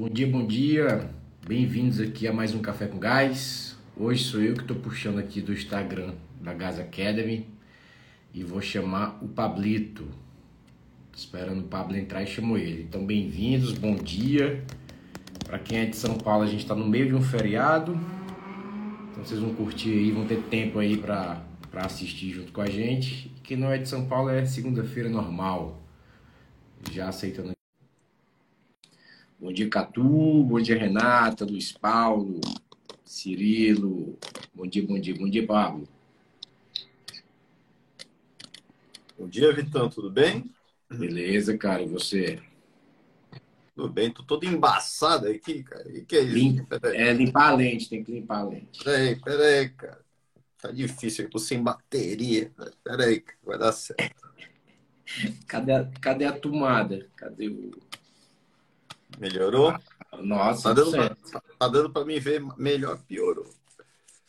Bom 0.00 0.08
dia, 0.08 0.28
bom 0.28 0.46
dia. 0.46 1.10
Bem-vindos 1.44 1.98
aqui 1.98 2.28
a 2.28 2.32
mais 2.32 2.54
um 2.54 2.60
Café 2.60 2.86
com 2.86 3.00
Gás. 3.00 3.76
Hoje 3.96 4.22
sou 4.22 4.40
eu 4.40 4.54
que 4.54 4.60
estou 4.60 4.76
puxando 4.76 5.18
aqui 5.18 5.40
do 5.40 5.52
Instagram 5.52 6.14
da 6.40 6.54
Gás 6.54 6.78
Academy 6.78 7.48
e 8.32 8.44
vou 8.44 8.60
chamar 8.60 9.18
o 9.20 9.26
Pablito. 9.26 10.06
Esperando 11.12 11.62
o 11.62 11.64
Pablo 11.64 11.96
entrar 11.96 12.22
e 12.22 12.28
chamo 12.28 12.56
ele. 12.56 12.84
Então, 12.88 13.04
bem-vindos, 13.04 13.72
bom 13.72 13.96
dia. 13.96 14.62
Para 15.44 15.58
quem 15.58 15.80
é 15.80 15.86
de 15.86 15.96
São 15.96 16.16
Paulo, 16.16 16.44
a 16.44 16.46
gente 16.46 16.60
está 16.60 16.76
no 16.76 16.86
meio 16.86 17.08
de 17.08 17.16
um 17.16 17.20
feriado. 17.20 17.98
Então, 19.10 19.24
vocês 19.24 19.40
vão 19.40 19.52
curtir 19.52 19.90
aí, 19.90 20.12
vão 20.12 20.26
ter 20.26 20.40
tempo 20.44 20.78
aí 20.78 20.96
para 20.96 21.42
assistir 21.72 22.30
junto 22.30 22.52
com 22.52 22.60
a 22.60 22.70
gente. 22.70 23.32
Quem 23.42 23.56
não 23.56 23.68
é 23.68 23.78
de 23.78 23.88
São 23.88 24.06
Paulo 24.06 24.30
é 24.30 24.46
segunda-feira 24.46 25.08
normal. 25.08 25.82
Já 26.88 27.08
aceitando 27.08 27.57
Bom 29.40 29.52
dia, 29.52 29.70
Catu. 29.70 30.42
Bom 30.42 30.60
dia, 30.60 30.76
Renata, 30.76 31.44
Luiz 31.44 31.70
Paulo, 31.70 32.40
Cirilo. 33.04 34.18
Bom 34.52 34.66
dia, 34.66 34.84
bom 34.84 34.98
dia, 34.98 35.14
bom 35.14 35.30
dia, 35.30 35.46
Pablo. 35.46 35.86
Bom 39.16 39.28
dia, 39.28 39.52
Vitão. 39.52 39.88
Tudo 39.88 40.10
bem? 40.10 40.50
Beleza, 40.90 41.56
cara. 41.56 41.80
E 41.82 41.86
você? 41.86 42.42
Tudo 43.76 43.88
bem. 43.88 44.10
Tô 44.10 44.24
todo 44.24 44.44
embaçado 44.44 45.28
aqui, 45.28 45.62
cara. 45.62 45.88
E 45.96 46.04
que 46.04 46.16
é 46.16 46.22
isso? 46.22 46.34
Lim... 46.34 46.66
É 46.94 47.12
limpar 47.12 47.50
a 47.50 47.54
lente, 47.54 47.88
tem 47.88 48.02
que 48.02 48.10
limpar 48.10 48.40
a 48.40 48.44
lente. 48.44 48.82
Peraí, 48.82 49.14
peraí, 49.20 49.68
cara. 49.68 50.00
Tá 50.60 50.72
difícil, 50.72 51.26
eu 51.26 51.30
tô 51.30 51.38
sem 51.38 51.62
bateria. 51.62 52.50
Peraí, 52.82 53.22
vai 53.44 53.56
dar 53.56 53.70
certo. 53.70 54.32
cadê, 55.46 55.72
a, 55.72 55.88
cadê 56.00 56.24
a 56.24 56.32
tomada? 56.32 57.08
Cadê 57.14 57.46
o. 57.46 57.70
Melhorou? 59.16 59.72
Nossa, 60.20 60.62
tá 60.64 60.72
dando, 60.74 60.90
pra, 60.90 61.40
tá 61.58 61.68
dando 61.68 61.90
pra 61.90 62.04
mim 62.04 62.18
ver 62.18 62.40
melhor, 62.56 62.98
piorou. 63.04 63.48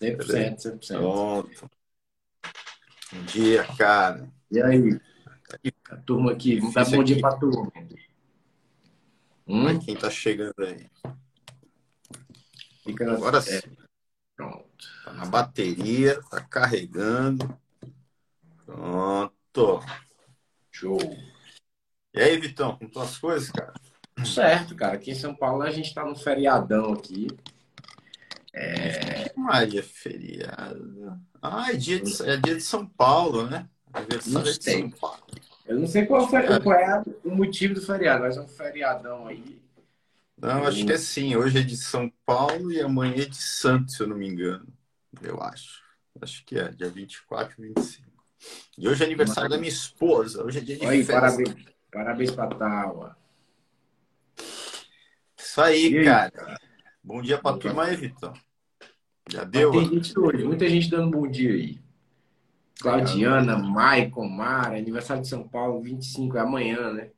100%, 0.02 0.80
100%. 0.80 0.98
Pronto. 0.98 1.72
Bom 3.12 3.24
dia, 3.24 3.66
cara. 3.76 4.32
E 4.52 4.62
aí? 4.62 5.00
A 5.90 5.98
turma 5.98 6.32
aqui, 6.32 6.60
dar 6.72 6.90
bom 6.90 7.04
dia 7.04 7.20
pra 7.20 7.36
turma. 7.36 7.72
Hum? 9.48 9.80
Quem 9.80 9.96
tá 9.96 10.10
chegando 10.10 10.54
aí? 10.60 10.88
Fica 12.84 13.12
Agora 13.12 13.40
é. 13.40 13.42
sim. 13.42 13.78
Pronto. 14.36 14.70
Tá 15.04 15.14
na 15.14 15.26
bateria, 15.26 16.22
tá 16.30 16.40
carregando. 16.42 17.60
Pronto. 18.66 19.84
Show. 20.72 21.00
E 22.14 22.22
aí, 22.22 22.40
Vitão, 22.40 22.78
como 22.78 22.88
estão 22.88 23.02
as 23.02 23.18
coisas, 23.18 23.52
cara? 23.52 23.74
Certo, 24.26 24.76
cara. 24.76 24.96
Aqui 24.96 25.12
em 25.12 25.16
São 25.16 25.34
Paulo 25.36 25.64
a 25.64 25.72
gente 25.72 25.94
tá 25.94 26.06
no 26.06 26.16
feriadão 26.16 26.94
aqui. 26.94 27.28
É... 28.54 29.32
Maria, 29.36 29.84
feriado. 29.84 31.20
Ah, 31.42 31.72
é 31.72 31.76
dia, 31.76 32.00
de, 32.00 32.30
é 32.30 32.38
dia 32.38 32.56
de 32.56 32.62
São 32.62 32.86
Paulo, 32.86 33.48
né? 33.48 33.68
Aniversário 33.94 34.58
de 34.58 34.64
São 34.64 34.90
Paulo. 34.90 35.24
Eu 35.66 35.80
não 35.80 35.88
sei 35.88 36.06
qual, 36.06 36.28
foi, 36.28 36.42
qual 36.62 36.80
é 36.80 37.04
o 37.24 37.36
motivo 37.36 37.76
do 37.76 37.82
feriado, 37.82 38.24
mas 38.24 38.38
é 38.38 38.42
um 38.42 38.48
feriadão 38.48 39.28
aí. 39.28 39.62
Não, 40.42 40.66
acho 40.66 40.86
que 40.86 40.94
é 40.94 40.98
sim. 40.98 41.36
Hoje 41.36 41.60
é 41.60 41.62
de 41.62 41.78
São 41.78 42.12
Paulo 42.26 42.72
e 42.72 42.82
amanhã 42.82 43.24
é 43.24 43.26
de 43.26 43.38
Santos, 43.38 43.96
se 43.96 44.02
eu 44.02 44.08
não 44.08 44.18
me 44.18 44.28
engano. 44.28 44.68
Eu 45.22 45.42
acho. 45.42 45.84
Acho 46.22 46.44
que 46.46 46.58
é, 46.58 46.70
dia 46.70 46.90
24 46.90 47.56
e 47.60 47.68
25. 47.68 48.10
E 48.78 48.88
hoje 48.88 49.04
é 49.04 49.06
aniversário 49.06 49.50
da 49.50 49.58
minha 49.58 49.70
esposa. 49.70 50.44
Hoje 50.44 50.60
é 50.60 50.62
dia 50.62 50.78
de 50.78 50.86
Oi, 50.86 51.04
festa. 51.04 51.22
Parabéns, 51.22 51.56
parabéns 51.92 52.32
pra 52.32 52.48
Tawa. 52.48 53.18
Isso 55.60 55.64
aí, 55.64 55.98
aí 55.98 56.06
cara? 56.06 56.58
Bom 57.04 57.22
dia 57.22 57.38
pra 57.38 57.58
turma 57.58 57.84
aí, 57.84 57.96
Vitão. 57.96 58.34
Já 59.30 59.44
deu? 59.44 59.72
Tem 59.72 59.90
gente 59.90 60.18
hoje, 60.18 60.44
muita 60.44 60.70
gente 60.70 60.90
dando 60.90 61.12
bom 61.12 61.28
dia 61.28 61.52
aí. 61.52 61.80
Claudiana, 62.80 63.58
Maicon, 63.58 64.28
Mara, 64.30 64.78
aniversário 64.78 65.22
de 65.22 65.28
São 65.28 65.46
Paulo, 65.46 65.82
25, 65.82 66.38
é 66.38 66.40
amanhã, 66.40 66.94
né? 66.94 67.10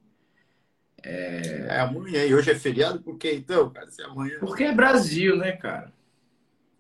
É... 1.03 1.67
é 1.69 1.79
amanhã, 1.81 2.25
e 2.25 2.33
hoje 2.33 2.49
é 2.49 2.55
feriado, 2.55 2.99
por 3.01 3.17
que 3.17 3.31
então, 3.31 3.69
cara? 3.69 3.89
Se 3.91 4.01
é 4.01 4.05
amanhã. 4.05 4.39
Porque 4.39 4.63
é 4.63 4.73
Brasil, 4.73 5.37
né, 5.37 5.51
cara? 5.51 5.93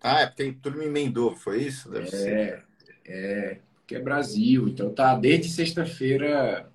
Ah, 0.01 0.21
é 0.21 0.27
porque 0.27 0.57
tudo 0.59 0.79
me 0.79 0.85
emendou, 0.85 1.35
foi 1.35 1.61
isso? 1.61 1.91
Deve 1.91 2.07
é, 2.07 2.09
ser. 2.09 2.65
é, 3.05 3.59
porque 3.75 3.95
é 3.95 3.99
Brasil, 3.99 4.67
então 4.67 4.91
tá 4.91 5.15
desde 5.15 5.51
sexta-feira, 5.51 6.67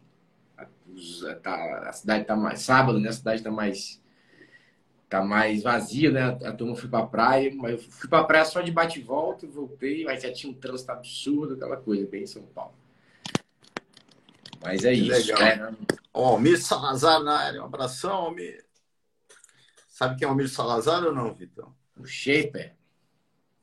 tá, 1.43 1.89
a 1.89 1.93
cidade 1.93 2.25
tá 2.25 2.37
mais, 2.37 2.61
sábado, 2.61 3.01
né? 3.01 3.09
A 3.09 3.13
cidade 3.13 3.43
tá 3.43 3.51
mais 3.51 4.01
tá 5.09 5.23
mais 5.23 5.63
vazia, 5.63 6.11
né? 6.11 6.39
A 6.45 6.53
turma 6.53 6.75
foi 6.75 6.89
pra 6.89 7.07
praia, 7.07 7.53
mas 7.55 7.73
eu 7.73 7.79
fui 7.79 8.09
pra 8.09 8.25
praia 8.25 8.45
só 8.45 8.61
de 8.61 8.71
bate 8.73 8.99
e 8.99 9.03
volta, 9.03 9.47
voltei, 9.47 10.05
mas 10.05 10.23
já 10.23 10.33
tinha 10.33 10.53
um 10.53 10.55
trânsito 10.55 10.91
absurdo, 10.93 11.55
aquela 11.55 11.77
coisa, 11.77 12.07
bem 12.07 12.25
em 12.25 12.27
São 12.27 12.43
Paulo. 12.43 12.75
Mas 14.63 14.85
é 14.85 14.93
que 14.93 15.01
isso. 15.01 15.33
Legal. 15.33 15.43
É. 15.43 15.75
Ó, 16.13 16.31
Almir 16.31 16.61
Salazar 16.61 17.23
na 17.23 17.39
área, 17.39 17.63
um 17.63 17.67
abração, 17.67 18.15
Almir. 18.15 18.65
Sabe 19.89 20.17
quem 20.17 20.25
é 20.25 20.29
o 20.29 20.31
Almir 20.33 20.49
Salazar 20.49 21.05
ou 21.05 21.15
não, 21.15 21.33
Vitão? 21.33 21.75
O 21.99 22.05
Shaper. 22.05 22.75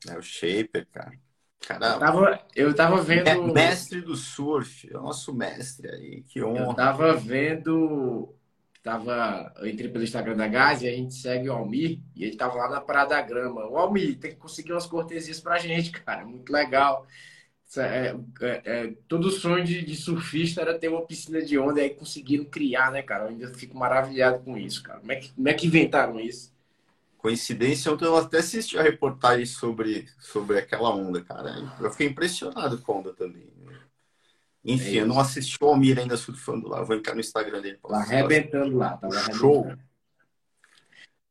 É 0.08 0.18
o 0.18 0.22
Shaper, 0.22 0.88
cara. 0.92 1.14
Caramba. 1.60 1.94
Eu 1.94 2.00
tava, 2.00 2.46
eu 2.56 2.76
tava 2.76 3.02
vendo. 3.02 3.54
Mestre 3.54 4.02
do 4.02 4.16
surf, 4.16 4.90
é 4.92 4.98
o 4.98 5.02
nosso 5.02 5.34
mestre 5.34 5.90
aí, 5.90 6.22
que 6.24 6.44
honra. 6.44 6.66
Eu 6.66 6.74
tava 6.74 7.14
vendo 7.14 8.34
tava, 8.84 9.54
eu 9.58 9.68
entrei 9.68 9.90
pelo 9.90 10.04
Instagram 10.04 10.36
da 10.36 10.48
Gás 10.48 10.82
e 10.82 10.88
a 10.88 10.92
gente 10.92 11.16
segue 11.16 11.50
o 11.50 11.54
Almir 11.54 12.00
e 12.16 12.26
ele 12.26 12.36
tava 12.36 12.56
lá 12.56 12.70
na 12.70 12.82
Praia 12.82 13.08
da 13.08 13.22
Grama. 13.22 13.66
O 13.66 13.78
Almir, 13.78 14.20
tem 14.20 14.32
que 14.32 14.38
conseguir 14.38 14.74
umas 14.74 14.86
cortesias 14.86 15.40
pra 15.40 15.58
gente, 15.58 15.90
cara. 16.04 16.26
Muito 16.26 16.52
legal. 16.52 17.08
É, 17.76 18.16
é, 18.42 18.62
é, 18.66 18.94
todo 19.08 19.32
sonho 19.32 19.64
de, 19.64 19.84
de, 19.84 19.96
surfista 19.96 20.62
era 20.62 20.78
ter 20.78 20.90
uma 20.90 21.02
piscina 21.08 21.42
de 21.42 21.58
onda 21.58 21.80
e 21.80 21.86
aí 21.86 21.90
conseguiram 21.90 22.46
criar, 22.46 22.92
né, 22.92 23.02
cara? 23.02 23.24
Eu 23.24 23.30
ainda 23.30 23.52
fico 23.56 23.76
maravilhado 23.76 24.44
com 24.44 24.56
isso, 24.56 24.84
cara. 24.84 25.00
Como 25.00 25.12
é 25.12 25.16
que, 25.16 25.32
como 25.32 25.50
é 25.50 25.54
que 25.56 25.66
inventaram 25.66 26.20
isso? 26.20 26.54
Coincidência, 27.18 27.92
ontem 27.92 28.06
eu 28.06 28.16
até 28.16 28.40
assisti 28.40 28.78
a 28.78 28.84
reportagem 28.84 29.46
sobre, 29.46 30.08
sobre 30.20 30.60
aquela 30.60 30.94
onda, 30.94 31.24
cara. 31.24 31.56
Eu 31.80 31.90
fiquei 31.90 32.08
impressionado 32.08 32.78
com 32.80 32.92
a 32.92 32.96
onda 32.98 33.14
também. 33.14 33.48
Enfim, 34.64 34.98
é 34.98 35.02
eu 35.02 35.08
não 35.08 35.20
assisti 35.20 35.58
o 35.62 35.68
Almir 35.68 36.00
ainda 36.00 36.16
surfando 36.16 36.70
lá. 36.70 36.82
vou 36.84 36.96
entrar 36.96 37.14
no 37.14 37.20
Instagram 37.20 37.62
dele. 37.62 37.80
Tá 37.86 37.98
arrebentando 37.98 38.78
lá. 38.78 38.98
Tá 38.98 39.10
Show. 39.34 39.68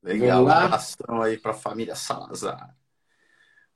Legal. 0.02 0.44
Um 0.44 0.48
abração 0.48 1.22
aí 1.22 1.38
para 1.38 1.52
a 1.52 1.54
família 1.54 1.94
Salazar. 1.94 2.76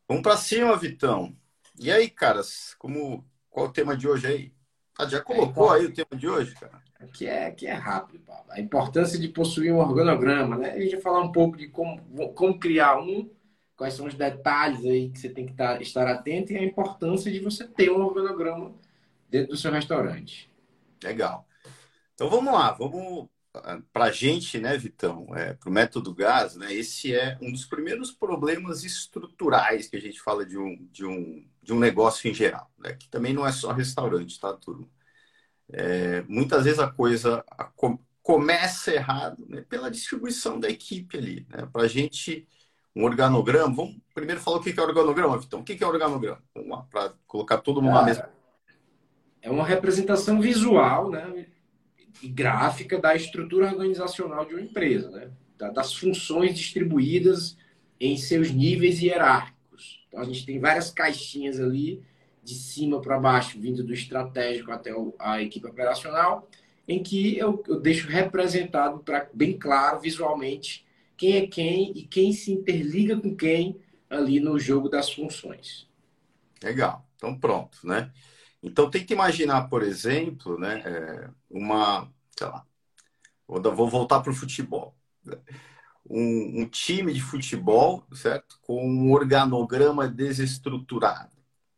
Vamos 0.06 0.22
para 0.22 0.36
cima, 0.36 0.76
Vitão. 0.76 1.34
E 1.78 1.90
aí, 1.90 2.10
caras, 2.10 2.74
como 2.78 3.24
qual 3.48 3.66
é 3.66 3.68
o 3.68 3.72
tema 3.72 3.96
de 3.96 4.06
hoje 4.06 4.26
aí? 4.26 4.52
Ah, 4.98 5.06
já 5.06 5.20
colocou 5.20 5.74
é, 5.74 5.78
aí 5.78 5.86
o 5.86 5.92
tema 5.92 6.14
de 6.14 6.28
hoje, 6.28 6.54
cara? 6.54 6.82
Aqui 7.00 7.26
é, 7.26 7.46
aqui 7.46 7.66
é 7.66 7.72
rápido, 7.72 8.20
Paulo. 8.20 8.44
A 8.50 8.60
importância 8.60 9.18
de 9.18 9.28
possuir 9.28 9.72
um 9.72 9.78
organograma, 9.78 10.56
né? 10.56 10.72
A 10.72 10.80
gente 10.80 10.92
vai 10.92 11.00
falar 11.00 11.20
um 11.20 11.32
pouco 11.32 11.56
de 11.56 11.68
como, 11.68 12.00
como 12.34 12.58
criar 12.58 12.98
um, 12.98 13.30
quais 13.76 13.94
são 13.94 14.06
os 14.06 14.14
detalhes 14.14 14.84
aí 14.84 15.10
que 15.10 15.18
você 15.18 15.28
tem 15.28 15.44
que 15.44 15.52
estar, 15.52 15.80
estar 15.82 16.06
atento 16.06 16.52
e 16.52 16.56
a 16.56 16.62
importância 16.62 17.30
de 17.30 17.40
você 17.40 17.66
ter 17.66 17.90
um 17.90 18.02
organograma 18.02 18.74
dentro 19.28 19.52
do 19.52 19.56
seu 19.56 19.70
restaurante. 19.72 20.50
Legal. 21.02 21.46
Então 22.14 22.30
vamos 22.30 22.52
lá, 22.52 22.72
vamos 22.72 23.28
para 23.92 24.06
a 24.06 24.10
gente, 24.10 24.58
né, 24.58 24.76
Vitão, 24.76 25.26
é, 25.34 25.54
para 25.54 25.68
o 25.68 25.72
método 25.72 26.14
gás, 26.14 26.56
né, 26.56 26.72
esse 26.72 27.14
é 27.14 27.38
um 27.40 27.50
dos 27.50 27.64
primeiros 27.64 28.10
problemas 28.10 28.84
estruturais 28.84 29.88
que 29.88 29.96
a 29.96 30.00
gente 30.00 30.20
fala 30.20 30.44
de 30.44 30.58
um, 30.58 30.86
de 30.90 31.04
um, 31.04 31.46
de 31.62 31.72
um 31.72 31.78
negócio 31.78 32.30
em 32.30 32.34
geral, 32.34 32.70
né, 32.78 32.92
que 32.94 33.08
também 33.08 33.32
não 33.32 33.46
é 33.46 33.52
só 33.52 33.72
restaurante, 33.72 34.38
tá, 34.38 34.52
turma? 34.52 34.88
É, 35.72 36.22
muitas 36.28 36.64
vezes 36.64 36.78
a 36.78 36.88
coisa 36.88 37.44
começa 38.22 38.94
errado 38.94 39.44
né, 39.48 39.64
pela 39.68 39.90
distribuição 39.90 40.60
da 40.60 40.68
equipe 40.68 41.16
ali. 41.16 41.46
Né, 41.50 41.68
para 41.72 41.82
a 41.82 41.88
gente, 41.88 42.46
um 42.94 43.04
organograma, 43.04 43.74
vamos 43.74 43.96
primeiro 44.14 44.40
falar 44.40 44.58
o 44.58 44.60
que 44.60 44.78
é 44.78 44.82
organograma, 44.82 45.38
Vitão. 45.38 45.60
O 45.60 45.64
que 45.64 45.82
é 45.82 45.86
organograma? 45.86 46.42
Vamos 46.54 46.70
lá, 46.70 46.82
para 46.84 47.14
colocar 47.26 47.58
todo 47.58 47.82
mundo 47.82 47.94
na 47.94 48.04
mesma 48.04 48.35
é 49.46 49.50
uma 49.50 49.64
representação 49.64 50.40
visual 50.40 51.08
né, 51.08 51.46
e 52.20 52.26
gráfica 52.26 52.98
da 52.98 53.14
estrutura 53.14 53.66
organizacional 53.66 54.44
de 54.44 54.54
uma 54.54 54.60
empresa, 54.60 55.08
né, 55.08 55.30
das 55.72 55.94
funções 55.94 56.58
distribuídas 56.58 57.56
em 58.00 58.16
seus 58.16 58.50
níveis 58.50 59.00
hierárquicos. 59.00 60.04
Então, 60.08 60.20
a 60.20 60.24
gente 60.24 60.44
tem 60.44 60.58
várias 60.58 60.90
caixinhas 60.90 61.60
ali, 61.60 62.02
de 62.42 62.54
cima 62.54 63.00
para 63.00 63.20
baixo, 63.20 63.60
vindo 63.60 63.84
do 63.84 63.94
estratégico 63.94 64.72
até 64.72 64.92
a 65.18 65.40
equipe 65.40 65.66
operacional, 65.66 66.48
em 66.86 67.00
que 67.00 67.38
eu, 67.38 67.62
eu 67.68 67.80
deixo 67.80 68.08
representado 68.08 68.98
para 68.98 69.28
bem 69.32 69.56
claro 69.56 70.00
visualmente 70.00 70.84
quem 71.16 71.36
é 71.36 71.46
quem 71.46 71.92
e 71.96 72.02
quem 72.02 72.32
se 72.32 72.52
interliga 72.52 73.16
com 73.16 73.34
quem 73.34 73.80
ali 74.10 74.40
no 74.40 74.58
jogo 74.58 74.88
das 74.88 75.10
funções. 75.10 75.88
Legal. 76.62 77.04
Então 77.16 77.36
pronto, 77.36 77.78
né? 77.84 78.12
Então, 78.62 78.90
tenta 78.90 79.12
imaginar, 79.12 79.68
por 79.68 79.82
exemplo, 79.82 80.58
né, 80.58 80.82
é, 80.84 81.30
uma, 81.50 82.10
sei 82.36 82.46
lá, 82.48 82.66
vou, 83.46 83.88
voltar 83.88 84.20
para 84.20 84.32
o 84.32 84.34
futebol. 84.34 84.96
um, 86.08 86.62
um, 86.62 86.68
time 86.68 87.12
de 87.12 87.20
futebol, 87.20 88.06
certo? 88.12 88.58
Com 88.62 88.86
um 88.86 89.12
organograma 89.12 90.08
desestruturado, 90.08 91.32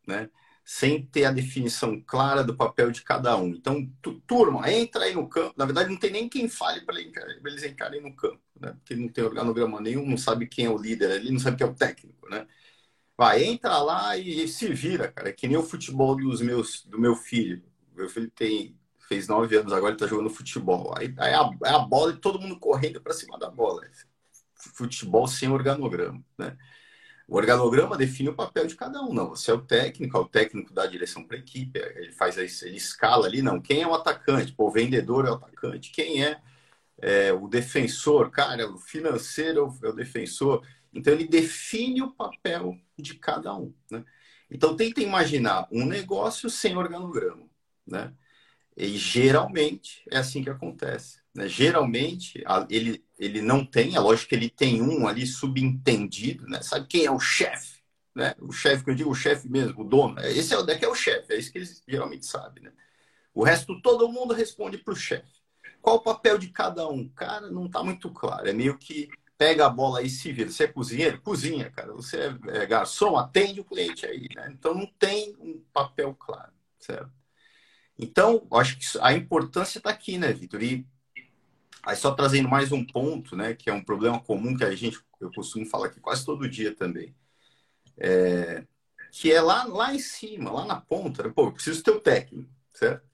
né? 0.06 0.30
Sem 0.64 1.02
ter 1.02 1.24
a 1.24 1.32
definição 1.32 1.98
clara 2.06 2.44
do 2.44 2.54
papel 2.54 2.90
de 2.90 3.02
cada 3.02 3.36
um. 3.38 3.48
Então, 3.48 3.90
tu, 4.02 4.20
turma, 4.26 4.70
entra 4.70 5.04
aí 5.04 5.14
no 5.14 5.26
campo. 5.28 5.54
Na 5.56 5.64
verdade, 5.64 5.88
não 5.88 5.96
tem 5.96 6.10
nem 6.10 6.28
quem 6.28 6.46
fale 6.48 6.82
para 6.82 7.00
eles 7.00 7.64
entrarem 7.64 8.02
no 8.02 8.14
campo, 8.14 8.40
né? 8.60 8.72
Porque 8.72 8.94
não 8.94 9.08
tem 9.08 9.24
organograma 9.24 9.80
nenhum, 9.80 10.06
não 10.06 10.18
sabe 10.18 10.46
quem 10.46 10.66
é 10.66 10.70
o 10.70 10.76
líder 10.78 11.12
ali, 11.12 11.30
não 11.30 11.40
sabe 11.40 11.56
quem 11.56 11.66
é 11.66 11.70
o 11.70 11.74
técnico, 11.74 12.28
né? 12.28 12.46
Vai, 13.18 13.44
entra 13.44 13.78
lá 13.78 14.16
e, 14.16 14.44
e 14.44 14.48
se 14.48 14.72
vira, 14.72 15.08
cara. 15.12 15.28
É 15.30 15.32
que 15.32 15.48
nem 15.48 15.56
o 15.56 15.62
futebol 15.62 16.16
dos 16.16 16.40
meus, 16.40 16.84
do 16.84 17.00
meu 17.00 17.16
filho. 17.16 17.62
Meu 17.96 18.08
filho 18.08 18.30
tem 18.30 18.78
fez 19.08 19.26
nove 19.26 19.56
anos, 19.56 19.72
agora 19.72 19.92
ele 19.92 19.98
tá 19.98 20.06
jogando 20.06 20.30
futebol. 20.30 20.94
Aí, 20.96 21.14
aí 21.18 21.34
a, 21.34 21.50
é 21.64 21.70
a 21.70 21.78
bola 21.78 22.12
e 22.12 22.16
todo 22.16 22.38
mundo 22.38 22.58
correndo 22.60 23.00
para 23.00 23.14
cima 23.14 23.38
da 23.38 23.50
bola 23.50 23.82
futebol 24.54 25.26
sem 25.26 25.48
organograma, 25.50 26.22
né? 26.36 26.56
O 27.26 27.36
organograma 27.36 27.96
define 27.96 28.30
o 28.30 28.34
papel 28.34 28.66
de 28.66 28.74
cada 28.74 29.02
um, 29.02 29.12
não. 29.12 29.30
Você 29.30 29.50
é 29.50 29.54
o 29.54 29.60
técnico, 29.60 30.16
é 30.16 30.20
o 30.20 30.24
técnico 30.24 30.72
dá 30.72 30.84
a 30.84 30.86
direção 30.86 31.22
para 31.24 31.36
a 31.36 31.40
equipe, 31.40 31.78
ele 31.78 32.12
faz 32.12 32.36
isso, 32.38 32.64
ele 32.66 32.76
escala 32.76 33.26
ali, 33.26 33.42
não. 33.42 33.60
Quem 33.60 33.82
é 33.82 33.86
o 33.86 33.94
atacante? 33.94 34.52
Pô, 34.52 34.68
o 34.68 34.70
vendedor 34.70 35.26
é 35.26 35.30
o 35.30 35.34
atacante. 35.34 35.90
Quem 35.90 36.24
é, 36.24 36.40
é 36.98 37.32
o 37.32 37.46
defensor? 37.46 38.30
Cara, 38.30 38.66
o 38.70 38.78
financeiro 38.78 39.78
é 39.82 39.88
o 39.88 39.92
defensor. 39.92 40.66
Então 40.98 41.12
ele 41.12 41.26
define 41.26 42.02
o 42.02 42.10
papel 42.10 42.76
de 42.98 43.14
cada 43.14 43.54
um, 43.54 43.72
né? 43.90 44.04
Então 44.50 44.74
tenta 44.74 45.00
imaginar 45.00 45.68
um 45.70 45.86
negócio 45.86 46.50
sem 46.50 46.76
organograma, 46.76 47.48
né? 47.86 48.12
E 48.76 48.96
geralmente 48.96 50.02
é 50.10 50.18
assim 50.18 50.42
que 50.42 50.50
acontece. 50.50 51.20
Né? 51.34 51.46
Geralmente 51.48 52.42
ele, 52.68 53.04
ele 53.18 53.40
não 53.40 53.64
tem, 53.64 53.94
é 53.94 54.00
lógico 54.00 54.30
que 54.30 54.34
ele 54.34 54.50
tem 54.50 54.82
um 54.82 55.06
ali 55.06 55.26
subentendido, 55.26 56.46
né? 56.46 56.62
Sabe 56.62 56.86
quem 56.88 57.04
é 57.04 57.10
o 57.10 57.20
chefe? 57.20 57.78
Né? 58.14 58.34
O 58.40 58.52
chefe, 58.52 58.82
que 58.84 58.90
eu 58.90 58.94
digo, 58.94 59.10
o 59.10 59.14
chefe 59.14 59.48
mesmo, 59.48 59.82
o 59.82 59.84
dono. 59.84 60.18
Esse 60.20 60.52
é 60.52 60.58
o 60.58 60.62
daqui 60.62 60.84
é 60.84 60.88
o 60.88 60.94
chefe, 60.94 61.32
é 61.32 61.38
isso 61.38 61.52
que 61.52 61.58
eles 61.58 61.82
geralmente 61.86 62.26
sabem, 62.26 62.64
né? 62.64 62.72
O 63.32 63.44
resto, 63.44 63.80
todo 63.80 64.08
mundo 64.08 64.34
responde 64.34 64.78
para 64.78 64.92
o 64.92 64.96
chefe. 64.96 65.38
Qual 65.80 65.96
o 65.96 66.02
papel 66.02 66.38
de 66.38 66.48
cada 66.48 66.88
um? 66.88 67.08
Cara, 67.10 67.48
não 67.50 67.66
está 67.66 67.84
muito 67.84 68.10
claro. 68.10 68.48
É 68.48 68.52
meio 68.52 68.76
que 68.76 69.08
pega 69.38 69.66
a 69.66 69.70
bola 69.70 70.02
e 70.02 70.10
se 70.10 70.32
vira. 70.32 70.50
Você 70.50 70.64
é 70.64 70.68
cozinheiro? 70.68 71.22
Cozinha, 71.22 71.70
cara. 71.70 71.92
Você 71.92 72.18
é, 72.18 72.62
é 72.62 72.66
garçom? 72.66 73.16
Atende 73.16 73.60
o 73.60 73.64
cliente 73.64 74.04
aí, 74.04 74.28
né? 74.34 74.50
Então 74.52 74.74
não 74.74 74.86
tem 74.98 75.34
um 75.38 75.62
papel 75.72 76.14
claro, 76.14 76.52
certo? 76.78 77.12
Então, 77.96 78.46
acho 78.52 78.78
que 78.78 78.84
a 79.00 79.12
importância 79.12 79.78
está 79.78 79.90
aqui, 79.90 80.18
né, 80.18 80.32
Vitor? 80.32 80.62
E 80.62 80.86
aí 81.82 81.96
só 81.96 82.12
trazendo 82.14 82.48
mais 82.48 82.70
um 82.70 82.84
ponto, 82.84 83.34
né, 83.36 83.54
que 83.54 83.70
é 83.70 83.72
um 83.72 83.82
problema 83.82 84.20
comum 84.20 84.56
que 84.56 84.64
a 84.64 84.74
gente, 84.74 85.00
eu 85.20 85.32
costumo 85.32 85.66
falar 85.66 85.86
aqui 85.86 86.00
quase 86.00 86.24
todo 86.24 86.48
dia 86.48 86.74
também, 86.74 87.14
é, 87.96 88.64
que 89.10 89.32
é 89.32 89.40
lá, 89.40 89.64
lá 89.64 89.94
em 89.94 89.98
cima, 89.98 90.50
lá 90.50 90.66
na 90.66 90.80
ponta, 90.80 91.22
né? 91.22 91.32
pô, 91.34 91.46
eu 91.46 91.52
preciso 91.52 91.82
ter 91.82 91.90
o 91.90 92.00
técnico, 92.00 92.50
certo? 92.72 93.08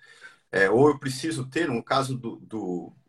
É, 0.50 0.68
ou 0.70 0.88
eu 0.88 0.98
preciso 0.98 1.46
ter, 1.46 1.68
no 1.68 1.82
caso 1.82 2.16
do, 2.16 2.36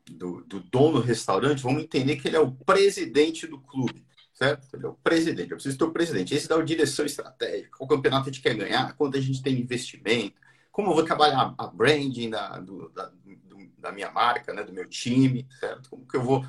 do, 0.10 0.44
do 0.44 0.60
dono 0.60 1.00
do 1.00 1.06
restaurante, 1.06 1.64
vamos 1.64 1.84
entender 1.84 2.18
que 2.18 2.28
ele 2.28 2.38
é 2.38 2.40
o 2.40 2.52
presidente 2.52 3.48
do 3.48 3.60
clube, 3.60 4.06
certo? 4.34 4.68
Ele 4.74 4.86
é 4.86 4.90
o 4.90 4.94
presidente, 4.94 5.52
eu 5.52 5.58
preciso 5.58 5.78
ter 5.78 5.84
o 5.84 5.92
presidente. 5.92 6.34
Esse 6.34 6.48
dá 6.48 6.56
a 6.56 6.64
direção 6.64 7.06
estratégica, 7.06 7.78
qual 7.78 7.88
campeonato 7.88 8.30
a 8.30 8.32
gente 8.32 8.42
quer 8.42 8.56
ganhar, 8.56 8.96
quanto 8.96 9.18
a 9.18 9.22
gente 9.22 9.42
tem 9.42 9.60
investimento, 9.60 10.36
como 10.72 10.92
eu 10.92 10.96
vou 10.96 11.06
trabalhar 11.06 11.56
a 11.58 11.68
branding 11.68 12.30
da, 12.30 12.60
do, 12.60 12.90
da, 12.90 13.06
do, 13.06 13.72
da 13.78 13.92
minha 13.92 14.12
marca, 14.12 14.54
né, 14.54 14.64
do 14.64 14.74
meu 14.74 14.88
time, 14.88 15.48
certo? 15.60 15.90
Como 15.90 16.06
que 16.06 16.18
eu 16.18 16.22
vou 16.22 16.46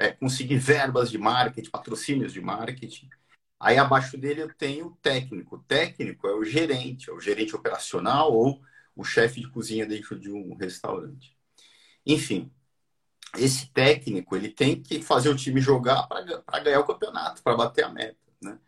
é, 0.00 0.10
conseguir 0.12 0.56
verbas 0.56 1.10
de 1.10 1.18
marketing, 1.18 1.70
patrocínios 1.70 2.32
de 2.32 2.40
marketing. 2.40 3.08
Aí 3.58 3.76
abaixo 3.76 4.16
dele 4.16 4.42
eu 4.42 4.54
tenho 4.54 4.86
o 4.86 4.96
técnico. 4.96 5.56
O 5.56 5.62
técnico 5.62 6.26
é 6.26 6.34
o 6.34 6.42
gerente, 6.42 7.10
é 7.10 7.12
o 7.12 7.20
gerente 7.20 7.54
operacional 7.54 8.32
ou 8.32 8.60
o 8.96 9.04
chefe 9.04 9.40
de 9.40 9.50
cozinha 9.50 9.86
dentro 9.86 10.18
de 10.18 10.30
um 10.30 10.54
restaurante. 10.54 11.36
Enfim, 12.06 12.50
esse 13.38 13.70
técnico 13.70 14.36
ele 14.36 14.48
tem 14.48 14.80
que 14.80 15.02
fazer 15.02 15.28
o 15.28 15.36
time 15.36 15.60
jogar 15.60 16.06
para 16.06 16.60
ganhar 16.60 16.80
o 16.80 16.86
campeonato, 16.86 17.42
para 17.42 17.56
bater 17.56 17.84
a 17.84 17.88
meta. 17.88 18.16
Né? 18.42 18.58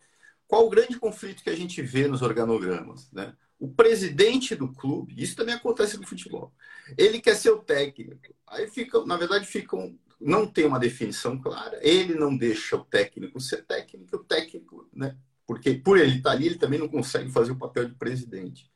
Qual 0.47 0.67
o 0.67 0.71
grande 0.71 0.99
conflito 0.99 1.43
que 1.43 1.51
a 1.51 1.57
gente 1.57 1.83
vê 1.83 2.07
nos 2.07 2.23
organogramas? 2.23 3.11
Né? 3.13 3.35
o 3.63 3.69
presidente 3.69 4.57
do 4.57 4.73
clube, 4.73 5.15
isso 5.17 5.37
também 5.37 5.55
acontece 5.55 5.97
no 5.97 6.05
futebol, 6.05 6.53
ele 6.99 7.21
quer 7.21 7.37
ser 7.37 7.53
o 7.53 7.61
técnico. 7.61 8.35
Aí 8.45 8.69
fica, 8.69 9.07
na 9.07 9.17
verdade, 9.17 9.47
ficam, 9.47 9.97
não 10.21 10.49
tem 10.49 10.65
uma 10.65 10.81
definição 10.81 11.41
clara, 11.41 11.79
ele 11.81 12.17
não 12.17 12.37
deixa 12.37 12.75
o 12.75 12.85
técnico 12.85 13.39
ser 13.39 13.65
técnico, 13.65 14.17
o 14.17 14.25
técnico, 14.25 14.89
né? 14.93 15.17
Porque 15.47 15.75
por 15.75 15.97
ele 15.97 16.17
estar 16.17 16.33
ali, 16.33 16.47
ele 16.47 16.59
também 16.59 16.77
não 16.77 16.89
consegue 16.89 17.31
fazer 17.31 17.53
o 17.53 17.59
papel 17.59 17.85
de 17.85 17.95
presidente. 17.95 18.69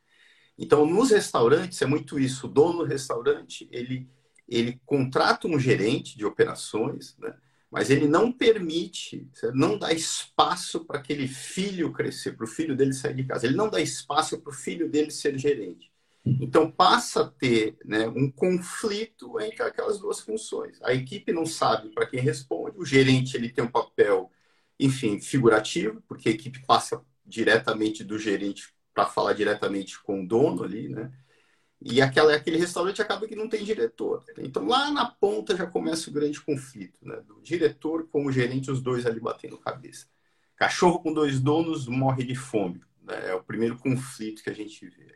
Então, 0.57 0.85
nos 0.85 1.11
restaurantes 1.11 1.81
é 1.81 1.85
muito 1.85 2.17
isso. 2.17 2.47
O 2.47 2.49
dono 2.49 2.79
do 2.79 2.85
restaurante, 2.85 3.67
ele, 3.69 4.09
ele 4.47 4.79
contrata 4.85 5.47
um 5.47 5.59
gerente 5.59 6.17
de 6.17 6.25
operações, 6.25 7.15
né? 7.17 7.35
mas 7.69 7.89
ele 7.89 8.07
não 8.07 8.31
permite, 8.31 9.29
não 9.53 9.77
dá 9.77 9.91
espaço 9.91 10.85
para 10.85 10.99
aquele 10.99 11.27
filho 11.27 11.91
crescer, 11.91 12.33
para 12.35 12.45
o 12.45 12.49
filho 12.49 12.75
dele 12.75 12.93
sair 12.93 13.13
de 13.13 13.25
casa. 13.25 13.45
Ele 13.45 13.57
não 13.57 13.69
dá 13.69 13.81
espaço 13.81 14.39
para 14.39 14.51
o 14.51 14.55
filho 14.55 14.89
dele 14.89 15.11
ser 15.11 15.37
gerente. 15.37 15.91
Então 16.41 16.69
passa 16.69 17.21
a 17.21 17.29
ter 17.29 17.77
né, 17.85 18.07
um 18.07 18.29
conflito 18.29 19.39
entre 19.39 19.63
aquelas 19.63 19.99
duas 19.99 20.19
funções. 20.19 20.81
A 20.81 20.93
equipe 20.93 21.31
não 21.31 21.45
sabe 21.45 21.89
para 21.89 22.05
quem 22.05 22.19
responde, 22.19 22.77
o 22.77 22.85
gerente 22.85 23.35
ele 23.35 23.49
tem 23.49 23.63
um 23.63 23.71
papel, 23.71 24.31
enfim, 24.79 25.19
figurativo, 25.19 26.01
porque 26.07 26.29
a 26.29 26.31
equipe 26.31 26.65
passa 26.65 27.01
diretamente 27.25 28.03
do 28.03 28.17
gerente 28.17 28.73
para 28.93 29.05
falar 29.05 29.33
diretamente 29.33 30.01
com 30.01 30.23
o 30.23 30.27
dono 30.27 30.63
ali, 30.63 30.89
né? 30.89 31.11
E 31.79 32.01
aquela, 32.01 32.33
aquele 32.35 32.57
restaurante 32.57 33.01
acaba 33.01 33.27
que 33.27 33.35
não 33.35 33.47
tem 33.47 33.63
diretor. 33.63 34.23
Então 34.39 34.67
lá 34.67 34.91
na 34.91 35.05
ponta 35.05 35.55
já 35.55 35.67
começa 35.67 36.09
o 36.09 36.13
grande 36.13 36.41
conflito, 36.41 36.99
né? 37.01 37.17
Do 37.27 37.39
diretor 37.41 38.07
com 38.07 38.25
o 38.25 38.31
gerente, 38.31 38.71
os 38.71 38.81
dois 38.81 39.05
ali 39.05 39.19
batendo 39.19 39.57
cabeça. 39.57 40.07
Cachorro 40.55 40.99
com 40.99 41.13
dois 41.13 41.39
donos 41.39 41.87
morre 41.87 42.23
de 42.23 42.35
fome. 42.35 42.81
Né? 43.03 43.29
É 43.29 43.35
o 43.35 43.43
primeiro 43.43 43.77
conflito 43.77 44.43
que 44.43 44.49
a 44.49 44.53
gente 44.53 44.87
vê. 44.87 45.15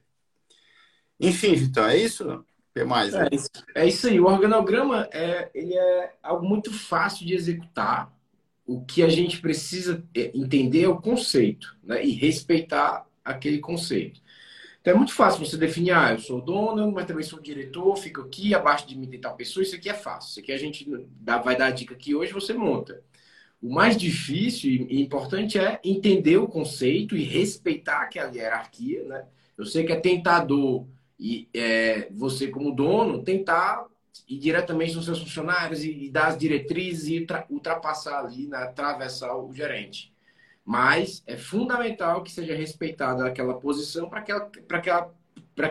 Enfim, 1.19 1.55
Vitão, 1.55 1.85
é 1.85 1.97
isso? 1.97 2.23
Não? 2.23 2.45
Mais? 2.87 3.13
Né? 3.13 3.27
É, 3.29 3.35
isso, 3.35 3.49
é 3.75 3.87
isso 3.87 4.07
aí. 4.07 4.19
O 4.19 4.25
organograma 4.25 5.09
é, 5.11 5.49
ele 5.53 5.73
é 5.73 6.13
algo 6.23 6.47
muito 6.47 6.71
fácil 6.73 7.25
de 7.25 7.33
executar. 7.33 8.15
O 8.65 8.85
que 8.85 9.03
a 9.03 9.09
gente 9.09 9.41
precisa 9.41 10.03
é, 10.15 10.31
entender 10.33 10.83
é 10.83 10.87
o 10.87 11.01
conceito 11.01 11.75
né? 11.83 12.05
e 12.05 12.11
respeitar 12.11 13.05
aquele 13.25 13.59
conceito. 13.59 14.20
Então 14.81 14.95
é 14.95 14.97
muito 14.97 15.13
fácil 15.13 15.45
você 15.45 15.57
definir, 15.57 15.91
ah, 15.91 16.11
eu 16.11 16.19
sou 16.19 16.41
dono, 16.41 16.91
mas 16.91 17.05
também 17.05 17.23
sou 17.23 17.39
diretor, 17.39 17.95
fico 17.97 18.21
aqui, 18.21 18.55
abaixo 18.55 18.87
de 18.87 18.97
mim 18.97 19.07
tem 19.07 19.21
tal 19.21 19.35
pessoa, 19.35 19.63
isso 19.63 19.75
aqui 19.75 19.87
é 19.87 19.93
fácil. 19.93 20.31
Isso 20.31 20.39
aqui 20.39 20.51
a 20.51 20.57
gente 20.57 20.87
dá, 21.19 21.37
vai 21.37 21.55
dar 21.55 21.67
a 21.67 21.71
dica 21.71 21.93
aqui 21.93 22.15
hoje, 22.15 22.33
você 22.33 22.51
monta. 22.51 23.01
O 23.61 23.71
mais 23.71 23.95
difícil 23.95 24.87
e 24.89 24.99
importante 24.99 25.59
é 25.59 25.79
entender 25.83 26.37
o 26.37 26.47
conceito 26.47 27.15
e 27.15 27.23
respeitar 27.23 28.01
aquela 28.01 28.35
hierarquia, 28.35 29.03
né? 29.03 29.25
Eu 29.55 29.65
sei 29.65 29.85
que 29.85 29.91
é 29.93 29.99
tentador 29.99 30.87
e 31.19 31.47
é, 31.53 32.07
você 32.11 32.47
como 32.47 32.73
dono 32.73 33.23
tentar 33.23 33.85
ir 34.27 34.39
diretamente 34.39 34.95
nos 34.95 35.05
seus 35.05 35.19
funcionários 35.19 35.83
e, 35.83 36.05
e 36.05 36.09
dar 36.09 36.29
as 36.29 36.37
diretrizes 36.37 37.07
e 37.07 37.27
ultrapassar 37.51 38.19
ali, 38.25 38.47
né, 38.47 38.57
atravessar 38.57 39.35
o 39.37 39.53
gerente 39.53 40.10
mas 40.65 41.23
é 41.25 41.35
fundamental 41.35 42.23
que 42.23 42.31
seja 42.31 42.55
respeitada 42.55 43.25
aquela 43.25 43.59
posição 43.59 44.09
para 44.09 44.21
que, 44.21 44.33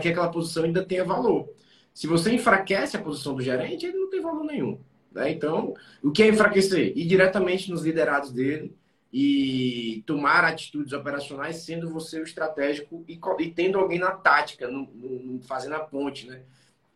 que 0.00 0.08
aquela 0.08 0.28
posição 0.28 0.64
ainda 0.64 0.84
tenha 0.84 1.04
valor. 1.04 1.48
Se 1.92 2.06
você 2.06 2.32
enfraquece 2.32 2.96
a 2.96 3.02
posição 3.02 3.34
do 3.34 3.42
gerente, 3.42 3.86
ele 3.86 3.98
não 3.98 4.10
tem 4.10 4.20
valor 4.20 4.44
nenhum. 4.44 4.80
Né? 5.12 5.30
Então, 5.32 5.74
o 6.02 6.10
que 6.10 6.22
é 6.22 6.28
enfraquecer? 6.28 6.96
Ir 6.96 7.06
diretamente 7.06 7.70
nos 7.70 7.84
liderados 7.84 8.32
dele 8.32 8.76
e 9.12 10.04
tomar 10.06 10.44
atitudes 10.44 10.92
operacionais 10.92 11.56
sendo 11.56 11.90
você 11.90 12.20
o 12.20 12.24
estratégico 12.24 13.04
e, 13.08 13.18
e 13.40 13.50
tendo 13.50 13.78
alguém 13.78 13.98
na 13.98 14.12
tática, 14.12 14.68
no, 14.68 14.86
no, 14.94 15.40
fazendo 15.42 15.74
a 15.74 15.80
ponte, 15.80 16.28
né? 16.28 16.42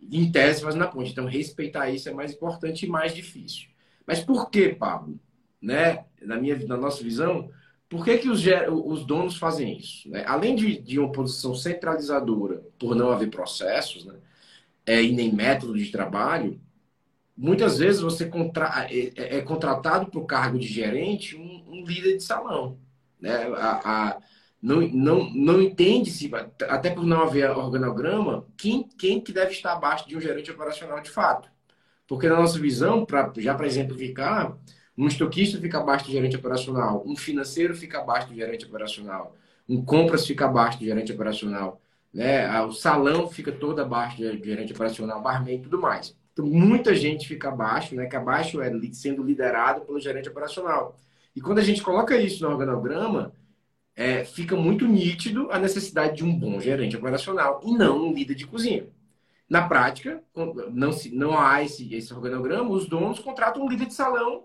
Em 0.01 0.31
tese, 0.31 0.63
fazendo 0.63 0.85
a 0.85 0.89
ponte. 0.89 1.11
Então, 1.11 1.27
respeitar 1.27 1.91
isso 1.91 2.09
é 2.09 2.13
mais 2.13 2.33
importante 2.33 2.87
e 2.87 2.89
mais 2.89 3.15
difícil. 3.15 3.69
Mas 4.07 4.21
por 4.21 4.51
que, 4.51 4.69
Pablo? 4.69 5.19
Né? 5.61 6.05
Na, 6.21 6.37
minha, 6.37 6.57
na 6.67 6.77
nossa 6.77 7.03
visão, 7.03 7.51
por 7.95 8.05
que, 8.05 8.19
que 8.19 8.29
os, 8.29 8.43
os 8.85 9.07
donos 9.07 9.37
fazem 9.37 9.79
isso? 9.79 10.11
Né? 10.11 10.25
Além 10.27 10.57
de, 10.57 10.81
de 10.81 10.99
uma 10.99 11.13
posição 11.13 11.55
centralizadora, 11.55 12.61
por 12.77 12.97
não 12.97 13.13
haver 13.13 13.31
processos 13.31 14.05
né? 14.05 14.15
é, 14.85 15.01
e 15.01 15.13
nem 15.13 15.33
método 15.33 15.79
de 15.79 15.93
trabalho, 15.93 16.61
muitas 17.37 17.79
vezes 17.79 18.01
você 18.01 18.27
contra, 18.27 18.89
é, 18.91 19.13
é, 19.15 19.37
é 19.37 19.43
contratado 19.43 20.11
para 20.11 20.19
o 20.19 20.27
cargo 20.27 20.59
de 20.59 20.67
gerente 20.67 21.37
um, 21.37 21.65
um, 21.69 21.85
líder 21.85 22.17
de 22.17 22.25
salão. 22.25 22.77
Né? 23.21 23.45
A, 23.57 23.81
a, 23.85 24.19
não, 24.61 24.81
não, 24.89 25.31
não 25.33 25.63
entende-se, 25.63 26.29
até 26.69 26.91
por 26.91 27.07
não 27.07 27.23
haver 27.23 27.49
organograma, 27.49 28.45
quem, 28.57 28.89
quem 28.99 29.21
que 29.21 29.33
deve 29.33 29.53
estar 29.53 29.73
abaixo 29.73 30.09
de 30.09 30.17
um 30.17 30.21
gerente 30.21 30.51
operacional 30.51 31.01
de 31.01 31.11
fato. 31.11 31.49
Porque 32.09 32.29
na 32.29 32.41
nossa 32.41 32.59
visão, 32.59 33.07
pra, 33.07 33.33
já 33.37 33.55
para 33.55 33.69
exemplificar, 33.69 34.59
Um 34.97 35.07
estoquista 35.09 35.61
fica 35.61 35.79
abaixo 35.79 36.07
do 36.07 36.13
gerente 36.13 36.37
operacional, 36.37 37.03
um 37.05 37.17
financeiro 37.17 37.75
fica 37.75 37.99
abaixo 37.99 38.29
do 38.29 38.35
gerente 38.35 38.65
operacional, 38.65 39.37
um 39.69 39.85
compras 39.85 40.27
fica 40.27 40.45
abaixo 40.45 40.79
do 40.79 40.85
gerente 40.85 41.13
operacional, 41.13 41.81
né? 42.13 42.61
O 42.63 42.73
salão 42.73 43.29
fica 43.29 43.51
todo 43.51 43.81
abaixo 43.81 44.19
do 44.19 44.45
gerente 44.45 44.73
operacional, 44.73 45.21
barman 45.21 45.57
e 45.57 45.59
tudo 45.59 45.81
mais. 45.81 46.17
Então, 46.33 46.47
muita 46.47 46.95
gente 46.95 47.27
fica 47.27 47.49
abaixo, 47.49 47.95
né? 47.95 48.07
Que 48.07 48.17
abaixo 48.17 48.61
é 48.63 48.71
sendo 48.93 49.23
liderado 49.23 49.83
pelo 49.83 50.01
gerente 50.01 50.29
operacional. 50.29 50.97
E 51.35 51.41
quando 51.41 51.59
a 51.59 51.63
gente 51.63 51.83
coloca 51.83 52.17
isso 52.17 52.45
no 52.45 52.51
organograma, 52.51 53.33
é, 53.97 54.25
fica 54.25 54.57
muito 54.57 54.87
nítido 54.87 55.51
a 55.51 55.59
necessidade 55.59 56.17
de 56.17 56.25
um 56.25 56.37
bom 56.37 56.61
gerente 56.61 56.97
operacional 56.97 57.61
e 57.65 57.73
não 57.73 58.09
um 58.09 58.13
líder 58.13 58.35
de 58.35 58.47
cozinha. 58.47 58.87
Na 59.49 59.69
prática, 59.69 60.23
não, 60.73 60.93
se, 60.93 61.15
não 61.15 61.39
há 61.39 61.63
esse, 61.63 61.93
esse 61.95 62.13
organograma, 62.13 62.71
os 62.71 62.89
donos 62.89 63.19
contratam 63.19 63.65
um 63.65 63.69
líder 63.69 63.87
de 63.87 63.95
salão 63.95 64.45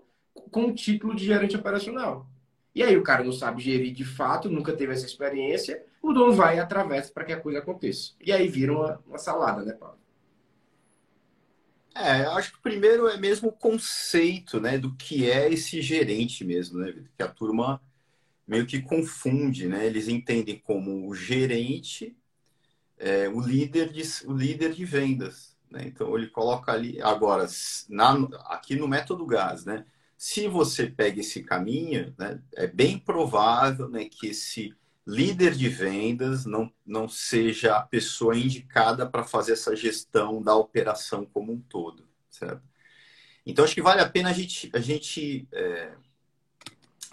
com 0.50 0.66
o 0.66 0.74
título 0.74 1.14
de 1.14 1.24
gerente 1.24 1.56
operacional. 1.56 2.28
E 2.74 2.82
aí 2.82 2.96
o 2.96 3.02
cara 3.02 3.24
não 3.24 3.32
sabe 3.32 3.62
gerir 3.62 3.92
de 3.92 4.04
fato, 4.04 4.48
nunca 4.48 4.72
teve 4.72 4.92
essa 4.92 5.06
experiência, 5.06 5.84
o 6.00 6.12
dono 6.12 6.32
vai 6.32 6.56
e 6.56 6.60
atravessa 6.60 7.12
para 7.12 7.24
que 7.24 7.32
a 7.32 7.40
coisa 7.40 7.58
aconteça. 7.58 8.12
E 8.24 8.32
aí 8.32 8.48
vira 8.48 8.72
uma, 8.72 9.02
uma 9.06 9.18
salada, 9.18 9.62
né, 9.62 9.72
Paulo? 9.72 9.98
É, 11.94 12.22
acho 12.26 12.52
que 12.52 12.62
primeiro 12.62 13.08
é 13.08 13.16
mesmo 13.16 13.48
o 13.48 13.52
conceito, 13.52 14.60
né, 14.60 14.78
do 14.78 14.94
que 14.94 15.28
é 15.28 15.52
esse 15.52 15.82
gerente 15.82 16.44
mesmo, 16.44 16.78
né, 16.78 16.94
que 17.16 17.22
a 17.22 17.28
turma 17.28 17.80
meio 18.50 18.66
que 18.66 18.82
confunde, 18.82 19.68
né? 19.68 19.86
Eles 19.86 20.08
entendem 20.08 20.58
como 20.58 21.08
o 21.08 21.14
gerente, 21.14 22.16
é, 22.98 23.28
o 23.28 23.40
líder 23.40 23.92
de 23.92 24.02
o 24.26 24.32
líder 24.32 24.72
de 24.72 24.84
vendas, 24.84 25.56
né? 25.70 25.84
Então 25.86 26.18
ele 26.18 26.26
coloca 26.26 26.72
ali 26.72 27.00
agora 27.00 27.46
na, 27.88 28.12
aqui 28.46 28.74
no 28.74 28.88
método 28.88 29.24
GAS, 29.24 29.64
né? 29.64 29.86
Se 30.22 30.46
você 30.46 30.86
pega 30.86 31.22
esse 31.22 31.42
caminho, 31.42 32.14
né, 32.18 32.42
é 32.52 32.66
bem 32.66 32.98
provável 32.98 33.88
né, 33.88 34.04
que 34.04 34.26
esse 34.26 34.76
líder 35.06 35.54
de 35.54 35.66
vendas 35.66 36.44
não, 36.44 36.70
não 36.84 37.08
seja 37.08 37.78
a 37.78 37.82
pessoa 37.82 38.36
indicada 38.36 39.08
para 39.08 39.24
fazer 39.24 39.52
essa 39.52 39.74
gestão 39.74 40.42
da 40.42 40.54
operação 40.54 41.24
como 41.24 41.54
um 41.54 41.58
todo, 41.58 42.06
certo? 42.28 42.62
Então, 43.46 43.64
acho 43.64 43.74
que 43.74 43.80
vale 43.80 44.02
a 44.02 44.08
pena 44.10 44.28
a 44.28 44.32
gente, 44.34 44.70
a 44.74 44.78
gente 44.78 45.48
é, 45.54 45.94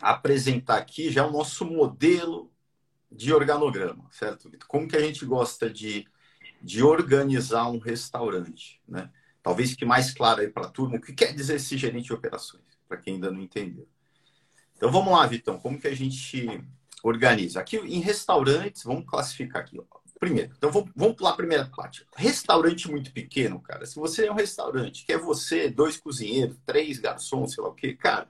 apresentar 0.01 0.75
aqui 0.75 1.09
já 1.09 1.25
o 1.25 1.31
nosso 1.31 1.63
modelo 1.63 2.51
de 3.09 3.33
organograma, 3.33 4.05
certo? 4.11 4.51
Como 4.67 4.85
que 4.85 4.97
a 4.97 5.01
gente 5.01 5.25
gosta 5.25 5.69
de, 5.69 6.05
de 6.61 6.83
organizar 6.83 7.69
um 7.69 7.79
restaurante, 7.79 8.81
né? 8.85 9.09
Talvez 9.41 9.73
que 9.73 9.85
mais 9.85 10.13
claro 10.13 10.41
aí 10.41 10.49
para 10.49 10.65
a 10.65 10.69
turma, 10.69 10.97
o 10.97 11.01
que 11.01 11.13
quer 11.13 11.33
dizer 11.33 11.55
esse 11.55 11.77
gerente 11.77 12.07
de 12.07 12.13
operações, 12.13 12.76
para 12.87 12.97
quem 12.97 13.15
ainda 13.15 13.31
não 13.31 13.41
entendeu. 13.41 13.87
Então, 14.75 14.91
vamos 14.91 15.11
lá, 15.11 15.25
Vitão, 15.25 15.59
como 15.59 15.79
que 15.79 15.87
a 15.87 15.95
gente 15.95 16.63
organiza. 17.03 17.59
Aqui 17.59 17.77
em 17.77 17.99
restaurantes, 17.99 18.83
vamos 18.83 19.05
classificar 19.05 19.61
aqui. 19.61 19.79
Ó. 19.79 19.97
Primeiro, 20.19 20.53
então 20.57 20.71
vamos, 20.71 20.91
vamos 20.95 21.15
pular 21.15 21.31
a 21.31 21.35
primeira 21.35 21.65
parte. 21.65 22.05
Restaurante 22.15 22.89
muito 22.89 23.11
pequeno, 23.11 23.59
cara. 23.59 23.85
Se 23.85 23.95
você 23.95 24.25
é 24.25 24.31
um 24.31 24.35
restaurante, 24.35 25.05
que 25.05 25.13
é 25.13 25.17
você, 25.17 25.69
dois 25.69 25.97
cozinheiros, 25.97 26.57
três 26.65 26.97
garçons, 26.97 27.53
sei 27.53 27.63
lá 27.63 27.69
o 27.69 27.75
quê, 27.75 27.93
cara, 27.93 28.29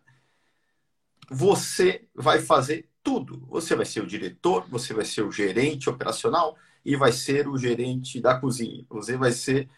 você 1.29 2.07
vai 2.13 2.39
fazer 2.39 2.89
tudo. 3.01 3.45
Você 3.47 3.75
vai 3.75 3.85
ser 3.85 4.01
o 4.01 4.07
diretor, 4.07 4.67
você 4.69 4.93
vai 4.93 5.05
ser 5.05 5.21
o 5.21 5.31
gerente 5.31 5.89
operacional 5.89 6.57
e 6.83 6.95
vai 6.97 7.11
ser 7.11 7.47
o 7.47 7.57
gerente 7.57 8.19
da 8.19 8.37
cozinha. 8.37 8.85
Você 8.89 9.15
vai 9.15 9.31
ser 9.31 9.69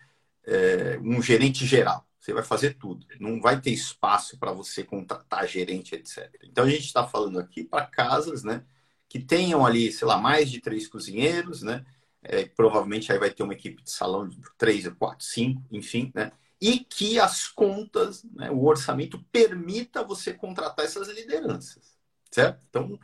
é, 0.46 1.00
um 1.04 1.22
gerente 1.22 1.66
geral. 1.66 2.09
Você 2.30 2.34
vai 2.34 2.44
fazer 2.44 2.76
tudo. 2.76 3.06
Não 3.20 3.42
vai 3.42 3.60
ter 3.60 3.72
espaço 3.72 4.38
para 4.38 4.52
você 4.52 4.84
contratar 4.84 5.48
gerente, 5.48 5.96
etc. 5.96 6.30
Então 6.44 6.66
a 6.66 6.70
gente 6.70 6.86
está 6.86 7.08
falando 7.08 7.40
aqui 7.40 7.64
para 7.64 7.86
casas, 7.86 8.44
né? 8.44 8.64
que 9.10 9.20
tenham 9.20 9.66
ali, 9.66 9.92
sei 9.92 10.08
lá, 10.08 10.18
mais 10.18 10.52
de 10.52 10.62
três 10.62 10.88
cozinheiros, 10.88 11.64
né? 11.64 11.84
É, 12.22 12.46
provavelmente 12.46 13.12
aí 13.12 13.18
vai 13.18 13.32
ter 13.32 13.44
uma 13.44 13.54
equipe 13.54 13.82
de 13.82 13.90
salão 13.92 14.28
de 14.28 14.38
três, 14.58 14.88
quatro, 14.90 15.26
cinco, 15.26 15.64
enfim, 15.72 16.12
né? 16.14 16.32
E 16.62 16.80
que 16.80 17.20
as 17.20 17.48
contas, 17.48 18.24
né, 18.24 18.52
o 18.52 18.64
orçamento 18.66 19.18
permita 19.32 20.04
você 20.04 20.34
contratar 20.34 20.86
essas 20.86 21.08
lideranças, 21.08 21.98
certo? 22.30 22.64
Então, 22.70 23.00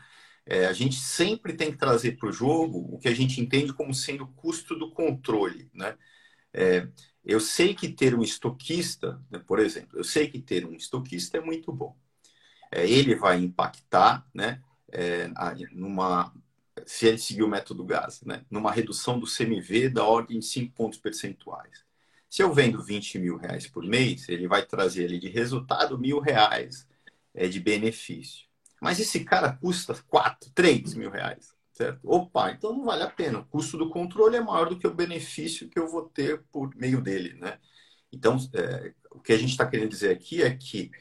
é, 0.46 0.68
a 0.68 0.74
gente 0.74 0.98
sempre 0.98 1.54
tem 1.54 1.72
que 1.72 1.78
trazer 1.78 2.18
para 2.18 2.30
o 2.30 2.32
jogo 2.32 2.88
o 2.94 3.00
que 3.00 3.08
a 3.08 3.16
gente 3.16 3.42
entende 3.42 3.74
como 3.74 3.94
sendo 3.94 4.26
o 4.26 4.34
custo 4.34 4.76
do 4.78 4.92
controle, 4.92 5.70
né? 5.74 5.98
É, 6.54 6.88
eu 7.26 7.40
sei 7.40 7.74
que 7.74 7.90
ter 7.90 8.16
um 8.16 8.22
estoquista, 8.22 9.22
né, 9.32 9.40
por 9.40 9.60
exemplo, 9.60 9.98
eu 9.98 10.04
sei 10.04 10.28
que 10.30 10.40
ter 10.40 10.66
um 10.66 10.74
estoquista 10.74 11.38
é 11.38 11.42
muito 11.42 11.72
bom. 11.72 11.96
É, 12.72 12.88
ele 12.90 13.16
vai 13.16 13.38
impactar, 13.40 14.26
né? 14.34 14.62
é, 14.96 15.30
numa 15.72 16.34
se 16.86 17.08
ele 17.08 17.18
seguir 17.18 17.42
o 17.42 17.48
método 17.48 17.86
GAS, 17.86 18.22
né, 18.24 18.46
numa 18.52 18.72
redução 18.72 19.18
do 19.18 19.26
CMV 19.26 19.90
da 19.90 20.04
ordem 20.04 20.40
de 20.40 20.46
5 20.46 20.74
pontos 20.74 21.00
percentuais. 21.00 21.86
Se 22.30 22.44
eu 22.44 22.54
vendo 22.54 22.84
20 22.84 23.18
mil 23.18 23.38
reais 23.38 23.66
por 23.66 23.84
mês, 23.84 24.28
ele 24.28 24.46
vai 24.46 24.66
trazer 24.66 25.06
ele 25.06 25.18
de 25.18 25.30
resultado 25.30 25.98
mil 25.98 26.20
reais 26.20 26.86
é, 27.34 27.48
de 27.48 27.62
benefício. 27.62 28.46
Mas 28.82 29.00
esse 29.00 29.24
cara 29.24 29.54
custa 29.54 29.96
4, 30.08 30.52
3 30.54 30.94
mil 30.96 31.10
reais, 31.10 31.55
certo? 31.76 32.00
Opa, 32.04 32.52
então 32.52 32.74
não 32.74 32.86
vale 32.86 33.04
a 33.04 33.10
pena. 33.10 33.40
O 33.40 33.46
custo 33.46 33.78
do 33.78 33.90
controle 33.90 34.38
é 34.38 34.42
maior 34.42 34.70
do 34.70 34.80
que 34.80 34.88
o 34.88 34.94
benefício 34.94 35.70
que 35.70 35.80
eu 35.80 35.88
vou 35.88 36.10
ter 36.10 36.42
por 36.52 36.76
meio 36.76 37.02
dele, 37.02 37.36
né? 37.36 37.60
Então, 38.12 38.38
é, 38.54 38.94
o 39.12 39.20
que 39.20 39.34
a 39.34 39.38
gente 39.38 39.52
está 39.52 39.68
querendo 39.68 39.90
dizer 39.90 40.12
aqui 40.12 40.42
é 40.44 40.56
que 40.56 40.92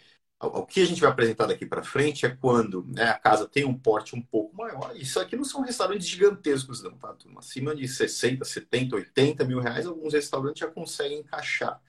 o 0.41 0.67
que 0.67 0.81
a 0.83 0.87
gente 0.87 1.01
vai 1.01 1.11
apresentar 1.11 1.47
daqui 1.47 1.65
para 1.67 1.83
frente 1.83 2.27
é 2.27 2.37
quando 2.37 2.85
né, 2.89 3.05
a 3.05 3.19
casa 3.19 3.49
tem 3.49 3.65
um 3.65 3.79
porte 3.79 4.15
um 4.15 4.21
pouco 4.23 4.55
maior. 4.57 4.95
Isso 4.97 5.19
aqui 5.21 5.37
não 5.37 5.45
são 5.45 5.63
restaurantes 5.63 6.07
gigantescos, 6.09 6.83
não, 6.83 6.97
tá? 6.99 7.17
Acima 7.39 7.75
de 7.75 7.89
60, 7.89 8.45
70, 8.45 8.97
80 8.97 9.45
mil 9.45 9.61
reais, 9.61 9.87
alguns 9.87 10.13
restaurantes 10.13 10.61
já 10.61 10.67
conseguem 10.71 11.21
encaixar 11.21 11.81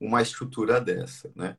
uma 0.00 0.20
estrutura 0.20 0.80
dessa, 0.80 1.32
né? 1.34 1.56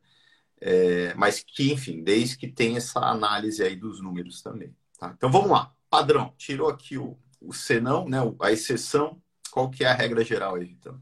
É, 0.61 1.13
mas 1.15 1.43
que, 1.43 1.71
enfim, 1.73 2.03
desde 2.03 2.37
que 2.37 2.47
tem 2.47 2.77
essa 2.77 2.99
análise 2.99 3.63
aí 3.63 3.75
dos 3.75 4.01
números 4.01 4.41
também. 4.41 4.75
Tá? 5.03 5.13
Então 5.17 5.29
vamos 5.29 5.49
lá. 5.49 5.73
Padrão, 5.89 6.33
tirou 6.37 6.69
aqui 6.69 6.97
o, 6.97 7.17
o 7.41 7.51
senão, 7.51 8.07
né? 8.07 8.17
A 8.39 8.51
exceção. 8.51 9.21
Qual 9.51 9.69
que 9.69 9.83
é 9.83 9.87
a 9.87 9.93
regra 9.93 10.23
geral 10.23 10.55
aí, 10.55 10.75
então? 10.79 10.97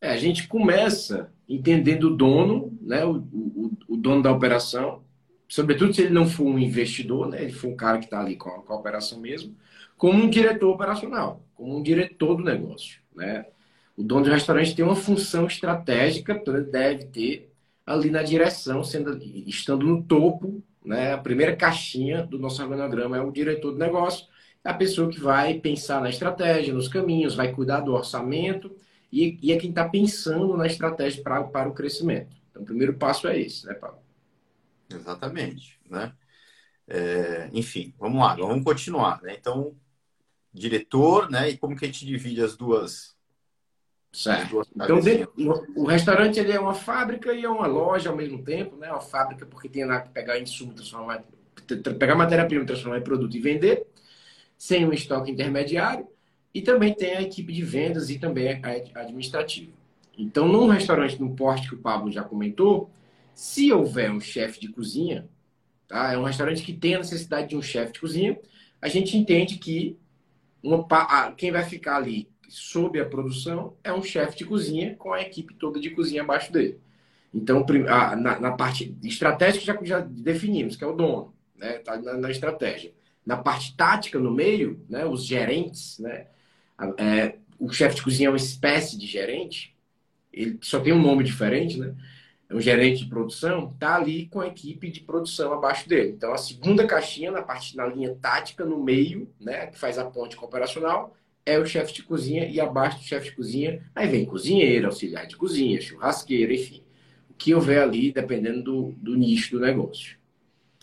É, 0.00 0.10
a 0.10 0.16
gente 0.16 0.48
começa 0.48 1.32
entendendo 1.48 2.04
o 2.04 2.16
dono, 2.16 2.76
né, 2.80 3.04
o, 3.04 3.16
o, 3.16 3.70
o, 3.88 3.96
dono 3.96 4.22
da 4.22 4.32
operação, 4.32 5.04
sobretudo 5.46 5.94
se 5.94 6.02
ele 6.02 6.12
não 6.12 6.26
for 6.26 6.46
um 6.46 6.58
investidor, 6.58 7.28
né, 7.28 7.42
ele 7.42 7.52
for 7.52 7.68
um 7.68 7.76
cara 7.76 7.98
que 7.98 8.06
está 8.06 8.20
ali 8.20 8.34
com 8.36 8.50
a, 8.50 8.62
com 8.62 8.72
a, 8.72 8.76
operação 8.76 9.20
mesmo, 9.20 9.54
como 9.96 10.22
um 10.22 10.28
diretor 10.28 10.70
operacional, 10.70 11.44
como 11.54 11.78
um 11.78 11.82
diretor 11.82 12.34
do 12.34 12.42
negócio. 12.42 13.00
Né? 13.14 13.46
O 13.96 14.02
dono 14.02 14.24
do 14.24 14.30
restaurante 14.30 14.74
tem 14.74 14.84
uma 14.84 14.96
função 14.96 15.46
estratégica, 15.46 16.32
então 16.32 16.56
ele 16.56 16.66
deve 16.66 17.04
ter 17.04 17.52
ali 17.86 18.10
na 18.10 18.22
direção, 18.22 18.82
sendo, 18.82 19.16
estando 19.46 19.86
no 19.86 20.02
topo, 20.02 20.62
né, 20.84 21.12
a 21.12 21.18
primeira 21.18 21.56
caixinha 21.56 22.22
do 22.22 22.38
nosso 22.38 22.62
organograma 22.62 23.16
é 23.16 23.20
o 23.20 23.30
diretor 23.30 23.72
do 23.72 23.78
negócio, 23.78 24.26
é 24.64 24.70
a 24.70 24.74
pessoa 24.74 25.10
que 25.10 25.20
vai 25.20 25.54
pensar 25.54 26.00
na 26.00 26.10
estratégia, 26.10 26.74
nos 26.74 26.88
caminhos, 26.88 27.34
vai 27.34 27.52
cuidar 27.52 27.80
do 27.80 27.92
orçamento, 27.92 28.74
e, 29.12 29.38
e 29.40 29.52
é 29.52 29.58
quem 29.58 29.70
está 29.70 29.88
pensando 29.88 30.56
na 30.56 30.66
estratégia 30.66 31.22
pra, 31.22 31.44
para 31.44 31.68
o 31.68 31.74
crescimento. 31.74 32.34
Então, 32.50 32.62
o 32.62 32.66
primeiro 32.66 32.94
passo 32.94 33.28
é 33.28 33.38
esse, 33.38 33.64
né, 33.64 33.74
Paulo? 33.74 33.98
Exatamente, 34.90 35.78
né? 35.88 36.12
É, 36.86 37.48
enfim, 37.52 37.94
vamos 37.98 38.20
lá, 38.20 38.34
vamos 38.34 38.64
continuar, 38.64 39.22
né? 39.22 39.34
Então, 39.38 39.74
diretor, 40.52 41.30
né? 41.30 41.50
E 41.50 41.56
como 41.56 41.76
que 41.76 41.84
a 41.84 41.88
gente 41.88 42.04
divide 42.04 42.42
as 42.42 42.56
duas? 42.56 43.13
Certo. 44.14 44.64
Então, 44.76 45.00
dentro, 45.00 45.32
o 45.74 45.86
restaurante 45.86 46.38
ele 46.38 46.52
é 46.52 46.60
uma 46.60 46.72
fábrica 46.72 47.32
e 47.34 47.44
é 47.44 47.48
uma 47.48 47.66
loja 47.66 48.10
ao 48.10 48.16
mesmo 48.16 48.40
tempo, 48.44 48.76
né? 48.76 48.88
Uma 48.88 49.00
fábrica 49.00 49.44
porque 49.44 49.68
tem 49.68 49.84
lá 49.84 50.00
que 50.00 50.10
pegar 50.10 50.38
insumo, 50.38 50.72
transformar, 50.72 51.24
pegar 51.98 52.14
matéria-prima, 52.14 52.64
transformar 52.64 52.98
em 52.98 53.02
produto 53.02 53.36
e 53.36 53.40
vender, 53.40 53.84
sem 54.56 54.86
um 54.86 54.92
estoque 54.92 55.32
intermediário. 55.32 56.06
E 56.54 56.62
também 56.62 56.94
tem 56.94 57.16
a 57.16 57.22
equipe 57.22 57.52
de 57.52 57.64
vendas 57.64 58.08
e 58.08 58.16
também 58.16 58.60
a 58.62 59.00
administrativa. 59.00 59.72
Então, 60.16 60.46
num 60.46 60.68
restaurante 60.68 61.20
no 61.20 61.34
porte 61.34 61.68
que 61.68 61.74
o 61.74 61.78
Pablo 61.78 62.12
já 62.12 62.22
comentou, 62.22 62.88
se 63.34 63.72
houver 63.72 64.12
um 64.12 64.20
chefe 64.20 64.60
de 64.60 64.68
cozinha, 64.68 65.28
tá? 65.88 66.12
é 66.12 66.16
um 66.16 66.22
restaurante 66.22 66.62
que 66.62 66.72
tem 66.72 66.94
a 66.94 66.98
necessidade 66.98 67.48
de 67.48 67.56
um 67.56 67.62
chefe 67.62 67.94
de 67.94 68.00
cozinha, 68.00 68.38
a 68.80 68.86
gente 68.86 69.16
entende 69.16 69.58
que 69.58 69.98
uma, 70.62 70.86
quem 71.32 71.50
vai 71.50 71.64
ficar 71.64 71.96
ali 71.96 72.32
sob 72.54 73.00
a 73.00 73.04
produção 73.04 73.76
é 73.82 73.92
um 73.92 74.02
chefe 74.02 74.38
de 74.38 74.44
cozinha 74.44 74.94
com 74.96 75.12
a 75.12 75.20
equipe 75.20 75.54
toda 75.54 75.80
de 75.80 75.90
cozinha 75.90 76.22
abaixo 76.22 76.52
dele. 76.52 76.78
Então, 77.32 77.66
na, 78.16 78.38
na 78.38 78.52
parte 78.52 78.96
estratégica 79.02 79.64
já, 79.64 79.78
já 79.82 80.00
definimos, 80.00 80.76
que 80.76 80.84
é 80.84 80.86
o 80.86 80.94
dono, 80.94 81.34
né? 81.56 81.78
Tá 81.78 81.96
na, 81.96 82.16
na 82.16 82.30
estratégia. 82.30 82.92
Na 83.26 83.36
parte 83.36 83.76
tática, 83.76 84.18
no 84.20 84.30
meio, 84.30 84.80
né? 84.88 85.04
os 85.04 85.24
gerentes, 85.24 85.98
né? 85.98 86.28
É, 86.96 87.34
o 87.58 87.72
chefe 87.72 87.96
de 87.96 88.02
cozinha 88.02 88.28
é 88.28 88.30
uma 88.30 88.36
espécie 88.36 88.96
de 88.96 89.06
gerente, 89.06 89.74
ele 90.32 90.58
só 90.62 90.78
tem 90.78 90.92
um 90.92 91.02
nome 91.02 91.24
diferente, 91.24 91.78
né? 91.78 91.94
um 92.50 92.60
gerente 92.60 93.02
de 93.02 93.10
produção, 93.10 93.72
está 93.72 93.96
ali 93.96 94.26
com 94.26 94.40
a 94.40 94.46
equipe 94.46 94.90
de 94.90 95.00
produção 95.00 95.52
abaixo 95.52 95.88
dele. 95.88 96.10
Então, 96.10 96.32
a 96.32 96.38
segunda 96.38 96.86
caixinha, 96.86 97.32
na 97.32 97.42
parte 97.42 97.76
na 97.76 97.86
linha 97.86 98.14
tática, 98.20 98.64
no 98.64 98.82
meio, 98.82 99.28
né, 99.40 99.66
que 99.66 99.78
faz 99.78 99.98
a 99.98 100.04
ponte 100.04 100.36
com 100.36 100.46
operacional, 100.46 101.16
é 101.46 101.58
o 101.58 101.66
chefe 101.66 101.92
de 101.92 102.02
cozinha 102.02 102.46
e 102.46 102.60
abaixo 102.60 102.98
do 102.98 103.04
chefe 103.04 103.30
de 103.30 103.36
cozinha, 103.36 103.84
aí 103.94 104.08
vem 104.08 104.24
cozinheiro, 104.24 104.86
auxiliar 104.86 105.26
de 105.26 105.36
cozinha, 105.36 105.80
churrasqueiro, 105.80 106.52
enfim. 106.52 106.82
O 107.28 107.34
que 107.34 107.54
houver 107.54 107.82
ali, 107.82 108.12
dependendo 108.12 108.62
do, 108.62 108.92
do 108.92 109.16
nicho 109.16 109.52
do 109.52 109.60
negócio. 109.60 110.16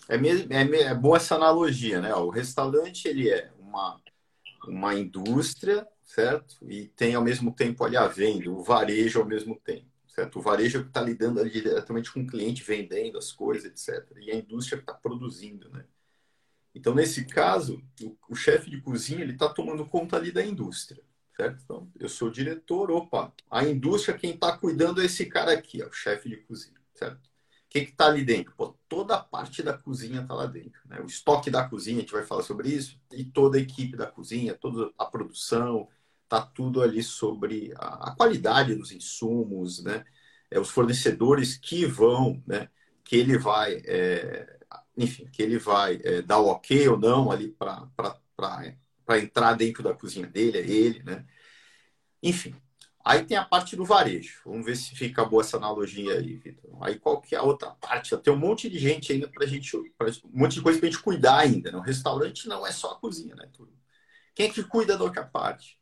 É, 0.07 0.17
mesmo, 0.17 0.51
é, 0.51 0.61
é 0.61 0.93
boa 0.93 1.17
essa 1.17 1.35
analogia, 1.35 2.01
né? 2.01 2.13
O 2.13 2.29
restaurante, 2.29 3.07
ele 3.07 3.29
é 3.29 3.49
uma, 3.59 3.99
uma 4.67 4.93
indústria, 4.93 5.87
certo? 6.03 6.57
E 6.67 6.87
tem 6.87 7.15
ao 7.15 7.23
mesmo 7.23 7.51
tempo 7.53 7.83
ali 7.83 7.95
a 7.95 8.07
venda, 8.07 8.49
o 8.51 8.61
varejo 8.61 9.19
ao 9.19 9.25
mesmo 9.25 9.55
tempo 9.55 9.91
certo? 10.11 10.39
O 10.39 10.41
varejo 10.41 10.79
é 10.79 10.81
que 10.81 10.87
está 10.89 11.01
lidando 11.01 11.49
diretamente 11.49 12.11
com 12.11 12.21
o 12.21 12.27
cliente, 12.27 12.63
vendendo 12.63 13.17
as 13.17 13.31
coisas, 13.31 13.65
etc. 13.65 14.05
E 14.19 14.31
a 14.31 14.35
indústria 14.35 14.77
que 14.77 14.83
está 14.83 14.93
produzindo, 14.93 15.69
né? 15.69 15.85
Então, 16.73 16.93
nesse 16.93 17.25
caso, 17.25 17.81
o, 18.01 18.17
o 18.29 18.35
chefe 18.35 18.69
de 18.69 18.81
cozinha 18.81 19.21
ele 19.21 19.33
está 19.33 19.49
tomando 19.49 19.85
conta 19.85 20.15
ali 20.15 20.31
da 20.31 20.45
indústria, 20.45 21.03
certo? 21.35 21.61
Então, 21.63 21.91
eu 21.99 22.07
sou 22.07 22.29
diretor, 22.29 22.89
opa, 22.91 23.33
a 23.49 23.63
indústria 23.63 24.17
quem 24.17 24.31
está 24.31 24.57
cuidando 24.57 25.01
é 25.01 25.05
esse 25.05 25.25
cara 25.25 25.51
aqui, 25.51 25.81
é 25.81 25.85
o 25.85 25.91
chefe 25.91 26.29
de 26.29 26.37
cozinha, 26.37 26.79
certo? 26.93 27.25
O 27.25 27.29
que 27.69 27.79
está 27.79 28.07
ali 28.07 28.23
dentro? 28.23 28.53
Pô, 28.55 28.77
toda 28.87 29.15
a 29.15 29.23
parte 29.23 29.63
da 29.63 29.77
cozinha 29.77 30.21
está 30.21 30.33
lá 30.33 30.45
dentro. 30.45 30.81
Né? 30.85 30.99
O 30.99 31.05
estoque 31.05 31.49
da 31.49 31.67
cozinha, 31.67 31.97
a 31.97 32.01
gente 32.01 32.11
vai 32.11 32.23
falar 32.23 32.43
sobre 32.43 32.69
isso, 32.69 32.99
e 33.11 33.23
toda 33.23 33.57
a 33.57 33.61
equipe 33.61 33.95
da 33.95 34.07
cozinha, 34.07 34.53
toda 34.53 34.91
a 34.97 35.05
produção, 35.05 35.87
está 36.31 36.41
tudo 36.41 36.81
ali 36.81 37.03
sobre 37.03 37.73
a, 37.75 38.09
a, 38.09 38.15
qualidade 38.15 38.73
dos 38.75 38.91
insumos, 38.93 39.83
né? 39.83 40.05
É, 40.49 40.59
os 40.59 40.69
fornecedores 40.69 41.57
que 41.57 41.85
vão, 41.85 42.41
né? 42.47 42.69
Que 43.03 43.17
ele 43.17 43.37
vai, 43.37 43.81
é, 43.85 44.59
enfim, 44.97 45.25
que 45.31 45.41
ele 45.41 45.57
vai 45.57 45.99
é, 46.03 46.21
dar 46.21 46.39
o 46.39 46.47
ok 46.47 46.87
ou 46.89 46.97
não 46.97 47.31
ali 47.31 47.49
para 47.49 49.19
entrar 49.19 49.53
dentro 49.53 49.83
da 49.83 49.93
cozinha 49.93 50.27
dele, 50.27 50.57
é 50.57 50.69
ele, 50.69 51.03
né? 51.03 51.25
Enfim, 52.21 52.55
aí 53.03 53.23
tem 53.25 53.37
a 53.37 53.45
parte 53.45 53.75
do 53.75 53.85
varejo. 53.85 54.41
Vamos 54.45 54.65
ver 54.65 54.75
se 54.75 54.95
fica 54.95 55.25
boa 55.25 55.41
essa 55.41 55.57
analogia 55.57 56.13
aí, 56.13 56.35
Vitor. 56.35 56.77
Aí 56.81 56.99
qual 56.99 57.21
que 57.21 57.35
é 57.35 57.37
a 57.37 57.43
outra 57.43 57.71
parte? 57.71 58.15
Tem 58.17 58.33
um 58.33 58.37
monte 58.37 58.69
de 58.69 58.77
gente 58.77 59.11
ainda 59.11 59.27
para 59.27 59.45
gente, 59.47 59.71
pra, 59.97 60.07
um 60.09 60.39
monte 60.39 60.55
de 60.55 60.61
coisa 60.61 60.79
para 60.79 60.89
gente 60.89 61.01
cuidar 61.01 61.39
ainda. 61.39 61.71
Né? 61.71 61.77
O 61.77 61.81
restaurante 61.81 62.47
não 62.47 62.65
é 62.65 62.71
só 62.71 62.91
a 62.91 62.99
cozinha, 62.99 63.35
né? 63.35 63.49
Quem 64.35 64.47
é 64.47 64.49
que 64.49 64.63
cuida 64.63 64.97
da 64.97 65.03
outra 65.03 65.23
parte? 65.23 65.79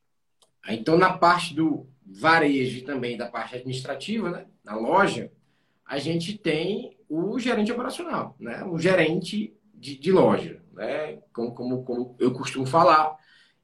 Então, 0.67 0.97
na 0.97 1.17
parte 1.17 1.53
do 1.53 1.87
varejo 2.05 2.79
e 2.79 2.81
também 2.81 3.17
da 3.17 3.27
parte 3.27 3.55
administrativa, 3.55 4.29
né, 4.29 4.45
na 4.63 4.75
loja, 4.75 5.31
a 5.89 5.97
gente 5.97 6.37
tem 6.37 6.95
o 7.09 7.39
gerente 7.39 7.71
operacional, 7.71 8.35
né, 8.39 8.63
o 8.63 8.77
gerente 8.77 9.57
de, 9.73 9.97
de 9.97 10.11
loja, 10.11 10.61
né, 10.73 11.17
como, 11.33 11.55
como, 11.55 11.83
como 11.83 12.15
eu 12.19 12.31
costumo 12.31 12.67
falar, 12.67 13.17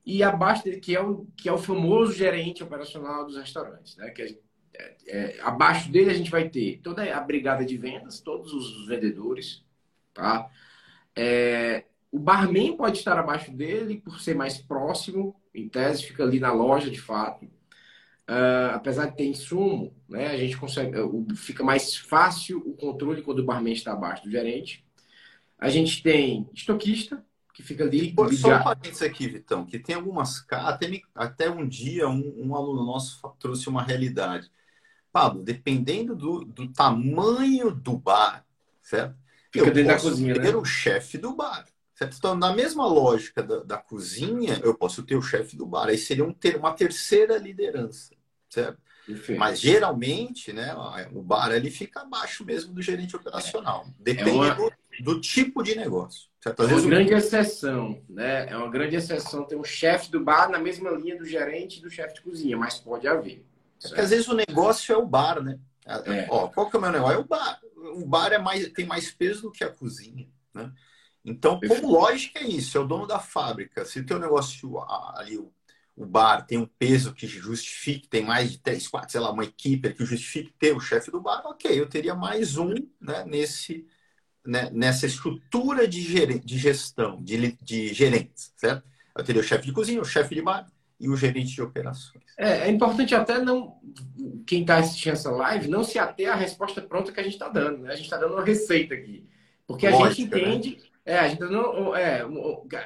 e 0.03 0.23
abaixo 0.23 0.63
dele, 0.63 0.79
que 0.79 0.95
é 0.95 1.01
o, 1.01 1.27
que 1.37 1.47
é 1.47 1.53
o 1.53 1.57
famoso 1.59 2.13
gerente 2.13 2.63
operacional 2.63 3.27
dos 3.27 3.37
restaurantes, 3.37 3.95
né, 3.97 4.09
que 4.09 4.39
é, 4.73 4.95
é, 5.07 5.39
abaixo 5.41 5.91
dele 5.91 6.09
a 6.09 6.15
gente 6.15 6.31
vai 6.31 6.49
ter 6.49 6.79
toda 6.81 7.03
a 7.15 7.21
brigada 7.21 7.63
de 7.63 7.77
vendas, 7.77 8.19
todos 8.19 8.51
os 8.51 8.87
vendedores, 8.87 9.63
tá? 10.11 10.49
É, 11.15 11.85
o 12.11 12.17
barman 12.17 12.75
pode 12.75 12.97
estar 12.97 13.17
abaixo 13.19 13.51
dele 13.51 14.01
por 14.03 14.19
ser 14.19 14.35
mais 14.35 14.57
próximo, 14.57 15.39
em 15.53 15.69
tese, 15.69 16.03
fica 16.03 16.23
ali 16.23 16.39
na 16.39 16.51
loja 16.51 16.89
de 16.89 16.99
fato. 16.99 17.47
Uh, 18.27 18.73
apesar 18.73 19.05
de 19.07 19.17
ter 19.17 19.25
insumo, 19.25 19.95
né, 20.09 20.27
a 20.27 20.37
gente 20.37 20.57
consegue, 20.57 20.99
uh, 20.99 21.25
fica 21.35 21.63
mais 21.63 21.95
fácil 21.95 22.57
o 22.65 22.73
controle 22.73 23.21
quando 23.21 23.39
o 23.39 23.45
barman 23.45 23.73
está 23.73 23.93
abaixo 23.93 24.23
do 24.23 24.31
gerente. 24.31 24.83
A 25.59 25.69
gente 25.69 26.01
tem 26.01 26.49
estoquista, 26.53 27.23
que 27.55 27.63
fica 27.63 27.85
ali. 27.85 28.11
Pô, 28.13 28.31
só 28.33 28.57
um 28.57 28.63
parênteses 28.63 29.01
aqui, 29.01 29.27
Vitão, 29.29 29.65
que 29.65 29.79
tem 29.79 29.95
algumas. 29.95 30.45
Até, 30.51 31.01
até 31.15 31.49
um 31.49 31.65
dia, 31.65 32.07
um, 32.07 32.33
um 32.37 32.55
aluno 32.55 32.85
nosso 32.85 33.21
trouxe 33.39 33.69
uma 33.69 33.81
realidade. 33.81 34.51
Pablo, 35.11 35.41
dependendo 35.41 36.13
do, 36.13 36.43
do 36.43 36.67
tamanho 36.67 37.71
do 37.71 37.97
bar, 37.97 38.45
certo? 38.81 39.15
Fica 39.49 39.67
eu 39.67 39.73
dentro 39.73 39.93
da 39.93 40.01
cozinha, 40.01 40.33
ter 40.33 40.51
né? 40.51 40.55
o 40.55 40.65
chefe 40.65 41.17
do 41.17 41.33
bar. 41.33 41.65
Certo? 41.93 42.17
Então, 42.17 42.35
na 42.35 42.53
mesma 42.53 42.85
lógica 42.85 43.41
da, 43.41 43.63
da, 43.63 43.77
cozinha, 43.77 44.59
eu 44.61 44.75
posso 44.75 45.01
ter 45.03 45.15
o 45.15 45.21
chefe 45.21 45.55
do 45.55 45.65
bar. 45.65 45.87
Aí 45.87 45.97
seria 45.97 46.25
um 46.25 46.33
ter, 46.33 46.57
uma 46.57 46.73
terceira 46.73 47.37
liderança, 47.37 48.13
certo? 48.55 48.81
Perfeito. 49.05 49.37
Mas 49.37 49.59
geralmente, 49.59 50.51
né, 50.51 50.75
o 51.11 51.21
bar 51.21 51.51
ele 51.51 51.69
fica 51.69 52.01
abaixo 52.01 52.43
mesmo 52.43 52.73
do 52.73 52.81
gerente 52.81 53.15
operacional. 53.15 53.85
Depende 53.99 54.31
é 54.31 54.33
uma... 54.33 54.55
do, 54.55 54.71
do, 55.01 55.21
tipo 55.21 55.61
de 55.61 55.75
negócio. 55.75 56.27
Certo? 56.41 56.63
Às 56.63 56.69
é 56.69 56.71
uma 56.71 56.75
vezes, 56.75 56.89
grande 56.89 57.13
exceção, 57.13 58.01
né? 58.09 58.49
É 58.49 58.57
uma 58.57 58.69
grande 58.69 58.95
exceção 58.95 59.45
ter 59.45 59.55
um 59.55 59.63
chefe 59.63 60.09
do 60.09 60.23
bar 60.23 60.49
na 60.49 60.57
mesma 60.57 60.89
linha 60.89 61.15
do 61.17 61.25
gerente 61.25 61.77
e 61.77 61.81
do 61.81 61.89
chefe 61.89 62.15
de 62.15 62.21
cozinha, 62.21 62.57
mas 62.57 62.79
pode 62.79 63.07
haver. 63.07 63.45
É 63.83 63.87
porque 63.87 64.01
às 64.01 64.09
vezes 64.09 64.27
o 64.27 64.33
negócio 64.33 64.91
é 64.91 64.97
o 64.97 65.05
bar, 65.05 65.39
né? 65.43 65.59
É. 65.85 66.25
Ó, 66.29 66.47
qual 66.47 66.67
que 66.67 66.75
é 66.75 66.79
o 66.79 66.81
meu 66.81 66.91
negócio? 66.91 67.15
É 67.15 67.19
o 67.19 67.23
bar. 67.23 67.59
O 67.75 68.05
bar 68.07 68.33
é 68.33 68.39
mais, 68.39 68.67
tem 68.69 68.87
mais 68.87 69.11
peso 69.11 69.43
do 69.43 69.51
que 69.51 69.63
a 69.63 69.69
cozinha, 69.69 70.27
né? 70.51 70.71
Então, 71.23 71.59
como 71.59 71.91
lógica 71.91 72.39
é 72.39 72.47
isso, 72.47 72.77
é 72.77 72.81
o 72.81 72.87
dono 72.87 73.05
da 73.05 73.19
fábrica. 73.19 73.85
Se 73.85 73.99
o 73.99 74.05
teu 74.05 74.19
negócio 74.19 74.79
ali, 75.15 75.37
o, 75.37 75.51
o 75.95 76.05
bar, 76.05 76.45
tem 76.45 76.57
um 76.57 76.65
peso 76.65 77.13
que 77.13 77.25
justifique, 77.25 78.07
tem 78.07 78.23
mais 78.23 78.51
de 78.51 78.57
três, 78.59 78.87
quatro, 78.87 79.11
sei 79.11 79.21
lá, 79.21 79.31
uma 79.31 79.45
equipe 79.45 79.93
que 79.93 80.05
justifique 80.05 80.53
ter 80.59 80.75
o 80.75 80.79
chefe 80.79 81.09
do 81.09 81.21
bar, 81.21 81.41
ok, 81.45 81.79
eu 81.79 81.87
teria 81.87 82.13
mais 82.13 82.57
um 82.57 82.73
né, 82.99 83.23
nesse, 83.25 83.87
né, 84.45 84.69
nessa 84.73 85.05
estrutura 85.05 85.87
de, 85.87 86.01
ger 86.01 86.37
de 86.39 86.57
gestão, 86.57 87.21
de, 87.23 87.57
de 87.61 87.93
gerentes, 87.93 88.51
certo? 88.57 88.83
Eu 89.17 89.23
teria 89.23 89.41
o 89.41 89.45
chefe 89.45 89.65
de 89.65 89.71
cozinha, 89.71 90.01
o 90.01 90.05
chefe 90.05 90.35
de 90.35 90.41
bar 90.41 90.67
e 90.99 91.07
o 91.07 91.15
gerente 91.15 91.53
de 91.53 91.61
operações. 91.61 92.23
É, 92.37 92.67
é 92.67 92.69
importante 92.69 93.15
até 93.15 93.39
não 93.39 93.79
quem 94.45 94.61
está 94.61 94.77
assistindo 94.77 95.13
essa 95.13 95.31
live 95.31 95.69
não 95.69 95.83
se 95.83 95.97
ater 95.97 96.31
à 96.31 96.35
resposta 96.35 96.81
pronta 96.81 97.11
que 97.11 97.19
a 97.19 97.23
gente 97.23 97.33
está 97.33 97.47
dando. 97.47 97.79
Né? 97.79 97.93
A 97.93 97.95
gente 97.95 98.05
está 98.05 98.17
dando 98.17 98.33
uma 98.33 98.43
receita 98.43 98.93
aqui. 98.93 99.25
Porque 99.65 99.89
Lógica, 99.89 100.07
a 100.07 100.09
gente 100.09 100.29
né? 100.29 100.41
entende 100.41 100.69
né? 100.77 100.94
É, 101.05 101.19
a 101.19 101.27
gente 101.29 101.41
não. 101.41 101.95
É, 101.95 102.21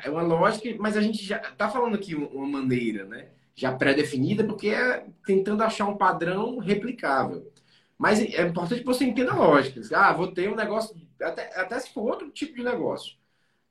é 0.04 0.10
uma 0.10 0.22
lógica, 0.22 0.70
mas 0.80 0.98
a 0.98 1.02
gente 1.02 1.24
já 1.24 1.38
está 1.38 1.70
falando 1.70 1.96
aqui 1.96 2.16
uma 2.16 2.48
maneira, 2.48 3.06
né? 3.06 3.30
Já 3.56 3.74
pré-definida, 3.74 4.44
porque 4.44 4.70
é 4.70 5.06
tentando 5.26 5.64
achar 5.64 5.86
um 5.88 5.98
padrão 5.98 6.58
replicável. 6.60 7.52
Mas 7.98 8.20
é 8.20 8.44
importante 8.48 8.82
que 8.82 8.86
você 8.86 9.06
entenda 9.06 9.32
a 9.34 9.38
lógica. 9.38 9.82
Ah, 9.96 10.14
vou 10.14 10.32
ter 10.32 10.50
um 10.50 10.56
negócio, 10.56 10.96
até, 11.22 11.60
até 11.60 11.80
se 11.80 11.94
for 11.94 12.04
outro 12.04 12.30
tipo 12.32 12.56
de 12.56 12.64
negócio. 12.64 13.18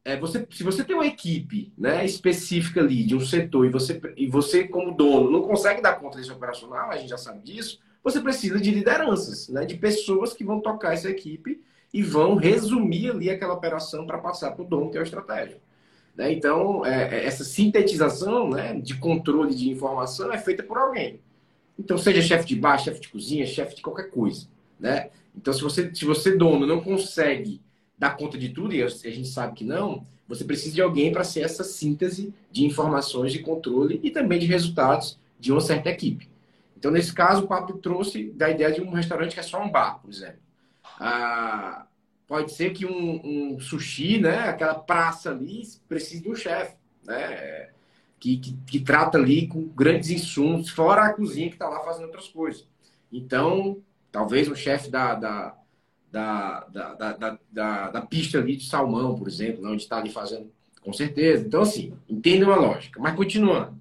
É, 0.05 0.17
você, 0.19 0.47
se 0.51 0.63
você 0.63 0.85
tem 0.85 0.97
uma 0.97 1.07
equipe 1.07 1.73
né, 1.77 2.05
específica 2.05 2.81
ali 2.81 3.05
de 3.05 3.15
um 3.15 3.21
setor 3.21 3.67
e 3.67 3.71
você, 3.71 4.01
e 4.17 4.27
você, 4.27 4.67
como 4.67 4.95
dono, 4.97 5.31
não 5.31 5.43
consegue 5.43 5.83
dar 5.83 6.01
conta 6.01 6.19
desse 6.19 6.33
operacional, 6.33 6.91
a 6.91 6.97
gente 6.97 7.11
já 7.11 7.19
sabe 7.19 7.41
disso, 7.43 7.81
você 8.03 8.21
precisa 8.21 8.61
de 8.61 8.71
lideranças, 8.71 9.49
né, 9.49 9.67
de 9.67 9.77
pessoas 9.77 10.33
que 10.33 10.45
vão 10.45 10.61
tocar 10.61 10.95
essa 10.95 11.11
equipe 11.11 11.63
e 11.93 12.03
vão 12.03 12.35
resumir 12.35 13.11
ali 13.11 13.31
aquela 13.31 13.55
operação 13.55 14.07
para 14.07 14.19
passar 14.19 14.53
para 14.53 14.63
o 14.63 14.69
dono, 14.69 14.91
que 14.91 14.99
é 14.99 15.01
o 15.01 15.05
estratégico. 15.05 15.61
Né? 16.15 16.33
Então, 16.33 16.85
é, 16.85 17.15
é, 17.15 17.25
essa 17.25 17.45
sintetização 17.45 18.51
né, 18.51 18.75
de 18.75 18.95
controle 18.97 19.55
de 19.55 19.71
informação 19.71 20.33
é 20.33 20.39
feita 20.39 20.63
por 20.63 20.77
alguém. 20.77 21.21
Então, 21.79 21.97
seja 21.97 22.21
chefe 22.21 22.47
de 22.47 22.57
bar, 22.57 22.79
chefe 22.79 23.01
de 23.01 23.09
cozinha, 23.09 23.47
chefe 23.47 23.77
de 23.77 23.83
qualquer 23.83 24.11
coisa. 24.11 24.49
Né? 24.79 25.11
Então, 25.37 25.53
se 25.53 25.63
você, 25.63 25.95
se 25.95 26.05
você, 26.05 26.37
dono, 26.37 26.67
não 26.67 26.81
consegue 26.81 27.61
dar 27.97 28.17
conta 28.17 28.37
de 28.37 28.49
tudo, 28.49 28.75
e 28.75 28.83
a 28.83 28.89
gente 28.89 29.29
sabe 29.29 29.55
que 29.55 29.65
não, 29.65 30.05
você 30.27 30.45
precisa 30.45 30.75
de 30.75 30.83
alguém 30.83 31.13
para 31.13 31.25
ser 31.25 31.41
essa 31.41 31.65
síntese 31.65 32.35
de 32.51 32.65
informações 32.65 33.33
de 33.33 33.39
controle 33.39 34.01
e 34.03 34.11
também 34.11 34.39
de 34.39 34.47
resultados 34.47 35.19
de 35.39 35.53
uma 35.53 35.61
certa 35.61 35.89
equipe. 35.89 36.29
Então, 36.77 36.91
nesse 36.91 37.13
caso, 37.13 37.45
o 37.45 37.47
Papo 37.49 37.73
trouxe 37.75 38.31
da 38.31 38.51
ideia 38.51 38.73
de 38.73 38.81
um 38.81 38.91
restaurante 38.91 39.35
que 39.35 39.41
é 39.41 39.43
só 39.43 39.63
um 39.63 39.71
bar, 39.71 40.01
por 40.01 40.11
exemplo. 40.11 40.48
Ah, 40.99 41.87
pode 42.27 42.53
ser 42.53 42.71
que 42.71 42.85
um, 42.85 43.55
um, 43.55 43.61
sushi, 43.61 44.19
né, 44.19 44.49
aquela 44.49 44.75
praça 44.75 45.31
ali, 45.31 45.63
precise 45.89 46.23
de 46.23 46.29
um 46.29 46.35
chefe, 46.35 46.77
né, 47.05 47.71
que, 48.19 48.37
que, 48.37 48.53
que, 48.67 48.81
trata 48.81 49.17
ali 49.17 49.47
com 49.47 49.63
grandes 49.69 50.11
insumos, 50.11 50.69
fora 50.71 51.05
a 51.05 51.13
cozinha 51.13 51.49
que 51.49 51.55
está 51.55 51.69
lá 51.69 51.81
fazendo 51.81 52.07
outras 52.07 52.29
coisas. 52.29 52.67
Então, 53.13 53.79
talvez 54.11 54.49
um 54.49 54.55
chefe 54.55 54.91
da, 54.91 55.15
da, 55.15 55.57
da, 56.11 56.61
da, 56.69 57.39
da, 57.51 57.91
da, 57.91 58.03
pista 58.03 58.39
ali 58.39 58.57
de 58.57 58.67
salmão, 58.67 59.17
por 59.17 59.29
exemplo, 59.29 59.63
né, 59.63 59.71
onde 59.71 59.83
está 59.83 59.99
ali 59.99 60.11
fazendo, 60.11 60.51
com 60.83 60.93
certeza. 60.93 61.47
Então, 61.47 61.63
assim, 61.63 61.95
entendam 62.09 62.53
a 62.53 62.57
lógica. 62.57 63.01
Mas 63.01 63.15
continuando. 63.15 63.79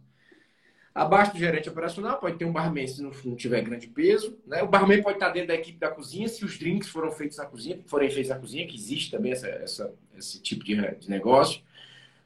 Abaixo 0.97 1.33
do 1.33 1.37
gerente 1.37 1.69
operacional 1.69 2.17
pode 2.17 2.37
ter 2.37 2.45
um 2.45 2.51
barman 2.51 2.87
se 2.87 3.03
não, 3.03 3.11
tiver 3.35 3.61
grande 3.61 3.85
peso. 3.85 4.35
Né? 4.47 4.63
O 4.63 4.67
barman 4.67 5.03
pode 5.03 5.17
estar 5.17 5.29
dentro 5.29 5.49
da 5.49 5.53
equipe 5.53 5.77
da 5.77 5.91
cozinha 5.91 6.27
se 6.27 6.43
os 6.43 6.57
drinks 6.57 6.89
foram 6.89 7.11
feitos 7.11 7.37
na 7.37 7.45
cozinha, 7.45 7.79
forem 7.85 8.09
feitos 8.09 8.29
na 8.29 8.39
cozinha, 8.39 8.65
que 8.65 8.75
existe 8.75 9.11
também 9.11 9.31
essa, 9.31 9.47
essa 9.47 9.93
esse 10.17 10.41
tipo 10.41 10.65
de, 10.65 10.75
de, 10.95 11.07
negócio. 11.07 11.61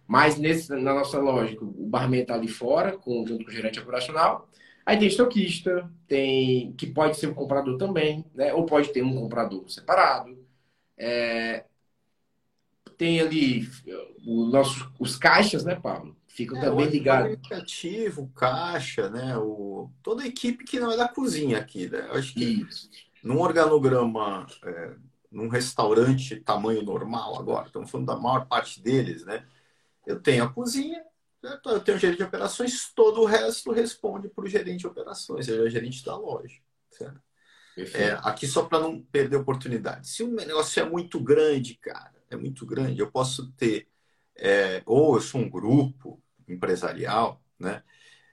Mas 0.07 0.37
nesse, 0.37 0.71
na 0.73 0.93
nossa 0.93 1.19
lógica, 1.19 1.65
o 1.65 1.85
barman 1.85 2.21
está 2.21 2.35
ali 2.35 2.47
fora, 2.47 2.93
com, 2.97 3.27
junto 3.27 3.43
com 3.43 3.51
o 3.51 3.53
gerente 3.53 3.77
operacional. 3.77 4.47
Aí 4.85 4.97
tem 4.97 5.09
estoquista, 5.09 5.91
tem 6.07 6.71
que 6.77 6.87
pode 6.87 7.17
ser 7.17 7.27
um 7.27 7.33
comprador 7.33 7.77
também, 7.77 8.23
né? 8.33 8.53
Ou 8.53 8.65
pode 8.65 8.93
ter 8.93 9.03
um 9.03 9.13
comprador 9.13 9.69
separado. 9.69 10.37
É, 10.97 11.65
tem 12.97 13.19
ali 13.19 13.67
o 14.25 14.45
nosso, 14.45 14.89
os 14.97 15.17
caixas, 15.17 15.65
né, 15.65 15.75
Pablo? 15.75 16.15
Ficam 16.33 16.57
é, 16.57 16.61
também 16.61 16.87
ligados. 16.87 17.33
O 17.33 17.39
caixa, 18.29 19.09
né? 19.09 19.37
O, 19.37 19.91
toda 20.01 20.23
a 20.23 20.27
equipe 20.27 20.63
que 20.63 20.79
não 20.79 20.91
é 20.91 20.97
da 20.97 21.07
cozinha 21.07 21.57
aqui, 21.57 21.89
né? 21.89 22.07
Eu 22.07 22.13
acho 22.13 22.33
que 22.33 22.43
Isso. 22.43 22.89
num 23.21 23.39
organograma, 23.39 24.47
é, 24.63 24.95
num 25.29 25.49
restaurante 25.49 26.37
tamanho 26.37 26.81
normal 26.83 27.37
agora, 27.37 27.67
estamos 27.67 27.91
falando 27.91 28.07
da 28.07 28.15
maior 28.15 28.45
parte 28.45 28.81
deles, 28.81 29.25
né? 29.25 29.45
Eu 30.05 30.21
tenho 30.21 30.43
a 30.43 30.49
cozinha, 30.49 31.03
eu 31.43 31.79
tenho 31.81 31.97
o 31.97 31.99
gerente 31.99 32.17
de 32.17 32.23
operações, 32.23 32.91
todo 32.95 33.21
o 33.21 33.25
resto 33.25 33.71
responde 33.71 34.29
para 34.29 34.45
o 34.45 34.47
gerente 34.47 34.79
de 34.79 34.87
operações, 34.87 35.45
seja, 35.45 35.61
o 35.61 35.69
gerente 35.69 36.03
da 36.03 36.15
loja. 36.15 36.59
Certo? 36.91 37.21
É, 37.93 38.11
aqui 38.23 38.47
só 38.47 38.63
para 38.63 38.79
não 38.79 39.01
perder 39.01 39.37
oportunidade. 39.37 40.07
Se 40.07 40.23
um 40.23 40.31
negócio 40.31 40.81
é 40.81 40.89
muito 40.89 41.19
grande, 41.19 41.75
cara, 41.75 42.15
é 42.29 42.35
muito 42.35 42.65
grande, 42.65 42.99
eu 42.99 43.11
posso 43.11 43.51
ter, 43.51 43.87
é, 44.37 44.81
ou 44.85 45.15
eu 45.15 45.21
sou 45.21 45.41
um 45.41 45.49
grupo 45.49 46.21
empresarial, 46.47 47.41
né? 47.59 47.83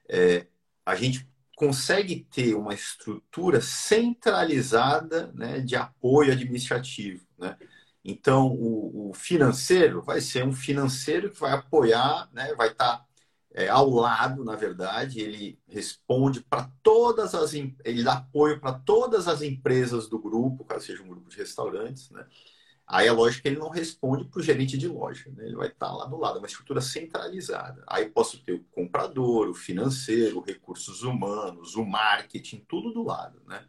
É, 0.09 0.47
a 0.85 0.95
gente 0.95 1.29
consegue 1.55 2.27
ter 2.31 2.55
uma 2.55 2.73
estrutura 2.73 3.61
centralizada 3.61 5.33
né, 5.35 5.61
de 5.61 5.75
apoio 5.77 6.33
administrativo. 6.33 7.27
Né? 7.37 7.57
Então, 8.05 8.47
o, 8.47 9.11
o, 9.11 9.15
financeiro 9.15 10.01
vai 10.01 10.21
ser 10.21 10.45
um 10.47 10.53
financeiro 10.53 11.31
que 11.31 11.41
vai 11.41 11.53
apoiar, 11.53 12.29
né, 12.33 12.55
vai 12.55 12.69
estar 12.69 12.99
tá, 12.99 13.09
é, 13.53 13.69
ao 13.69 13.91
lado, 13.91 14.45
na 14.45 14.55
verdade, 14.55 15.21
ele 15.21 15.59
responde 15.67 16.41
para 16.43 16.71
todas 16.81 17.35
as. 17.35 17.53
Ele 17.55 18.05
dá 18.05 18.19
apoio 18.19 18.61
para 18.61 18.79
todas 18.79 19.27
as 19.27 19.43
empresas 19.43 20.09
do 20.09 20.19
grupo, 20.19 20.65
caso 20.65 20.87
seja 20.87 21.03
um 21.03 21.09
grupo 21.09 21.29
de 21.29 21.37
restaurantes, 21.37 22.09
né? 22.11 22.25
Aí 22.91 23.07
é 23.07 23.13
lógico 23.13 23.43
que 23.43 23.49
ele 23.49 23.59
não 23.59 23.69
responde 23.69 24.25
para 24.25 24.41
o 24.41 24.43
gerente 24.43 24.79
de 24.79 24.89
loja, 24.89 25.31
né? 25.37 25.45
ele 25.45 25.57
vai 25.57 25.69
estar 25.69 25.89
tá 25.89 25.93
lá 25.93 26.07
do 26.07 26.17
lado, 26.17 26.37
é 26.37 26.39
uma 26.39 26.47
estrutura 26.47 26.81
centralizada. 26.81 27.85
Aí 27.87 28.09
posso 28.09 28.43
ter 28.43 28.55
o 28.55 28.65
comprador, 28.71 29.51
o 29.51 29.55
financeiro, 29.55 30.41
recursos 30.41 31.03
humanos, 31.03 31.77
o 31.77 31.85
marketing, 31.85 32.65
tudo 32.67 32.91
do 32.91 33.03
lado. 33.03 33.43
Né? 33.47 33.63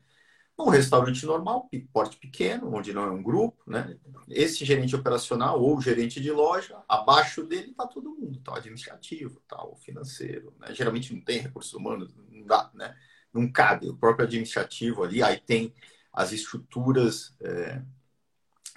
Um 0.58 0.70
restaurante 0.70 1.26
normal, 1.26 1.70
porte 1.92 2.18
pequeno, 2.18 2.74
onde 2.74 2.94
não 2.94 3.04
é 3.04 3.12
um 3.12 3.22
grupo, 3.22 3.62
né? 3.68 4.00
esse 4.30 4.64
gerente 4.64 4.96
operacional 4.96 5.62
ou 5.62 5.82
gerente 5.82 6.22
de 6.22 6.32
loja, 6.32 6.82
abaixo 6.88 7.44
dele 7.44 7.72
está 7.72 7.86
todo 7.86 8.16
mundo, 8.16 8.40
está 8.40 8.54
o 8.54 8.56
administrativo, 8.56 9.42
está 9.42 9.62
o 9.66 9.76
financeiro. 9.76 10.54
Né? 10.58 10.74
Geralmente 10.74 11.14
não 11.14 11.22
tem 11.22 11.40
recursos 11.40 11.74
humanos, 11.74 12.16
não 12.16 12.46
dá, 12.46 12.72
né? 12.74 12.96
não 13.34 13.52
cabe 13.52 13.90
o 13.90 13.98
próprio 13.98 14.26
administrativo 14.26 15.04
ali, 15.04 15.22
aí 15.22 15.42
tem 15.42 15.74
as 16.14 16.32
estruturas. 16.32 17.36
É 17.42 17.82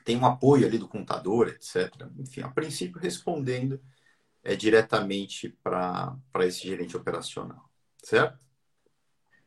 tem 0.05 0.17
um 0.17 0.27
apoio 0.27 0.67
ali 0.67 0.79
do 0.79 0.89
contador, 0.89 1.49
etc. 1.49 1.91
Enfim, 2.19 2.43
a 2.43 2.49
princípio 2.49 3.01
respondendo 3.01 3.81
é, 4.43 4.57
diretamente 4.57 5.57
para 5.63 6.17
esse 6.41 6.67
gerente 6.67 6.97
operacional, 6.97 7.69
certo? 8.03 8.45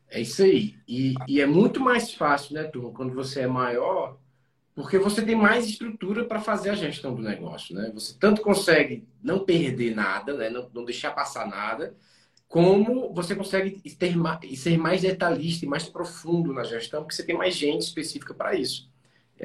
É 0.08 0.22
isso 0.22 0.44
aí. 0.44 0.78
E, 0.88 1.16
e 1.28 1.42
é 1.42 1.46
muito 1.46 1.80
mais 1.80 2.14
fácil, 2.14 2.54
né, 2.56 2.64
turma, 2.64 2.92
quando 2.92 3.14
você 3.14 3.42
é 3.42 3.48
maior, 3.48 4.18
porque 4.74 4.98
você 4.98 5.22
tem 5.26 5.36
mais 5.36 5.68
estrutura 5.68 6.26
para 6.26 6.42
fazer 6.42 6.70
a 6.70 6.76
gestão 6.76 7.16
do 7.16 7.22
negócio, 7.22 7.74
né? 7.74 7.90
Você 7.94 8.14
tanto 8.20 8.42
consegue 8.42 9.08
não 9.24 9.46
perder 9.46 9.96
nada, 9.96 10.36
né? 10.36 10.50
não, 10.50 10.70
não 10.74 10.84
deixar 10.84 11.12
passar 11.12 11.48
nada, 11.48 11.96
como 12.48 13.14
você 13.14 13.36
consegue 13.36 13.82
ter, 13.96 14.14
ser 14.56 14.78
mais 14.78 15.02
detalhista 15.02 15.66
e 15.66 15.68
mais 15.68 15.88
profundo 15.88 16.54
na 16.54 16.64
gestão, 16.64 17.02
porque 17.02 17.16
você 17.16 17.26
tem 17.26 17.38
mais 17.38 17.56
gente 17.56 17.84
específica 17.84 18.34
para 18.34 18.56
isso. 18.56 18.90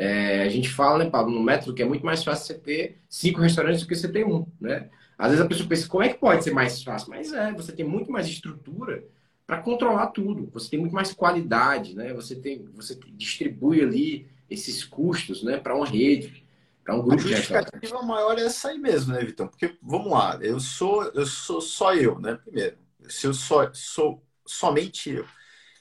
É, 0.03 0.45
a 0.45 0.49
gente 0.49 0.71
fala, 0.71 1.05
né, 1.05 1.11
Pablo, 1.11 1.35
no 1.35 1.43
método 1.43 1.75
que 1.75 1.83
é 1.83 1.85
muito 1.85 2.07
mais 2.07 2.25
fácil 2.25 2.47
você 2.47 2.55
ter 2.55 2.99
cinco 3.07 3.39
restaurantes 3.39 3.83
do 3.83 3.87
que 3.87 3.95
você 3.95 4.09
ter 4.11 4.25
um, 4.25 4.47
né? 4.59 4.89
Às 5.19 5.29
vezes 5.29 5.45
a 5.45 5.47
pessoa 5.47 5.69
pensa, 5.69 5.87
como 5.87 6.03
é 6.03 6.09
que 6.09 6.19
pode 6.19 6.43
ser 6.43 6.55
mais 6.55 6.83
fácil? 6.83 7.11
Mas 7.11 7.31
é, 7.35 7.53
você 7.53 7.71
tem 7.71 7.85
muito 7.85 8.11
mais 8.11 8.27
estrutura 8.27 9.05
para 9.47 9.59
controlar 9.59 10.07
tudo. 10.07 10.49
Você 10.55 10.71
tem 10.71 10.81
muito 10.81 10.95
mais 10.95 11.13
qualidade, 11.13 11.95
né? 11.95 12.15
Você 12.15 12.35
tem, 12.35 12.65
você 12.75 12.99
distribui 13.13 13.83
ali 13.83 14.27
esses 14.49 14.83
custos, 14.83 15.43
né, 15.43 15.59
para 15.59 15.77
uma 15.77 15.87
rede, 15.87 16.47
para 16.83 16.95
um 16.95 17.03
grupo 17.03 17.21
a 17.21 17.27
de 17.27 17.35
restaurantes. 17.35 17.93
A 17.93 18.03
maior 18.03 18.39
é 18.39 18.45
essa 18.45 18.71
aí 18.71 18.79
mesmo, 18.79 19.13
né, 19.13 19.23
Vitão? 19.23 19.49
Porque 19.49 19.77
vamos 19.83 20.11
lá, 20.11 20.39
eu 20.41 20.59
sou, 20.59 21.05
eu 21.13 21.27
sou 21.27 21.61
só 21.61 21.95
eu, 21.95 22.19
né? 22.19 22.39
Primeiro, 22.43 22.79
se 23.07 23.27
eu 23.27 23.35
só 23.35 23.71
sou 23.75 24.23
somente 24.47 25.11
eu 25.11 25.27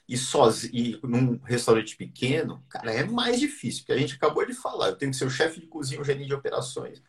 e, 0.10 0.17
sozinho, 0.17 1.00
num 1.04 1.38
restaurante 1.43 1.95
pequeno, 1.95 2.63
cara, 2.69 2.91
é 2.91 3.04
mais 3.04 3.39
difícil, 3.39 3.82
porque 3.82 3.93
a 3.93 3.98
gente 3.98 4.15
acabou 4.15 4.45
de 4.45 4.54
falar. 4.56 4.89
Eu 4.89 4.98
tenho 4.98 5.12
que 5.12 5.17
ser 5.17 5.26
o 5.26 5.30
chefe 5.30 5.62
de 5.62 5.67
cozinha, 5.67 6.02
o 6.02 6.04
gerente 6.04 6.28
de 6.28 6.34
operações. 6.34 7.04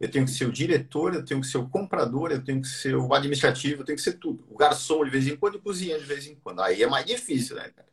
Eu 0.00 0.10
tenho 0.10 0.24
que 0.24 0.30
ser 0.30 0.46
o 0.46 0.52
diretor, 0.52 1.14
eu 1.14 1.24
tenho 1.24 1.40
que 1.40 1.46
ser 1.48 1.58
o 1.58 1.68
comprador, 1.68 2.30
eu 2.32 2.44
tenho 2.44 2.62
que 2.62 2.68
ser 2.68 2.94
o 2.96 3.12
administrativo, 3.14 3.82
eu 3.82 3.86
tenho 3.86 3.96
que 3.96 4.02
ser 4.04 4.14
tudo. 4.14 4.46
O 4.50 4.56
garçom 4.56 5.04
de 5.04 5.10
vez 5.10 5.26
em 5.26 5.36
quando 5.36 5.60
cozinha 5.60 5.98
de 5.98 6.04
vez 6.04 6.26
em 6.26 6.36
quando. 6.36 6.60
Aí 6.62 6.82
é 6.82 6.86
mais 6.86 7.06
difícil, 7.06 7.56
né, 7.56 7.70
cara? 7.70 7.88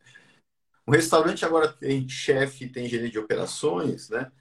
O 0.86 0.92
restaurante 0.92 1.46
agora 1.46 1.72
tem 1.74 2.08
chefe, 2.10 2.70
tem 2.70 2.88
gerente 2.90 3.14
de 3.14 3.20
operações, 3.20 4.10
né? 4.10 4.32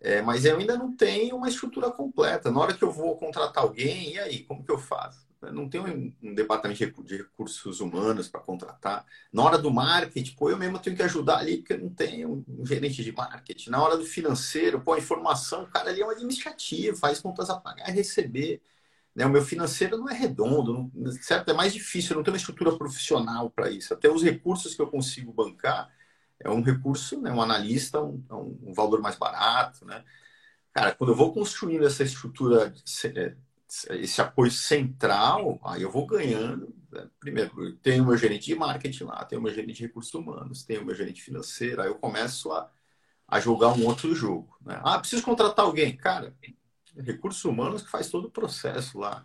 É, 0.00 0.22
mas 0.22 0.44
eu 0.44 0.58
ainda 0.58 0.76
não 0.76 0.96
tenho 0.96 1.36
uma 1.36 1.48
estrutura 1.48 1.90
completa. 1.90 2.50
Na 2.50 2.60
hora 2.60 2.74
que 2.74 2.84
eu 2.84 2.92
vou 2.92 3.16
contratar 3.16 3.64
alguém, 3.64 4.14
e 4.14 4.18
aí, 4.18 4.44
como 4.44 4.64
que 4.64 4.72
eu 4.72 4.78
faço? 4.78 5.29
Não 5.42 5.68
tem 5.68 5.80
um, 5.80 6.12
um 6.22 6.34
departamento 6.34 7.02
de 7.02 7.16
recursos 7.16 7.80
humanos 7.80 8.28
para 8.28 8.40
contratar. 8.40 9.06
Na 9.32 9.42
hora 9.42 9.58
do 9.58 9.70
marketing, 9.70 10.34
pô, 10.34 10.50
eu 10.50 10.58
mesmo 10.58 10.78
tenho 10.78 10.96
que 10.96 11.02
ajudar 11.02 11.38
ali, 11.38 11.58
porque 11.58 11.76
não 11.76 11.88
tenho 11.88 12.44
um 12.46 12.66
gerente 12.66 13.02
de 13.02 13.12
marketing. 13.12 13.70
Na 13.70 13.82
hora 13.82 13.96
do 13.96 14.04
financeiro, 14.04 14.80
pô, 14.80 14.92
a 14.92 14.98
informação, 14.98 15.62
o 15.64 15.66
cara 15.66 15.90
ali 15.90 16.02
é 16.02 16.06
um 16.06 16.10
administrativo, 16.10 16.96
faz 16.96 17.20
contas 17.20 17.48
a 17.48 17.58
pagar 17.58 17.88
e 17.88 17.92
receber. 17.92 18.60
Né? 19.14 19.24
O 19.26 19.30
meu 19.30 19.42
financeiro 19.42 19.96
não 19.96 20.08
é 20.08 20.14
redondo, 20.14 20.90
não, 20.94 21.12
certo? 21.12 21.50
É 21.50 21.54
mais 21.54 21.72
difícil, 21.72 22.12
eu 22.12 22.16
não 22.16 22.24
tenho 22.24 22.34
uma 22.34 22.38
estrutura 22.38 22.76
profissional 22.76 23.50
para 23.50 23.70
isso. 23.70 23.94
Até 23.94 24.08
os 24.10 24.22
recursos 24.22 24.74
que 24.74 24.82
eu 24.82 24.88
consigo 24.88 25.32
bancar 25.32 25.90
é 26.38 26.50
um 26.50 26.62
recurso, 26.62 27.20
né? 27.20 27.30
um 27.32 27.42
analista, 27.42 28.00
um, 28.02 28.22
um 28.62 28.72
valor 28.74 29.00
mais 29.00 29.16
barato, 29.16 29.84
né? 29.84 30.04
Cara, 30.72 30.94
quando 30.94 31.10
eu 31.10 31.16
vou 31.16 31.32
construindo 31.32 31.84
essa 31.84 32.02
estrutura 32.04 32.72
é, 33.16 33.36
esse 33.90 34.20
apoio 34.20 34.50
central, 34.50 35.60
aí 35.64 35.82
eu 35.82 35.90
vou 35.90 36.06
ganhando. 36.06 36.74
Né? 36.90 37.08
Primeiro, 37.20 37.76
tenho 37.76 38.04
meu 38.04 38.16
gerente 38.16 38.46
de 38.46 38.54
marketing 38.54 39.04
lá, 39.04 39.24
tenho 39.24 39.40
meu 39.40 39.52
gerente 39.54 39.76
de 39.76 39.82
recursos 39.82 40.12
humanos, 40.14 40.64
tenho 40.64 40.84
meu 40.84 40.94
gerente 40.94 41.22
financeiro, 41.22 41.80
aí 41.80 41.88
eu 41.88 41.94
começo 41.94 42.52
a, 42.52 42.70
a 43.28 43.40
jogar 43.40 43.68
um 43.72 43.86
outro 43.86 44.14
jogo. 44.14 44.56
Né? 44.60 44.80
Ah, 44.84 44.98
preciso 44.98 45.22
contratar 45.22 45.64
alguém. 45.64 45.96
Cara, 45.96 46.34
recursos 46.96 47.44
humanos 47.44 47.82
que 47.82 47.90
faz 47.90 48.10
todo 48.10 48.26
o 48.26 48.30
processo 48.30 48.98
lá. 48.98 49.22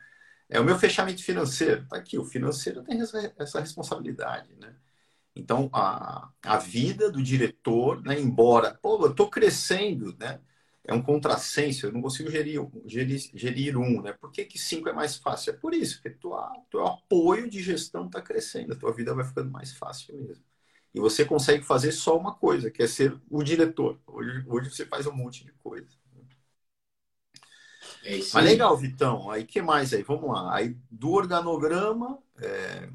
É 0.48 0.60
o 0.60 0.64
meu 0.64 0.78
fechamento 0.78 1.24
financeiro. 1.24 1.86
Tá 1.88 1.98
aqui, 1.98 2.18
o 2.18 2.26
financeiro 2.26 2.84
tem 2.84 3.02
essa, 3.02 3.34
essa 3.38 3.60
responsabilidade, 3.60 4.54
né? 4.56 4.76
Então, 5.36 5.70
a, 5.74 6.30
a 6.44 6.58
vida 6.58 7.12
do 7.12 7.22
diretor, 7.22 8.02
né, 8.02 8.18
embora, 8.18 8.74
pô, 8.82 9.04
eu 9.06 9.12
estou 9.12 9.30
crescendo, 9.30 10.16
né? 10.18 10.40
É 10.88 10.94
um 10.94 11.02
contrassenso, 11.02 11.88
eu 11.88 11.92
não 11.92 12.02
consigo 12.02 12.30
gerir, 12.30 12.62
gerir, 12.86 13.20
gerir 13.34 13.78
um, 13.78 14.02
né? 14.02 14.14
Por 14.14 14.32
que, 14.32 14.46
que 14.46 14.60
cinco 14.60 14.88
é 14.88 14.94
mais 14.94 15.16
fácil? 15.16 15.52
É 15.52 15.58
por 15.58 15.74
isso, 15.74 15.96
porque 15.96 16.12
tua, 16.12 16.52
teu 16.70 16.86
apoio 16.86 17.50
de 17.50 17.62
gestão 17.62 18.06
está 18.06 18.22
crescendo, 18.22 18.74
a 18.74 18.76
tua 18.76 18.94
vida 18.94 19.14
vai 19.14 19.26
ficando 19.26 19.50
mais 19.50 19.74
fácil 19.74 20.16
mesmo. 20.16 20.44
E 20.94 21.00
você 21.00 21.26
consegue 21.26 21.64
fazer 21.64 21.92
só 21.92 22.18
uma 22.18 22.36
coisa, 22.36 22.70
que 22.70 22.84
é 22.84 22.88
ser 22.88 23.20
o 23.30 23.44
diretor. 23.44 24.00
Hoje, 24.08 24.44
hoje 24.48 24.70
você 24.70 24.86
faz 24.86 25.08
um 25.08 25.12
monte 25.12 25.44
de 25.44 25.52
coisa. 25.54 25.90
É 28.04 28.18
isso 28.18 28.36
Mas 28.36 28.46
legal, 28.46 28.78
Vitão. 28.78 29.30
Aí 29.32 29.44
que 29.44 29.62
mais 29.62 29.92
aí? 29.92 30.04
Vamos 30.04 30.30
lá. 30.30 30.56
Aí 30.56 30.78
do 30.90 31.12
organograma, 31.12 32.20
é, 32.40 32.88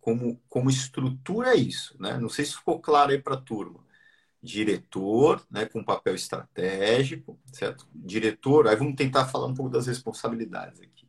como, 0.00 0.40
como 0.48 0.70
estrutura 0.70 1.50
é 1.50 1.56
isso, 1.56 1.94
né? 2.00 2.16
Não 2.18 2.28
sei 2.30 2.46
se 2.46 2.54
ficou 2.56 2.80
claro 2.80 3.12
aí 3.12 3.18
para 3.20 3.34
a 3.34 3.40
turma 3.40 3.84
diretor, 4.44 5.42
né, 5.50 5.64
com 5.64 5.82
papel 5.82 6.14
estratégico, 6.14 7.40
certo? 7.50 7.88
Diretor, 7.94 8.68
aí 8.68 8.76
vamos 8.76 8.94
tentar 8.94 9.26
falar 9.26 9.46
um 9.46 9.54
pouco 9.54 9.72
das 9.72 9.86
responsabilidades 9.86 10.80
aqui. 10.80 11.08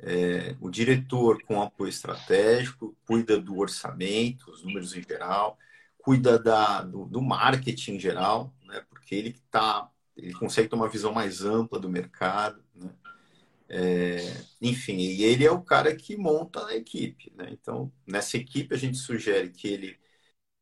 É, 0.00 0.56
o 0.60 0.70
diretor 0.70 1.42
com 1.42 1.60
apoio 1.60 1.90
estratégico 1.90 2.96
cuida 3.06 3.38
do 3.38 3.58
orçamento, 3.58 4.50
os 4.50 4.62
números 4.62 4.96
em 4.96 5.02
geral, 5.02 5.58
cuida 5.98 6.38
da, 6.38 6.82
do, 6.82 7.04
do 7.04 7.20
marketing 7.20 7.96
em 7.96 8.00
geral, 8.00 8.54
né, 8.64 8.82
porque 8.88 9.14
ele 9.14 9.36
tá, 9.50 9.90
ele 10.16 10.32
consegue 10.32 10.68
ter 10.68 10.76
uma 10.76 10.88
visão 10.88 11.12
mais 11.12 11.44
ampla 11.44 11.78
do 11.78 11.90
mercado, 11.90 12.62
né? 12.74 12.90
É, 13.70 14.34
enfim, 14.62 14.96
e 14.96 15.22
ele 15.22 15.44
é 15.44 15.50
o 15.50 15.60
cara 15.60 15.94
que 15.94 16.16
monta 16.16 16.64
a 16.66 16.74
equipe, 16.74 17.30
né? 17.36 17.48
Então, 17.52 17.92
nessa 18.06 18.38
equipe 18.38 18.74
a 18.74 18.78
gente 18.78 18.96
sugere 18.96 19.50
que 19.50 19.68
ele 19.68 19.98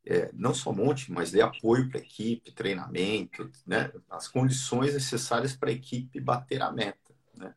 é, 0.06 0.30
não 0.32 0.54
só 0.54 0.72
monte, 0.72 1.10
mas 1.10 1.32
dê 1.32 1.40
apoio 1.40 1.88
para 1.88 1.98
a 1.98 2.02
equipe, 2.02 2.52
treinamento, 2.52 3.50
né? 3.66 3.92
as 4.08 4.28
condições 4.28 4.94
necessárias 4.94 5.54
para 5.56 5.68
a 5.68 5.72
equipe 5.72 6.20
bater 6.20 6.62
a 6.62 6.70
meta. 6.70 7.12
Né? 7.34 7.52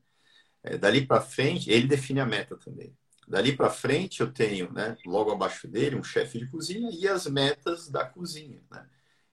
É, 0.63 0.77
dali 0.77 1.05
para 1.05 1.21
frente, 1.21 1.69
ele 1.69 1.88
define 1.88 2.19
a 2.19 2.25
meta 2.25 2.57
também. 2.57 2.97
Dali 3.27 3.55
para 3.55 3.69
frente 3.69 4.21
eu 4.21 4.33
tenho, 4.33 4.71
né, 4.73 4.97
logo 5.05 5.29
abaixo 5.29 5.67
dele, 5.67 5.95
um 5.95 6.03
chefe 6.03 6.39
de 6.39 6.47
cozinha 6.47 6.89
e 6.91 7.07
as 7.07 7.27
metas 7.27 7.88
da 7.88 8.03
cozinha. 8.03 8.59
Né? 8.71 8.83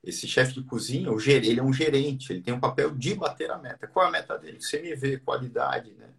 Esse 0.05 0.29
chefe 0.29 0.52
de 0.52 0.62
cozinha, 0.64 1.11
o 1.11 1.18
ger 1.18 1.42
ele 1.42 1.61
é 1.61 1.62
um 1.62 1.72
gerente, 1.72 2.31
ele 2.31 2.42
tem 2.42 2.52
um 2.52 2.61
papel 2.61 2.94
de 2.94 3.14
bater 3.14 3.50
a 3.50 3.57
meta. 3.57 3.87
Qual 3.87 4.05
é 4.05 4.09
a 4.09 4.12
meta 4.12 4.37
dele? 4.38 4.59
CMV, 4.59 5.20
qualidade, 5.20 5.94
né? 5.94 6.11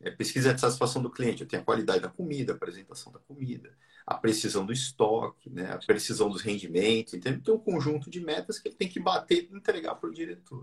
É, 0.00 0.10
pesquisa 0.10 0.54
de 0.54 0.60
satisfação 0.60 1.02
do 1.02 1.10
cliente. 1.10 1.42
Eu 1.42 1.48
tenho 1.48 1.62
a 1.62 1.64
qualidade 1.64 2.00
da 2.00 2.08
comida, 2.08 2.52
apresentação 2.52 3.12
da 3.12 3.18
comida, 3.18 3.76
a 4.06 4.14
precisão 4.14 4.66
do 4.66 4.72
estoque, 4.72 5.48
né? 5.48 5.72
a 5.72 5.78
precisão 5.78 6.28
dos 6.28 6.42
rendimentos. 6.42 7.14
Então, 7.14 7.32
ele 7.32 7.40
tem 7.40 7.54
um 7.54 7.58
conjunto 7.58 8.10
de 8.10 8.20
metas 8.20 8.58
que 8.58 8.68
ele 8.68 8.76
tem 8.76 8.88
que 8.88 9.00
bater 9.00 9.48
e 9.50 9.56
entregar 9.56 9.94
para 9.94 10.08
o 10.08 10.12
diretor. 10.12 10.60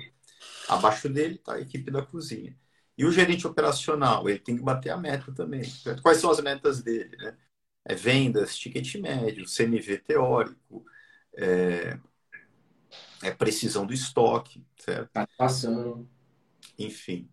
Abaixo 0.67 1.09
dele 1.09 1.35
está 1.35 1.53
a 1.55 1.61
equipe 1.61 1.89
da 1.89 2.05
cozinha. 2.05 2.55
E 2.97 3.05
o 3.05 3.11
gerente 3.11 3.47
operacional, 3.47 4.29
ele 4.29 4.39
tem 4.39 4.55
que 4.55 4.63
bater 4.63 4.91
a 4.91 4.97
meta 4.97 5.31
também. 5.31 5.63
Quais 6.03 6.19
são 6.19 6.29
as 6.29 6.39
metas 6.39 6.83
dele? 6.83 7.15
Né? 7.17 7.35
É 7.83 7.95
vendas, 7.95 8.55
ticket 8.55 8.95
médio, 8.95 9.45
CMV 9.45 9.97
teórico, 9.99 10.85
é, 11.33 11.97
é 13.23 13.31
precisão 13.31 13.87
do 13.87 13.93
estoque, 13.93 14.63
certo? 14.77 15.09
Satisfação. 15.13 16.07
Enfim. 16.77 17.27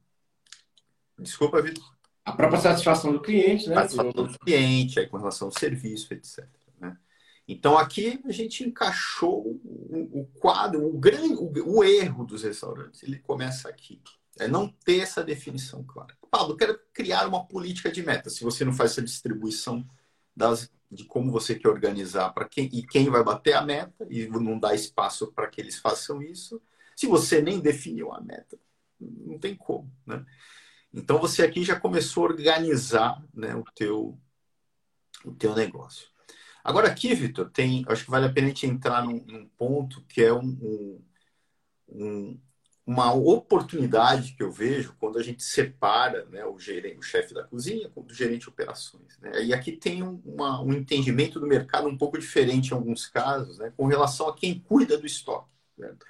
Desculpa, 1.18 1.61
Vitor. 1.61 1.98
A 2.29 2.33
própria 2.33 2.61
satisfação 2.61 3.12
do 3.12 3.21
cliente, 3.21 3.69
né? 3.69 3.75
Satisfação 3.75 4.12
do 4.12 4.38
cliente, 4.38 5.01
aí 5.01 5.07
com 5.07 5.17
relação 5.17 5.49
ao 5.49 5.59
serviço, 5.59 6.12
etc. 6.12 6.47
Né? 6.79 6.97
Então 7.47 7.79
aqui 7.79 8.21
a 8.25 8.33
gente 8.33 8.62
encaixou 8.64 9.59
o, 9.64 10.21
o 10.21 10.27
quadro, 10.38 10.87
o 10.87 10.99
grande, 10.99 11.35
o, 11.35 11.79
o 11.79 11.85
erro 11.85 12.25
dos 12.25 12.43
restaurantes. 12.43 13.03
Ele 13.03 13.19
começa 13.19 13.69
aqui. 13.69 14.01
É 14.38 14.47
não 14.47 14.69
ter 14.69 15.01
essa 15.01 15.25
definição 15.25 15.83
clara. 15.83 16.14
Pablo, 16.31 16.53
eu 16.53 16.57
quero 16.57 16.79
criar 16.93 17.27
uma 17.27 17.47
política 17.47 17.91
de 17.91 18.03
meta. 18.05 18.31
Se 18.31 18.45
você 18.45 18.64
não 18.64 18.73
faz 18.73 18.93
essa 18.93 19.03
distribuição 19.03 19.85
das, 20.37 20.71
de 20.91 21.05
como 21.05 21.33
você 21.33 21.55
quer 21.55 21.69
organizar 21.69 22.31
para 22.31 22.49
quem 22.49 22.69
e 22.73 22.87
quem 22.87 23.09
vai 23.09 23.25
bater 23.25 23.55
a 23.55 23.62
meta 23.62 24.07
e 24.09 24.29
não 24.29 24.59
dá 24.59 24.75
espaço 24.75 25.33
para 25.33 25.49
que 25.49 25.61
eles 25.61 25.79
façam 25.79 26.23
isso, 26.23 26.62
se 26.95 27.07
você 27.07 27.43
nem 27.43 27.59
definiu 27.59 28.12
a 28.12 28.21
meta, 28.21 28.59
não 29.01 29.38
tem 29.38 29.57
como, 29.57 29.91
né? 30.07 30.25
Então 30.92 31.18
você 31.18 31.42
aqui 31.42 31.62
já 31.62 31.79
começou 31.79 32.24
a 32.24 32.31
organizar, 32.31 33.22
né, 33.35 33.55
o 33.55 33.64
teu 33.74 34.18
o 35.24 35.33
teu 35.33 35.55
negócio. 35.55 36.09
Agora 36.62 36.88
aqui, 36.88 37.14
Vitor, 37.14 37.51
tem, 37.51 37.85
acho 37.88 38.05
que 38.05 38.11
vale 38.11 38.27
a 38.27 38.33
pena 38.33 38.46
a 38.46 38.51
gente 38.51 38.66
entrar 38.66 39.05
num, 39.05 39.24
num 39.27 39.48
ponto 39.57 40.03
que 40.03 40.22
é 40.22 40.33
um, 40.33 41.01
um, 41.88 42.40
uma 42.87 43.12
oportunidade 43.12 44.33
que 44.33 44.42
eu 44.42 44.51
vejo 44.51 44.94
quando 44.98 45.18
a 45.18 45.22
gente 45.22 45.42
separa 45.42 46.24
né, 46.27 46.44
o, 46.44 46.59
gerente, 46.59 46.98
o 46.98 47.03
chefe 47.03 47.35
da 47.35 47.44
cozinha 47.44 47.88
do 47.88 48.14
gerente 48.14 48.42
de 48.42 48.48
operações. 48.48 49.18
Né? 49.18 49.44
E 49.44 49.55
aqui 49.55 49.72
tem 49.72 50.03
uma, 50.03 50.61
um 50.62 50.72
entendimento 50.72 51.40
do 51.40 51.46
mercado 51.46 51.88
um 51.88 51.96
pouco 51.96 52.18
diferente 52.18 52.70
em 52.70 52.74
alguns 52.74 53.07
casos, 53.07 53.59
né, 53.59 53.72
com 53.77 53.87
relação 53.87 54.29
a 54.29 54.35
quem 54.35 54.59
cuida 54.59 54.98
do 54.98 55.07
estoque. 55.07 55.51
Certo? 55.77 56.07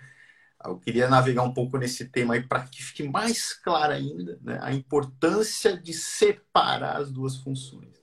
Eu 0.65 0.79
queria 0.79 1.09
navegar 1.09 1.43
um 1.43 1.55
pouco 1.55 1.79
nesse 1.79 2.09
tema 2.09 2.35
aí 2.35 2.43
para 2.43 2.65
que 2.65 2.83
fique 2.83 3.05
mais 3.05 3.53
clara 3.53 3.95
ainda 3.95 4.39
né, 4.43 4.59
a 4.61 4.73
importância 4.73 5.77
de 5.77 5.93
separar 5.93 6.97
as 6.97 7.13
duas 7.13 7.37
funções. 7.37 7.97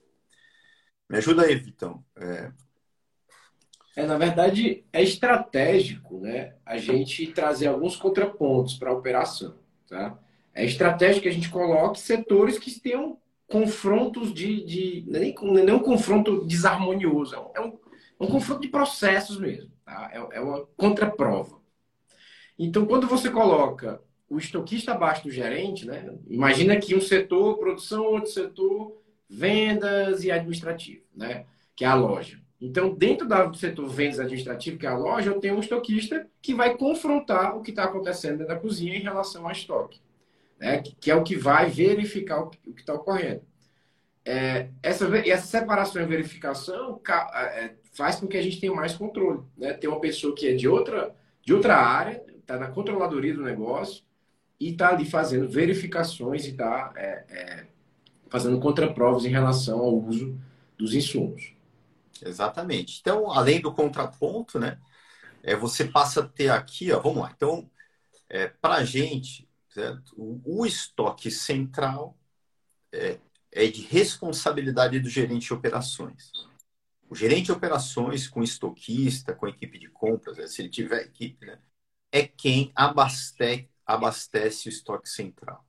Me 1.09 1.17
ajuda 1.17 1.43
aí, 1.43 1.55
Vitão. 1.55 2.03
É, 2.15 2.51
é, 3.95 4.05
na 4.05 4.17
verdade, 4.17 4.83
é 4.91 5.01
estratégico 5.01 6.19
né, 6.19 6.55
a 6.65 6.77
gente 6.77 7.27
trazer 7.27 7.67
alguns 7.67 7.95
contrapontos 7.95 8.75
para 8.75 8.89
a 8.89 8.93
operação. 8.93 9.55
Tá? 9.87 10.17
É 10.53 10.65
estratégico 10.65 11.23
que 11.23 11.29
a 11.29 11.33
gente 11.33 11.49
coloque 11.49 11.99
setores 11.99 12.59
que 12.59 12.77
tenham 12.79 13.17
confrontos 13.47 14.33
de. 14.33 14.65
de 14.65 15.05
nem, 15.07 15.33
nem 15.41 15.73
um 15.73 15.79
confronto 15.79 16.45
desarmonioso, 16.45 17.35
é 17.35 17.61
um, 17.61 17.79
é 18.19 18.23
um 18.23 18.27
confronto 18.27 18.61
de 18.61 18.67
processos 18.67 19.39
mesmo. 19.39 19.71
Tá? 19.85 20.09
É, 20.11 20.37
é 20.37 20.41
uma 20.41 20.65
contraprova. 20.75 21.64
Então, 22.57 22.85
quando 22.85 23.07
você 23.07 23.29
coloca 23.29 24.01
o 24.29 24.37
estoquista 24.37 24.93
abaixo 24.93 25.23
do 25.23 25.31
gerente, 25.31 25.85
né? 25.85 26.13
imagina 26.27 26.77
que 26.77 26.95
um 26.95 27.01
setor 27.01 27.57
produção, 27.57 28.05
outro 28.05 28.31
setor 28.31 28.97
vendas 29.29 30.23
e 30.23 30.31
administrativo, 30.31 31.03
né? 31.15 31.45
que 31.75 31.83
é 31.83 31.87
a 31.87 31.95
loja. 31.95 32.39
Então, 32.59 32.93
dentro 32.93 33.27
do 33.27 33.57
setor 33.57 33.87
vendas 33.89 34.19
administrativo, 34.19 34.77
que 34.77 34.85
é 34.85 34.89
a 34.89 34.97
loja, 34.97 35.29
eu 35.29 35.39
tenho 35.39 35.55
um 35.55 35.59
estoquista 35.59 36.27
que 36.41 36.53
vai 36.53 36.77
confrontar 36.77 37.55
o 37.55 37.61
que 37.61 37.69
está 37.69 37.83
acontecendo 37.83 38.37
dentro 38.37 38.53
da 38.53 38.59
cozinha 38.59 38.95
em 38.95 39.01
relação 39.01 39.45
ao 39.45 39.51
estoque, 39.51 40.01
né? 40.59 40.81
que 40.99 41.11
é 41.11 41.15
o 41.15 41.23
que 41.23 41.35
vai 41.35 41.69
verificar 41.69 42.41
o 42.41 42.49
que 42.49 42.81
está 42.81 42.93
ocorrendo. 42.93 43.41
É, 44.27 44.69
essa, 44.81 45.05
essa 45.17 45.45
separação 45.45 46.01
e 46.01 46.05
verificação 46.05 46.99
é, 47.35 47.75
faz 47.93 48.15
com 48.15 48.25
que 48.25 48.37
a 48.37 48.41
gente 48.41 48.59
tenha 48.59 48.73
mais 48.73 48.95
controle. 48.95 49.41
Né? 49.55 49.73
Tem 49.73 49.87
uma 49.87 49.99
pessoa 49.99 50.33
que 50.33 50.47
é 50.47 50.55
de 50.55 50.67
outra, 50.67 51.15
de 51.43 51.53
outra 51.53 51.77
área, 51.77 52.23
está 52.45 52.57
na 52.59 52.67
controladoria 52.67 53.33
do 53.33 53.41
negócio 53.41 54.03
e 54.59 54.69
está 54.69 54.89
ali 54.89 55.05
fazendo 55.05 55.49
verificações 55.49 56.45
e 56.45 56.51
está 56.51 56.93
é, 56.95 57.25
é, 57.27 57.67
fazendo 58.29 58.59
contraprovas 58.59 59.25
em 59.25 59.29
relação 59.29 59.79
ao 59.79 59.97
uso 59.97 60.39
dos 60.77 60.93
insumos. 60.93 61.53
Exatamente. 62.23 62.99
Então, 63.01 63.31
além 63.31 63.59
do 63.59 63.73
contraponto, 63.73 64.59
né, 64.59 64.79
é, 65.43 65.55
você 65.55 65.85
passa 65.85 66.21
a 66.21 66.27
ter 66.27 66.49
aqui, 66.49 66.91
ó, 66.91 66.99
vamos 66.99 67.23
lá. 67.23 67.33
Então, 67.35 67.69
é, 68.29 68.47
para 68.47 68.75
a 68.75 68.85
gente, 68.85 69.49
certo? 69.69 70.13
O, 70.15 70.61
o, 70.61 70.65
estoque 70.65 71.29
central 71.29 72.17
é, 72.91 73.19
é 73.51 73.67
de 73.67 73.81
responsabilidade 73.81 74.99
do 74.99 75.09
gerente 75.09 75.47
de 75.47 75.53
operações. 75.53 76.31
O 77.09 77.15
gerente 77.15 77.45
de 77.45 77.51
operações, 77.51 78.27
com 78.27 78.41
estoquista, 78.41 79.33
com 79.33 79.47
equipe 79.47 79.77
de 79.77 79.89
compras, 79.89 80.37
né, 80.37 80.47
se 80.47 80.61
ele 80.61 80.69
tiver 80.69 81.03
equipe, 81.03 81.45
né, 81.45 81.59
é 82.15 82.25
quem 82.25 82.71
abastece, 82.73 83.67
abastece 83.85 84.69
o 84.69 84.71
estoque 84.71 85.09
central. 85.09 85.67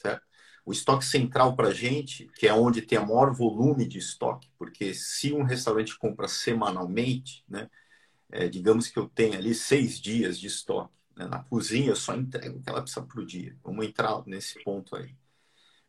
Certo? 0.00 0.22
O 0.64 0.70
estoque 0.70 1.04
central 1.04 1.56
para 1.56 1.68
a 1.68 1.74
gente, 1.74 2.30
que 2.36 2.46
é 2.46 2.54
onde 2.54 2.82
tem 2.82 2.98
o 3.00 3.06
maior 3.06 3.34
volume 3.34 3.84
de 3.84 3.98
estoque, 3.98 4.48
porque 4.56 4.94
se 4.94 5.32
um 5.32 5.42
restaurante 5.42 5.98
compra 5.98 6.28
semanalmente, 6.28 7.44
né, 7.48 7.68
é, 8.30 8.48
digamos 8.48 8.86
que 8.86 8.96
eu 8.96 9.08
tenho 9.08 9.34
ali 9.34 9.56
seis 9.56 10.00
dias 10.00 10.38
de 10.38 10.46
estoque. 10.46 10.94
Né, 11.16 11.26
na 11.26 11.42
cozinha 11.42 11.88
eu 11.88 11.96
só 11.96 12.14
entrego 12.14 12.58
o 12.58 12.62
que 12.62 12.70
ela 12.70 12.80
precisa 12.80 13.04
por 13.04 13.26
dia. 13.26 13.56
Vamos 13.64 13.84
entrar 13.84 14.22
nesse 14.24 14.62
ponto 14.62 14.94
aí. 14.94 15.16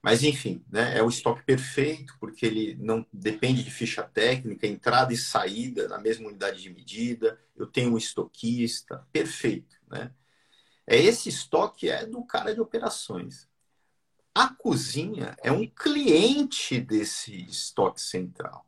Mas, 0.02 0.24
enfim, 0.24 0.66
né, 0.70 0.98
é 0.98 1.04
o 1.04 1.08
estoque 1.08 1.44
perfeito, 1.44 2.18
porque 2.20 2.46
ele 2.46 2.76
não 2.82 3.06
depende 3.14 3.64
de 3.64 3.72
ficha 3.72 4.04
técnica, 4.04 4.68
entrada 4.68 5.14
e 5.14 5.18
saída 5.18 5.88
na 5.88 5.98
mesma 5.98 6.28
unidade 6.28 6.62
de 6.62 6.70
medida. 6.70 7.40
Eu 7.56 7.68
tenho 7.68 7.94
um 7.94 7.98
estoquista, 7.98 9.08
perfeito. 9.14 9.78
Né? 9.94 10.12
É 10.88 10.98
esse 10.98 11.30
estoque 11.30 11.90
é 11.90 12.06
do 12.06 12.24
cara 12.24 12.54
de 12.54 12.60
operações. 12.60 13.48
A 14.36 14.50
cozinha 14.50 15.36
é 15.44 15.52
um 15.52 15.68
cliente 15.68 16.82
desse 16.82 17.46
estoque 17.46 18.02
central. 18.02 18.66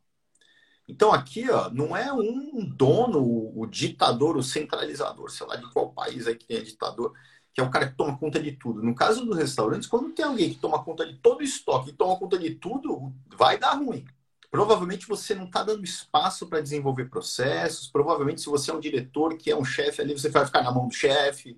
Então 0.88 1.12
aqui 1.12 1.50
ó, 1.50 1.70
não 1.72 1.98
é 1.98 2.14
um 2.14 2.64
dono, 2.64 3.52
o 3.56 3.66
ditador, 3.66 4.38
o 4.38 4.44
centralizador, 4.44 5.32
sei 5.32 5.48
lá 5.48 5.56
de 5.56 5.70
qual 5.74 5.92
país 5.92 6.28
aí 6.28 6.36
que 6.36 6.46
tem 6.46 6.64
ditador, 6.64 7.14
que 7.52 7.60
é 7.60 7.64
o 7.64 7.72
cara 7.72 7.90
que 7.90 7.98
toma 7.98 8.18
conta 8.18 8.40
de 8.40 8.52
tudo. 8.52 8.84
No 8.84 8.94
caso 8.94 9.26
dos 9.26 9.36
restaurantes, 9.36 9.88
quando 9.88 10.14
tem 10.14 10.24
alguém 10.24 10.54
que 10.54 10.60
toma 10.60 10.84
conta 10.84 11.06
de 11.06 11.18
todo 11.18 11.40
o 11.40 11.44
estoque 11.44 11.92
toma 11.94 12.20
conta 12.20 12.38
de 12.38 12.54
tudo, 12.56 13.12
vai 13.36 13.58
dar 13.58 13.74
ruim. 13.74 14.06
Provavelmente 14.50 15.08
você 15.08 15.36
não 15.36 15.46
está 15.46 15.64
dando 15.64 15.84
espaço 15.84 16.48
para 16.48 16.62
desenvolver 16.62 17.06
processos. 17.06 17.88
Provavelmente, 17.88 18.42
se 18.42 18.48
você 18.48 18.72
é 18.72 18.74
um 18.74 18.80
diretor 18.80 19.38
que 19.38 19.52
é 19.52 19.56
um 19.56 19.66
chefe 19.66 20.02
ali, 20.02 20.14
você 20.14 20.30
vai 20.30 20.46
ficar 20.46 20.64
na 20.64 20.72
mão 20.72 20.88
do 20.88 20.94
chefe. 20.94 21.58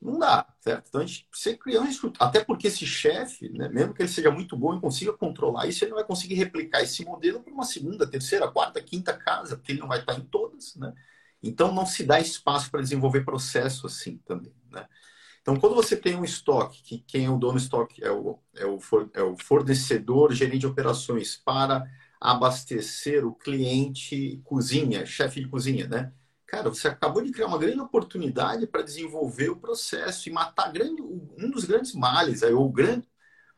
Não 0.00 0.18
dá, 0.18 0.46
certo? 0.60 0.88
Então 0.88 1.00
a 1.00 1.06
gente 1.06 1.26
precisa 1.30 1.56
criar 1.56 1.80
uma 1.80 1.90
estrutura. 1.90 2.28
Até 2.28 2.44
porque 2.44 2.68
esse 2.68 2.86
chefe, 2.86 3.48
né, 3.50 3.68
mesmo 3.68 3.94
que 3.94 4.02
ele 4.02 4.08
seja 4.08 4.30
muito 4.30 4.56
bom 4.56 4.76
e 4.76 4.80
consiga 4.80 5.12
controlar 5.12 5.66
isso, 5.66 5.84
ele 5.84 5.90
não 5.90 5.98
vai 5.98 6.06
conseguir 6.06 6.34
replicar 6.34 6.82
esse 6.82 7.04
modelo 7.04 7.40
para 7.42 7.52
uma 7.52 7.64
segunda, 7.64 8.06
terceira, 8.06 8.48
quarta, 8.48 8.82
quinta 8.82 9.12
casa, 9.14 9.56
porque 9.56 9.72
ele 9.72 9.80
não 9.80 9.88
vai 9.88 10.00
estar 10.00 10.14
em 10.14 10.24
todas, 10.24 10.76
né? 10.76 10.92
Então 11.42 11.72
não 11.72 11.86
se 11.86 12.04
dá 12.04 12.20
espaço 12.20 12.70
para 12.70 12.82
desenvolver 12.82 13.24
processo 13.24 13.86
assim 13.86 14.18
também, 14.18 14.54
né? 14.70 14.86
Então, 15.46 15.54
quando 15.60 15.76
você 15.76 15.96
tem 15.96 16.16
um 16.16 16.24
estoque, 16.24 16.82
que 16.82 16.98
quem 17.06 17.26
é 17.26 17.30
o 17.30 17.38
dono 17.38 17.52
do 17.52 17.58
estoque 17.60 18.02
é 18.02 18.10
o, 18.10 18.36
é 18.56 18.66
o, 18.66 18.80
é 19.14 19.22
o 19.22 19.36
fornecedor, 19.36 20.32
gerente 20.32 20.58
de 20.62 20.66
operações 20.66 21.36
para 21.36 21.88
abastecer 22.20 23.26
o 23.26 23.34
cliente 23.34 24.40
cozinha, 24.44 25.04
chefe 25.06 25.40
de 25.40 25.48
cozinha, 25.48 25.86
né? 25.86 26.12
Cara, 26.46 26.68
você 26.68 26.88
acabou 26.88 27.22
de 27.22 27.32
criar 27.32 27.48
uma 27.48 27.58
grande 27.58 27.80
oportunidade 27.80 28.66
para 28.66 28.82
desenvolver 28.82 29.50
o 29.50 29.56
processo 29.56 30.28
e 30.28 30.32
matar 30.32 30.72
grande, 30.72 31.02
um 31.02 31.50
dos 31.50 31.64
grandes 31.64 31.92
males, 31.92 32.42
ou 32.42 32.70
grande, 32.70 33.08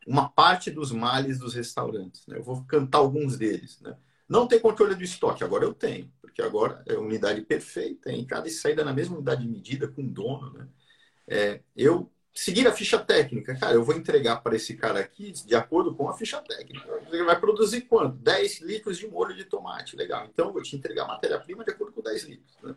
uma 0.07 0.27
parte 0.27 0.71
dos 0.71 0.91
males 0.91 1.37
dos 1.37 1.53
restaurantes. 1.53 2.25
Né? 2.25 2.37
Eu 2.39 2.43
vou 2.43 2.63
cantar 2.65 2.97
alguns 2.97 3.37
deles. 3.37 3.79
Né? 3.81 3.95
Não 4.27 4.47
tem 4.47 4.59
controle 4.59 4.95
do 4.95 5.03
estoque, 5.03 5.43
agora 5.43 5.65
eu 5.65 5.73
tenho, 5.73 6.11
porque 6.19 6.41
agora 6.41 6.83
é 6.87 6.93
unidade 6.95 7.41
perfeita, 7.41 8.11
entrada 8.11 8.47
e 8.47 8.51
saída 8.51 8.83
na 8.83 8.93
mesma 8.93 9.15
unidade 9.15 9.43
de 9.43 9.47
medida 9.47 9.87
com 9.87 10.01
o 10.01 10.09
dono. 10.09 10.51
Né? 10.53 10.67
É, 11.27 11.61
eu 11.75 12.11
seguir 12.33 12.67
a 12.67 12.71
ficha 12.71 12.97
técnica. 12.97 13.55
Cara, 13.57 13.73
eu 13.73 13.83
vou 13.83 13.95
entregar 13.95 14.37
para 14.37 14.55
esse 14.55 14.75
cara 14.75 14.99
aqui 14.99 15.31
de 15.31 15.55
acordo 15.55 15.93
com 15.95 16.09
a 16.09 16.17
ficha 16.17 16.41
técnica. 16.41 16.87
Ele 17.11 17.23
vai 17.23 17.39
produzir 17.39 17.81
quanto? 17.81 18.15
10 18.17 18.61
litros 18.61 18.97
de 18.97 19.07
molho 19.07 19.35
de 19.35 19.45
tomate. 19.45 19.95
Legal. 19.95 20.27
Então, 20.31 20.47
eu 20.47 20.53
vou 20.53 20.61
te 20.61 20.75
entregar 20.75 21.07
matéria-prima 21.07 21.63
de 21.63 21.71
acordo 21.71 21.93
com 21.93 22.01
10 22.01 22.23
litros. 22.23 22.57
Né? 22.63 22.75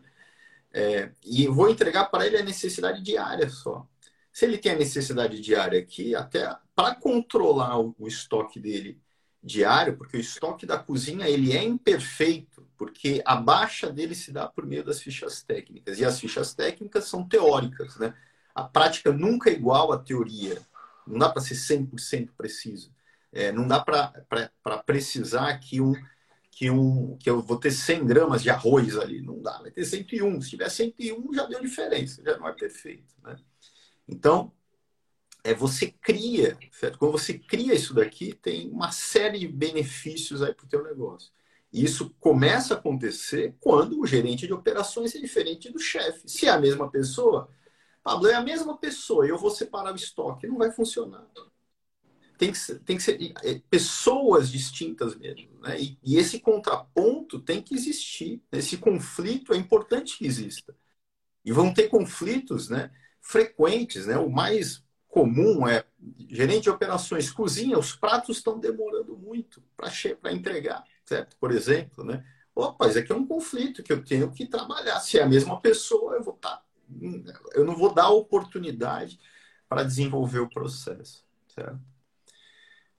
É, 0.75 1.11
e 1.25 1.47
vou 1.47 1.69
entregar 1.69 2.07
para 2.07 2.27
ele 2.27 2.39
a 2.39 2.43
necessidade 2.43 3.03
diária 3.03 3.49
só. 3.49 3.87
Se 4.33 4.47
ele 4.47 4.57
tem 4.57 4.73
a 4.73 4.77
necessidade 4.77 5.39
diária 5.41 5.79
aqui, 5.79 6.15
até 6.15 6.57
para 6.75 6.95
controlar 6.95 7.79
o, 7.79 7.95
o 7.99 8.09
estoque 8.09 8.59
dele 8.59 8.99
diário, 9.43 9.97
porque 9.97 10.17
o 10.17 10.21
estoque 10.21 10.65
da 10.65 10.79
cozinha 10.79 11.29
ele 11.29 11.53
é 11.53 11.63
imperfeito, 11.63 12.67
porque 12.79 13.21
a 13.27 13.37
baixa 13.37 13.91
dele 13.91 14.15
se 14.15 14.33
dá 14.33 14.49
por 14.49 14.65
meio 14.65 14.85
das 14.85 15.01
fichas 15.01 15.43
técnicas. 15.43 15.99
E 15.99 16.05
as 16.05 16.19
fichas 16.19 16.55
técnicas 16.55 17.05
são 17.05 17.29
teóricas, 17.29 17.97
né? 17.99 18.15
A 18.55 18.65
prática 18.65 19.13
nunca 19.13 19.51
é 19.51 19.53
igual 19.53 19.93
à 19.93 19.99
teoria. 19.99 20.61
Não 21.07 21.19
dá 21.19 21.29
para 21.29 21.43
ser 21.43 21.55
100% 21.55 22.31
preciso. 22.37 22.93
É, 23.33 23.51
não 23.51 23.67
dá 23.67 23.81
para 23.81 24.79
precisar 24.85 25.59
que 25.59 25.81
um, 25.81 25.95
que 26.51 26.71
um 26.71 27.17
que 27.17 27.31
eu 27.31 27.41
vou 27.41 27.57
ter 27.57 27.71
100 27.71 28.07
gramas 28.07 28.43
de 28.43 28.51
arroz 28.51 28.97
ali. 28.97 29.23
Não 29.23 29.41
dá, 29.41 29.59
vai 29.61 29.71
ter 29.71 29.85
101. 29.85 30.43
Se 30.43 30.51
tiver 30.51 30.69
101, 30.69 31.33
já 31.33 31.47
deu 31.47 31.61
diferença, 31.61 32.23
já 32.23 32.37
não 32.37 32.47
é 32.47 32.53
perfeito. 32.53 33.15
Né? 33.23 33.37
Então, 34.07 34.53
é 35.43 35.55
você 35.55 35.89
cria, 35.89 36.57
certo? 36.71 36.99
Quando 36.99 37.13
você 37.13 37.39
cria 37.39 37.75
isso 37.75 37.95
daqui, 37.95 38.33
tem 38.33 38.71
uma 38.71 38.93
série 38.93 39.41
de 39.41 39.49
benefícios 39.49 40.43
aí 40.43 40.55
para 40.55 40.65
o 40.65 40.69
teu 40.69 40.85
negócio. 40.85 41.33
E 41.73 41.83
isso 41.83 42.15
começa 42.21 42.75
a 42.75 42.77
acontecer 42.77 43.57
quando 43.59 43.99
o 43.99 44.07
gerente 44.07 44.47
de 44.47 44.53
operações 44.53 45.15
é 45.15 45.19
diferente 45.19 45.73
do 45.73 45.79
chefe. 45.79 46.29
Se 46.29 46.47
é 46.47 46.51
a 46.51 46.61
mesma 46.61 46.91
pessoa, 46.91 47.49
Pablo, 48.03 48.29
é 48.29 48.35
a 48.35 48.43
mesma 48.43 48.77
pessoa, 48.77 49.27
eu 49.27 49.39
vou 49.39 49.51
separar 49.51 49.93
o 49.93 49.97
estoque. 49.97 50.47
Não 50.47 50.59
vai 50.59 50.73
funcionar. 50.73 51.27
Tem 52.37 52.51
que 52.51 52.59
ser, 52.59 52.81
tem 52.81 52.97
que 52.97 53.03
ser 53.03 53.33
é, 53.45 53.61
pessoas 53.71 54.51
distintas 54.51 55.15
mesmo. 55.15 55.61
Né? 55.61 55.81
E, 55.81 55.99
e, 56.03 56.17
esse 56.17 56.41
contraponto 56.41 57.39
tem 57.41 57.63
que 57.63 57.75
existir. 57.75 58.43
Esse 58.51 58.77
conflito 58.77 59.53
é 59.53 59.57
importante 59.57 60.19
que 60.19 60.27
exista. 60.27 60.75
E 61.45 61.53
vão 61.53 61.73
ter 61.73 61.89
conflitos 61.89 62.69
né, 62.69 62.91
frequentes. 63.21 64.07
Né? 64.07 64.19
O 64.19 64.29
mais 64.29 64.83
comum 65.13 65.69
é 65.69 65.85
gerente 66.31 66.65
de 66.65 66.71
operações 66.71 67.31
cozinha, 67.31 67.79
os 67.79 67.95
pratos 67.95 68.39
estão 68.39 68.59
demorando 68.59 69.17
muito 69.17 69.63
para 69.77 70.33
entregar, 70.33 70.83
certo? 71.05 71.37
Por 71.39 71.53
exemplo, 71.53 72.03
né? 72.03 72.25
Opa, 72.55 72.89
isso 72.89 72.99
aqui 72.99 73.13
é 73.13 73.15
um 73.15 73.27
conflito 73.27 73.83
que 73.83 73.93
eu 73.93 74.03
tenho 74.03 74.33
que 74.33 74.47
trabalhar. 74.47 75.01
Se 75.01 75.19
é 75.19 75.23
a 75.23 75.29
mesma 75.29 75.61
pessoa, 75.61 76.15
eu 76.15 76.23
vou 76.23 76.35
estar 76.35 76.57
tá 76.57 76.65
eu 77.55 77.65
não 77.65 77.77
vou 77.77 77.93
dar 77.93 78.11
oportunidade 78.11 79.19
para 79.69 79.85
desenvolver 79.85 80.41
o 80.41 80.49
processo. 80.49 81.25
Certo? 81.49 81.81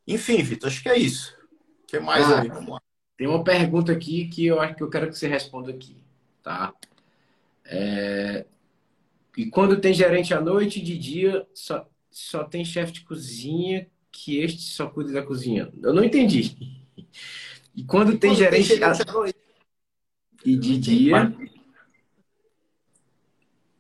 Enfim, 0.08 0.42
Vitor, 0.44 0.70
acho 0.70 0.82
que 0.82 0.90
é 0.90 0.98
isso. 0.98 1.36
O 1.84 1.88
que 1.88 2.00
mais 2.00 2.30
ah, 2.32 2.42
aí? 2.42 2.48
Vamos 2.50 2.74
lá. 2.74 2.82
Tem 3.18 3.28
uma 3.28 3.44
pergunta 3.44 3.92
aqui 3.92 4.28
que 4.28 4.46
eu 4.46 4.60
acho 4.60 4.76
que 4.76 4.84
eu 4.84 4.90
quero 4.90 5.08
que 5.08 5.18
você 5.18 5.28
responda 5.28 5.72
aqui, 5.72 6.04
tá? 6.42 6.74
É... 7.66 8.46
E 9.38 9.46
quando 9.48 9.80
tem 9.80 9.94
gerente 9.94 10.34
à 10.34 10.42
noite 10.42 10.80
e 10.80 10.84
de 10.84 10.98
dia, 10.98 11.48
só, 11.54 11.88
só 12.12 12.44
tem 12.44 12.66
chefe 12.66 12.92
de 12.92 13.02
cozinha 13.02 13.88
que 14.12 14.40
este 14.40 14.62
só 14.62 14.88
cuida 14.88 15.12
da 15.12 15.24
cozinha. 15.24 15.72
Eu 15.82 15.94
não 15.94 16.04
entendi. 16.04 16.56
E 17.76 17.84
quando 17.84 18.18
tem 18.18 18.32
quando 18.32 18.38
gerente, 18.38 18.68
tem 18.68 18.78
gerente 18.78 19.10
à 19.10 19.12
noite 19.12 19.44
e 20.46 20.58
de 20.58 20.78
dia, 20.78 21.34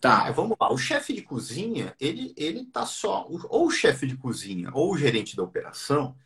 Tá, 0.03 0.29
vamos 0.31 0.57
lá. 0.59 0.71
O 0.73 0.77
chefe 0.77 1.13
de 1.13 1.21
cozinha, 1.21 1.95
ele, 1.99 2.33
ele 2.35 2.65
tá 2.65 2.85
só. 2.85 3.25
Ou 3.49 3.67
o 3.67 3.71
chefe 3.71 4.05
de 4.05 4.17
cozinha 4.17 4.69
ou 4.73 4.91
o 4.93 4.97
gerente 4.97 5.35
da 5.35 5.43
operação, 5.43 6.17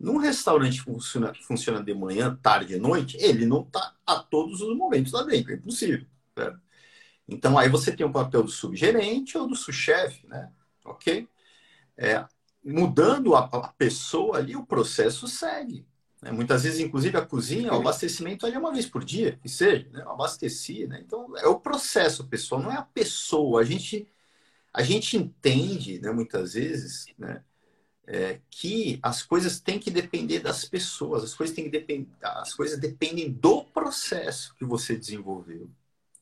num 0.00 0.18
restaurante 0.18 0.78
que 0.78 0.84
funciona, 0.84 1.34
funciona 1.42 1.82
de 1.84 1.94
manhã, 1.94 2.36
tarde 2.42 2.74
e 2.74 2.78
noite, 2.80 3.16
ele 3.20 3.46
não 3.46 3.64
tá 3.64 3.96
a 4.06 4.18
todos 4.20 4.62
os 4.62 4.76
momentos 4.76 5.12
lá 5.12 5.22
dentro. 5.24 5.52
É 5.52 5.56
impossível. 5.56 6.06
Então 7.28 7.58
aí 7.58 7.68
você 7.68 7.94
tem 7.94 8.04
o 8.06 8.12
papel 8.12 8.42
do 8.42 8.50
subgerente 8.50 9.38
ou 9.38 9.46
do 9.46 9.54
subchefe, 9.56 10.26
né? 10.26 10.50
Ok? 10.84 11.28
É, 11.96 12.26
mudando 12.64 13.36
a, 13.36 13.46
a 13.46 13.68
pessoa 13.74 14.38
ali, 14.38 14.56
o 14.56 14.66
processo 14.66 15.28
segue. 15.28 15.86
Né? 16.22 16.30
Muitas 16.30 16.62
vezes, 16.62 16.80
inclusive, 16.80 17.16
a 17.16 17.24
cozinha, 17.24 17.72
o 17.72 17.76
abastecimento 17.76 18.44
ali 18.44 18.54
é 18.54 18.58
uma 18.58 18.72
vez 18.72 18.86
por 18.86 19.04
dia, 19.04 19.38
que 19.42 19.48
seja, 19.48 19.88
né? 19.90 20.02
abastecia. 20.06 20.86
Né? 20.86 21.02
Então, 21.04 21.36
é 21.38 21.46
o 21.46 21.58
processo, 21.58 22.26
pessoal, 22.26 22.62
não 22.62 22.70
é 22.70 22.76
a 22.76 22.82
pessoa. 22.82 23.60
A 23.60 23.64
gente, 23.64 24.06
a 24.72 24.82
gente 24.82 25.16
entende, 25.16 26.00
né, 26.00 26.10
muitas 26.10 26.54
vezes, 26.54 27.06
né, 27.18 27.42
é, 28.06 28.40
que 28.50 28.98
as 29.02 29.22
coisas 29.22 29.60
têm 29.60 29.78
que 29.78 29.90
depender 29.90 30.40
das 30.40 30.64
pessoas, 30.64 31.24
as 31.24 31.34
coisas, 31.34 31.54
têm 31.54 31.64
que 31.64 31.70
depend... 31.70 32.08
as 32.20 32.52
coisas 32.54 32.78
dependem 32.78 33.32
do 33.32 33.64
processo 33.64 34.54
que 34.56 34.64
você 34.64 34.96
desenvolveu. 34.96 35.70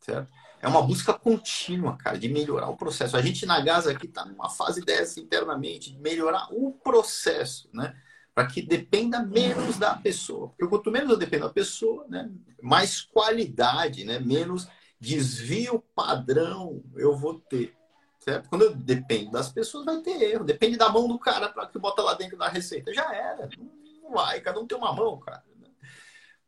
Certo? 0.00 0.30
É 0.60 0.68
uma 0.68 0.82
busca 0.82 1.14
contínua, 1.14 1.96
cara, 1.96 2.18
de 2.18 2.28
melhorar 2.28 2.68
o 2.68 2.76
processo. 2.76 3.16
A 3.16 3.22
gente 3.22 3.46
na 3.46 3.60
Gaza 3.60 3.92
aqui 3.92 4.06
está 4.06 4.24
numa 4.24 4.50
fase 4.50 4.80
dessa 4.80 5.20
internamente, 5.20 5.92
de 5.92 5.98
melhorar 5.98 6.48
o 6.50 6.72
processo, 6.72 7.70
né? 7.72 7.94
Para 8.38 8.46
que 8.46 8.62
dependa 8.62 9.20
menos 9.20 9.78
da 9.78 9.96
pessoa. 9.96 10.50
Porque 10.50 10.68
quanto 10.68 10.92
menos 10.92 11.10
eu 11.10 11.16
dependo 11.16 11.48
da 11.48 11.52
pessoa, 11.52 12.06
né, 12.08 12.30
mais 12.62 13.00
qualidade, 13.00 14.04
né, 14.04 14.20
menos 14.20 14.68
desvio 15.00 15.82
padrão 15.92 16.80
eu 16.94 17.16
vou 17.16 17.40
ter. 17.40 17.76
Certo? 18.20 18.48
Quando 18.48 18.62
eu 18.62 18.76
dependo 18.76 19.32
das 19.32 19.50
pessoas, 19.50 19.84
vai 19.84 20.00
ter 20.02 20.22
erro. 20.22 20.44
Depende 20.44 20.76
da 20.76 20.88
mão 20.88 21.08
do 21.08 21.18
cara 21.18 21.48
para 21.48 21.66
que 21.66 21.80
bota 21.80 22.00
lá 22.00 22.14
dentro 22.14 22.38
da 22.38 22.46
receita. 22.46 22.94
Já 22.94 23.12
era. 23.12 23.48
Não 24.00 24.12
vai. 24.12 24.40
Cada 24.40 24.60
um 24.60 24.66
tem 24.68 24.78
uma 24.78 24.92
mão, 24.92 25.18
cara. 25.18 25.42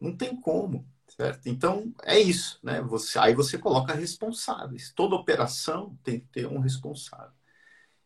Não 0.00 0.16
tem 0.16 0.40
como. 0.40 0.87
Certo? 1.09 1.48
Então, 1.48 1.92
é 2.05 2.20
isso. 2.20 2.61
Né? 2.62 2.81
Você, 2.83 3.18
aí 3.18 3.35
você 3.35 3.59
coloca 3.59 3.94
responsáveis. 3.94 4.92
Toda 4.94 5.16
operação 5.16 5.98
tem 6.05 6.20
que 6.20 6.26
ter 6.26 6.46
um 6.46 6.61
responsável. 6.61 7.39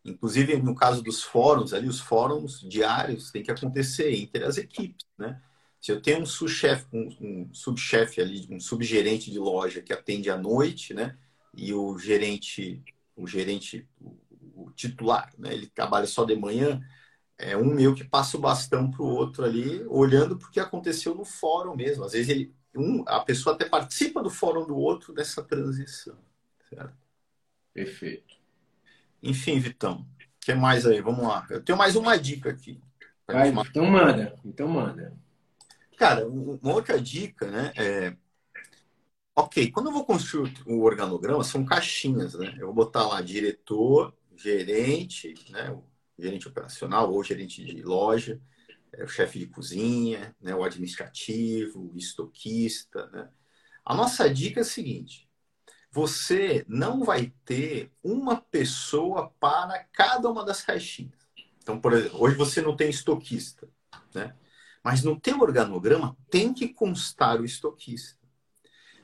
Inclusive, 0.04 0.56
no 0.58 0.74
caso 0.74 1.02
dos 1.02 1.22
fóruns, 1.22 1.72
ali, 1.72 1.88
os 1.88 1.98
fóruns 1.98 2.60
diários 2.60 3.30
têm 3.30 3.42
que 3.42 3.50
acontecer 3.50 4.12
entre 4.12 4.44
as 4.44 4.58
equipes, 4.58 5.06
né? 5.16 5.40
Se 5.80 5.92
eu 5.92 6.00
tenho 6.00 6.20
um 6.20 6.26
subchefe, 6.26 6.86
um, 6.92 7.08
um 7.20 7.54
subchefe 7.54 8.20
ali, 8.20 8.46
um 8.50 8.60
subgerente 8.60 9.30
de 9.30 9.38
loja 9.38 9.82
que 9.82 9.92
atende 9.92 10.30
à 10.30 10.36
noite, 10.36 10.92
né? 10.94 11.16
E 11.56 11.72
o 11.72 11.98
gerente, 11.98 12.82
o 13.16 13.26
gerente, 13.26 13.86
o, 14.00 14.16
o 14.54 14.70
titular, 14.72 15.32
né? 15.38 15.52
Ele 15.54 15.66
trabalha 15.66 16.06
só 16.06 16.24
de 16.24 16.36
manhã. 16.36 16.82
É 17.38 17.56
um 17.56 17.74
meu 17.74 17.94
que 17.94 18.04
passa 18.04 18.36
o 18.36 18.40
bastão 18.40 18.90
para 18.90 19.02
o 19.02 19.08
outro 19.08 19.44
ali, 19.44 19.84
olhando 19.88 20.38
porque 20.38 20.60
aconteceu 20.60 21.14
no 21.14 21.24
fórum 21.24 21.74
mesmo. 21.76 22.04
Às 22.04 22.12
vezes 22.12 22.28
ele, 22.28 22.54
um, 22.74 23.04
a 23.06 23.20
pessoa 23.20 23.54
até 23.54 23.66
participa 23.68 24.22
do 24.22 24.30
fórum 24.30 24.66
do 24.66 24.76
outro 24.76 25.12
nessa 25.12 25.42
transição. 25.42 26.16
Certo? 26.68 26.94
Perfeito. 27.72 28.33
Enfim, 29.24 29.58
Vitão, 29.58 30.00
o 30.00 30.06
que 30.40 30.54
mais 30.54 30.86
aí? 30.86 31.00
Vamos 31.00 31.26
lá. 31.26 31.46
Eu 31.50 31.62
tenho 31.62 31.78
mais 31.78 31.96
uma 31.96 32.16
dica 32.16 32.50
aqui. 32.50 32.80
Vai, 33.26 33.48
então 33.48 33.86
manda, 33.86 34.38
então 34.44 34.68
manda. 34.68 35.16
Cara, 35.96 36.28
uma 36.28 36.74
outra 36.74 37.00
dica, 37.00 37.50
né? 37.50 37.72
É... 37.76 38.16
Ok, 39.34 39.70
quando 39.70 39.86
eu 39.86 39.92
vou 39.92 40.04
construir 40.04 40.52
o 40.66 40.82
organograma, 40.82 41.42
são 41.42 41.64
caixinhas, 41.64 42.34
né? 42.34 42.54
Eu 42.58 42.66
vou 42.66 42.74
botar 42.74 43.06
lá 43.06 43.22
diretor, 43.22 44.14
gerente, 44.36 45.34
né? 45.50 45.70
O 45.70 45.82
gerente 46.18 46.46
operacional 46.46 47.12
ou 47.12 47.24
gerente 47.24 47.64
de 47.64 47.82
loja, 47.82 48.40
é, 48.92 49.04
o 49.04 49.08
chefe 49.08 49.38
de 49.38 49.46
cozinha, 49.46 50.36
né? 50.40 50.54
o 50.54 50.62
administrativo, 50.62 51.90
o 51.92 51.96
estoquista, 51.96 53.06
né? 53.06 53.28
A 53.84 53.94
nossa 53.94 54.28
dica 54.32 54.60
é 54.60 54.62
a 54.62 54.66
seguinte: 54.66 55.28
você 55.94 56.64
não 56.66 57.04
vai 57.04 57.32
ter 57.44 57.88
uma 58.02 58.40
pessoa 58.40 59.30
para 59.38 59.78
cada 59.92 60.28
uma 60.28 60.44
das 60.44 60.60
caixinhas. 60.60 61.14
Então, 61.62 61.80
por 61.80 61.92
exemplo, 61.92 62.20
hoje 62.20 62.34
você 62.34 62.60
não 62.60 62.76
tem 62.76 62.90
estoquista, 62.90 63.68
né? 64.12 64.34
Mas 64.82 65.04
no 65.04 65.18
teu 65.18 65.40
organograma 65.40 66.16
tem 66.28 66.52
que 66.52 66.66
constar 66.66 67.40
o 67.40 67.44
estoquista. 67.44 68.18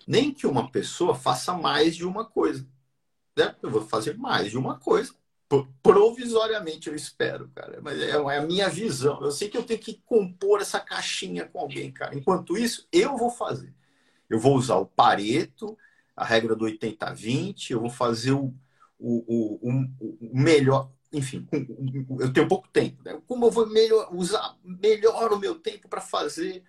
Nem 0.05 0.35
que 0.35 0.49
uma 0.49 0.69
pessoa 0.69 1.15
faça 1.15 1.55
mais 1.55 1.95
de 1.95 2.05
uma 2.05 2.25
coisa. 2.25 2.69
Né? 3.37 3.55
Eu 3.63 3.71
vou 3.71 3.83
fazer 3.83 4.19
mais 4.19 4.51
de 4.51 4.59
uma 4.59 4.77
coisa. 4.77 5.15
Provisoriamente 5.81 6.89
eu 6.89 6.97
espero, 6.97 7.49
cara. 7.55 7.81
Mas 7.81 8.01
é, 8.01 8.11
é 8.11 8.39
a 8.39 8.43
minha 8.43 8.69
visão. 8.69 9.23
Eu 9.23 9.31
sei 9.31 9.49
que 9.49 9.57
eu 9.57 9.63
tenho 9.63 9.79
que 9.79 10.03
compor 10.05 10.61
essa 10.61 10.81
caixinha 10.81 11.47
com 11.47 11.61
alguém, 11.61 11.93
cara. 11.93 12.17
Enquanto 12.17 12.59
isso, 12.59 12.89
eu 12.91 13.17
vou 13.17 13.31
fazer. 13.31 13.73
Eu 14.29 14.41
vou 14.41 14.57
usar 14.57 14.77
o 14.77 14.87
Pareto, 14.87 15.79
a 16.17 16.25
regra 16.25 16.55
do 16.55 16.65
80-20, 16.65 17.71
eu 17.71 17.81
vou 17.81 17.91
fazer 17.91 18.33
o, 18.33 18.55
o, 18.99 19.59
o, 19.61 19.71
o, 20.01 20.31
melhor. 20.33 20.91
Enfim, 21.13 21.47
eu 22.21 22.33
tenho 22.33 22.49
pouco 22.49 22.69
tempo. 22.69 23.03
Né? 23.05 23.21
Como 23.27 23.47
eu 23.47 23.51
vou 23.51 23.67
melhor, 23.67 24.09
usar 24.13 24.57
melhor 24.65 25.33
o 25.33 25.39
meu 25.39 25.57
tempo 25.57 25.89
para 25.89 26.01
fazer, 26.01 26.63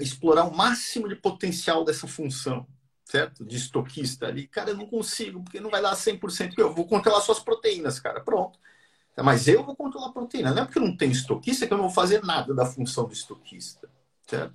explorar 0.00 0.44
o 0.44 0.56
máximo 0.56 1.08
de 1.08 1.16
potencial 1.16 1.84
dessa 1.84 2.06
função? 2.06 2.66
certo? 3.08 3.42
De 3.42 3.56
estoquista 3.56 4.26
ali. 4.26 4.46
Cara, 4.46 4.70
eu 4.70 4.76
não 4.76 4.86
consigo, 4.86 5.42
porque 5.42 5.60
não 5.60 5.70
vai 5.70 5.80
dar 5.80 5.96
100%. 5.96 6.52
Eu 6.58 6.74
vou 6.74 6.86
controlar 6.86 7.22
suas 7.22 7.40
proteínas, 7.40 7.98
cara. 7.98 8.20
Pronto. 8.20 8.58
Mas 9.16 9.48
eu 9.48 9.64
vou 9.64 9.74
controlar 9.74 10.08
a 10.08 10.12
proteína. 10.12 10.52
Não 10.52 10.62
é 10.62 10.64
porque 10.64 10.78
eu 10.78 10.84
não 10.84 10.96
tenho 10.96 11.12
estoquista 11.12 11.66
que 11.66 11.72
eu 11.72 11.78
não 11.78 11.86
vou 11.86 11.94
fazer 11.94 12.22
nada 12.22 12.54
da 12.54 12.66
função 12.66 13.06
do 13.06 13.12
estoquista, 13.12 13.90
certo? 14.26 14.54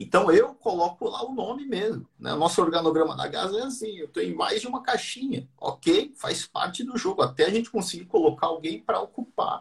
Então 0.00 0.32
eu 0.32 0.54
coloco 0.54 1.06
lá 1.06 1.22
o 1.22 1.34
nome 1.34 1.66
mesmo. 1.66 2.08
Né? 2.18 2.32
O 2.32 2.38
nosso 2.38 2.62
organograma 2.62 3.14
da 3.14 3.28
Gaza 3.28 3.58
é 3.58 3.62
assim: 3.64 3.98
eu 3.98 4.08
tenho 4.08 4.34
mais 4.34 4.62
de 4.62 4.66
uma 4.66 4.82
caixinha. 4.82 5.46
Ok, 5.58 6.14
faz 6.16 6.46
parte 6.46 6.82
do 6.82 6.96
jogo, 6.96 7.20
até 7.20 7.44
a 7.44 7.50
gente 7.50 7.70
conseguir 7.70 8.06
colocar 8.06 8.46
alguém 8.46 8.80
para 8.80 8.98
ocupar 8.98 9.60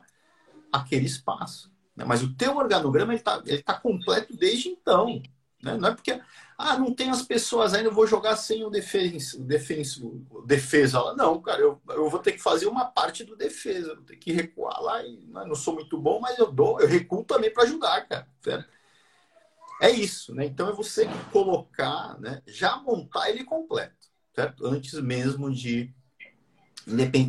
aquele 0.71 1.05
espaço. 1.05 1.69
Né? 1.93 2.05
Mas 2.05 2.23
o 2.23 2.33
teu 2.33 2.55
organograma 2.55 3.13
está 3.13 3.43
ele 3.45 3.61
tá 3.61 3.73
completo 3.73 4.33
desde 4.33 4.69
então. 4.69 5.21
Né? 5.61 5.75
Não 5.75 5.89
é 5.89 5.93
porque, 5.93 6.21
ah, 6.57 6.77
não 6.77 6.93
tem 6.93 7.09
as 7.09 7.21
pessoas 7.21 7.73
ainda, 7.73 7.89
eu 7.89 7.93
vou 7.93 8.07
jogar 8.07 8.37
sem 8.37 8.63
o 8.63 8.69
defesa, 8.69 9.37
defesa 10.45 11.01
lá. 11.01 11.13
Não, 11.17 11.41
cara, 11.41 11.59
eu, 11.59 11.81
eu 11.89 12.09
vou 12.09 12.19
ter 12.19 12.31
que 12.31 12.41
fazer 12.41 12.67
uma 12.67 12.85
parte 12.85 13.25
do 13.25 13.35
defesa, 13.35 13.93
vou 13.93 14.05
ter 14.05 14.15
que 14.15 14.31
recuar 14.31 14.81
lá. 14.81 15.03
E, 15.03 15.17
né? 15.17 15.43
não 15.45 15.55
sou 15.55 15.73
muito 15.73 15.97
bom, 15.97 16.21
mas 16.21 16.39
eu 16.39 16.49
dou, 16.49 16.79
eu 16.79 16.87
recuo 16.87 17.25
também 17.25 17.51
para 17.51 17.63
ajudar, 17.63 18.07
cara. 18.07 18.25
Certo? 18.41 18.78
É 19.81 19.89
isso, 19.89 20.35
né? 20.35 20.45
Então 20.45 20.69
é 20.69 20.73
você 20.73 21.07
colocar, 21.31 22.19
né? 22.19 22.41
Já 22.45 22.77
montar 22.77 23.29
ele 23.29 23.43
completo, 23.43 23.95
certo? 24.33 24.65
Antes 24.65 24.93
mesmo 25.01 25.51
de 25.53 25.93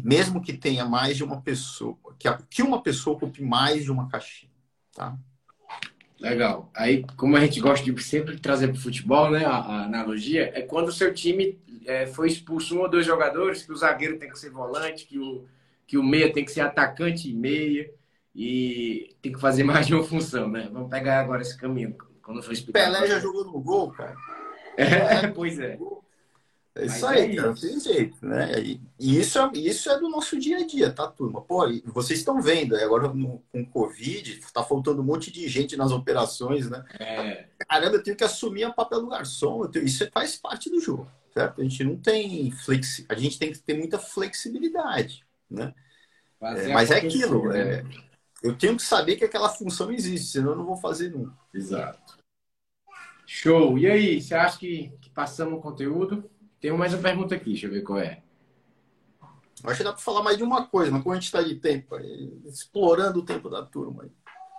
mesmo 0.05 0.41
que 0.41 0.55
tenha 0.55 0.87
mais 0.87 1.17
de 1.17 1.25
uma 1.25 1.41
pessoa, 1.43 1.97
que, 2.19 2.29
que 2.49 2.63
uma 2.63 2.83
pessoa 2.83 3.17
ocupe 3.17 3.43
mais 3.43 3.85
de 3.85 3.93
uma 3.93 4.09
caixinha, 4.09 4.53
tá? 4.95 5.19
Legal. 6.19 6.71
Aí, 6.75 7.05
como 7.17 7.37
a 7.37 7.41
gente 7.41 7.61
gosta 7.61 7.85
de 7.85 8.03
sempre 8.03 8.39
trazer 8.39 8.69
para 8.69 8.77
o 8.77 8.81
futebol, 8.81 9.31
né? 9.31 9.45
A, 9.45 9.57
a, 9.57 9.85
analogia 9.85 10.51
é 10.55 10.61
quando 10.61 10.89
o 10.89 10.93
seu 10.93 11.15
time 11.15 11.59
é, 11.87 12.07
foi 12.07 12.29
expulso 12.29 12.77
um 12.77 12.81
ou 12.81 12.91
dois 12.91 13.07
jogadores, 13.07 13.63
que 13.63 13.73
o 13.73 13.77
zagueiro 13.77 14.19
tem 14.19 14.29
que 14.29 14.39
ser 14.39 14.51
volante, 14.51 15.07
que 15.07 15.19
o, 15.19 15.47
que 15.87 15.97
o 15.97 16.03
meia 16.03 16.33
tem 16.33 16.45
que 16.45 16.53
ser 16.53 16.61
atacante 16.61 17.31
e 17.31 17.35
meia, 17.35 17.91
e 18.35 19.15
tem 19.23 19.33
que 19.33 19.41
fazer 19.41 19.65
mais 19.65 19.87
de 19.87 19.95
uma 19.95 20.05
função, 20.05 20.49
né? 20.49 20.69
Vamos 20.71 20.91
pegar 20.91 21.21
agora 21.21 21.43
esse 21.43 21.57
caminho. 21.57 21.97
Quando 22.33 22.73
Pelé 22.73 23.07
já 23.07 23.19
jogou 23.19 23.45
no 23.45 23.61
gol, 23.61 23.91
cara. 23.93 24.17
É, 24.77 25.27
pois 25.35 25.59
é. 25.59 25.79
É 26.73 26.87
isso 26.87 27.05
Mas 27.05 27.05
aí, 27.05 27.33
é 27.33 27.37
cara, 27.37 27.49
não 27.49 27.55
tem 27.55 27.81
jeito, 27.81 28.25
né? 28.25 28.53
E 28.99 29.19
isso 29.19 29.39
é, 29.41 29.51
isso 29.55 29.91
é 29.91 29.99
do 29.99 30.09
nosso 30.09 30.39
dia 30.39 30.59
a 30.59 30.67
dia, 30.67 30.93
tá, 30.93 31.09
turma? 31.09 31.43
Pô, 31.43 31.67
vocês 31.87 32.21
estão 32.21 32.41
vendo, 32.41 32.77
agora 32.77 33.09
no, 33.09 33.43
com 33.51 33.65
Covid, 33.67 34.41
tá 34.53 34.63
faltando 34.63 35.03
um 35.03 35.05
monte 35.05 35.33
de 35.33 35.49
gente 35.49 35.77
nas 35.77 35.91
operações, 35.91 36.71
né? 36.71 36.85
É. 37.01 37.47
Caramba, 37.69 37.97
eu 37.97 38.03
tenho 38.03 38.17
que 38.17 38.23
assumir 38.23 38.67
o 38.67 38.75
papel 38.75 39.01
do 39.01 39.09
garçom, 39.09 39.67
tenho, 39.67 39.85
isso 39.85 40.09
faz 40.13 40.37
parte 40.37 40.71
do 40.71 40.81
jogo, 40.81 41.11
certo? 41.35 41.61
A 41.61 41.65
gente 41.65 41.83
não 41.83 41.97
tem 41.97 42.53
flexi, 42.53 43.05
a 43.09 43.15
gente 43.17 43.37
tem 43.37 43.51
que 43.51 43.59
ter 43.59 43.75
muita 43.75 43.99
flexibilidade, 43.99 45.27
né? 45.51 45.75
É, 46.41 46.69
mas 46.69 46.93
é 46.93 46.99
aquilo, 46.99 47.49
né? 47.49 47.61
é, 47.61 47.85
eu 48.43 48.57
tenho 48.57 48.77
que 48.77 48.83
saber 48.83 49.17
que 49.17 49.25
aquela 49.25 49.49
função 49.49 49.91
existe, 49.91 50.29
senão 50.29 50.53
eu 50.53 50.57
não 50.57 50.65
vou 50.65 50.77
fazer 50.77 51.11
nunca. 51.11 51.37
Exato. 51.53 52.20
Show. 53.33 53.79
E 53.79 53.87
aí, 53.87 54.21
você 54.21 54.35
acha 54.35 54.59
que, 54.59 54.93
que 55.01 55.09
passamos 55.09 55.57
o 55.57 55.63
conteúdo? 55.63 56.29
Tem 56.61 56.73
mais 56.73 56.93
uma 56.93 57.01
pergunta 57.01 57.37
aqui, 57.37 57.51
deixa 57.51 57.69
eu 57.69 57.71
ver 57.71 57.83
qual 57.83 58.01
é. 58.01 58.21
Acho 59.63 59.77
que 59.79 59.85
dá 59.85 59.93
para 59.93 60.03
falar 60.03 60.25
mais 60.25 60.37
de 60.37 60.43
uma 60.43 60.67
coisa, 60.67 60.91
mas 60.91 61.01
como 61.01 61.13
a 61.13 61.15
gente 61.15 61.27
está 61.27 61.41
de 61.41 61.55
tempo, 61.55 61.97
explorando 62.45 63.21
o 63.21 63.25
tempo 63.25 63.49
da 63.49 63.65
turma. 63.65 64.03
Aí. 64.03 64.11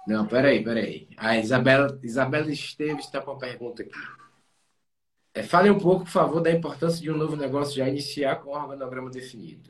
Não, 0.08 0.26
peraí, 0.26 0.64
peraí. 0.64 1.10
A 1.18 1.38
Isabela, 1.38 2.00
Isabela 2.02 2.50
Esteves 2.50 3.06
está 3.06 3.20
com 3.20 3.32
uma 3.32 3.40
pergunta 3.40 3.84
aqui. 3.84 3.92
É, 5.34 5.44
fale 5.44 5.70
um 5.70 5.78
pouco, 5.78 6.06
por 6.06 6.12
favor, 6.12 6.40
da 6.40 6.50
importância 6.50 7.02
de 7.02 7.12
um 7.12 7.18
novo 7.18 7.36
negócio 7.36 7.76
já 7.76 7.90
iniciar 7.90 8.38
com 8.38 8.52
um 8.52 8.54
organograma 8.54 9.10
definido. 9.10 9.70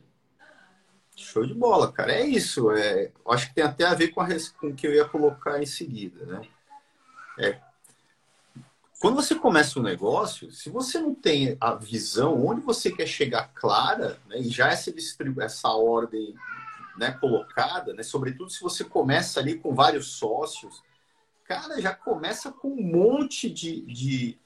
Show 1.15 1.43
de 1.43 1.55
bola, 1.55 1.91
cara. 1.91 2.13
É 2.13 2.23
isso. 2.23 2.69
É, 2.69 3.11
acho 3.29 3.49
que 3.49 3.55
tem 3.55 3.63
até 3.63 3.83
a 3.83 3.95
ver 3.95 4.09
com, 4.09 4.21
a, 4.21 4.27
com 4.59 4.67
o 4.67 4.75
que 4.75 4.85
eu 4.85 4.93
ia 4.93 5.05
colocar 5.05 5.59
em 5.59 5.65
seguida, 5.65 6.23
né? 6.23 6.41
É, 7.39 7.70
quando 9.01 9.15
você 9.15 9.33
começa 9.33 9.79
um 9.79 9.81
negócio, 9.81 10.51
se 10.51 10.69
você 10.69 10.99
não 10.99 11.15
tem 11.15 11.57
a 11.59 11.73
visão 11.73 12.45
onde 12.45 12.61
você 12.61 12.91
quer 12.91 13.07
chegar 13.07 13.51
clara, 13.51 14.19
né, 14.27 14.37
e 14.39 14.47
já 14.47 14.67
essa, 14.67 14.93
essa 15.39 15.69
ordem 15.69 16.35
né, 16.99 17.09
colocada, 17.13 17.95
né, 17.95 18.03
sobretudo 18.03 18.51
se 18.51 18.61
você 18.61 18.83
começa 18.83 19.39
ali 19.39 19.57
com 19.57 19.73
vários 19.73 20.05
sócios, 20.05 20.83
cara, 21.45 21.81
já 21.81 21.95
começa 21.95 22.51
com 22.51 22.67
um 22.67 22.83
monte 22.83 23.49
de, 23.49 23.81
de, 23.87 24.37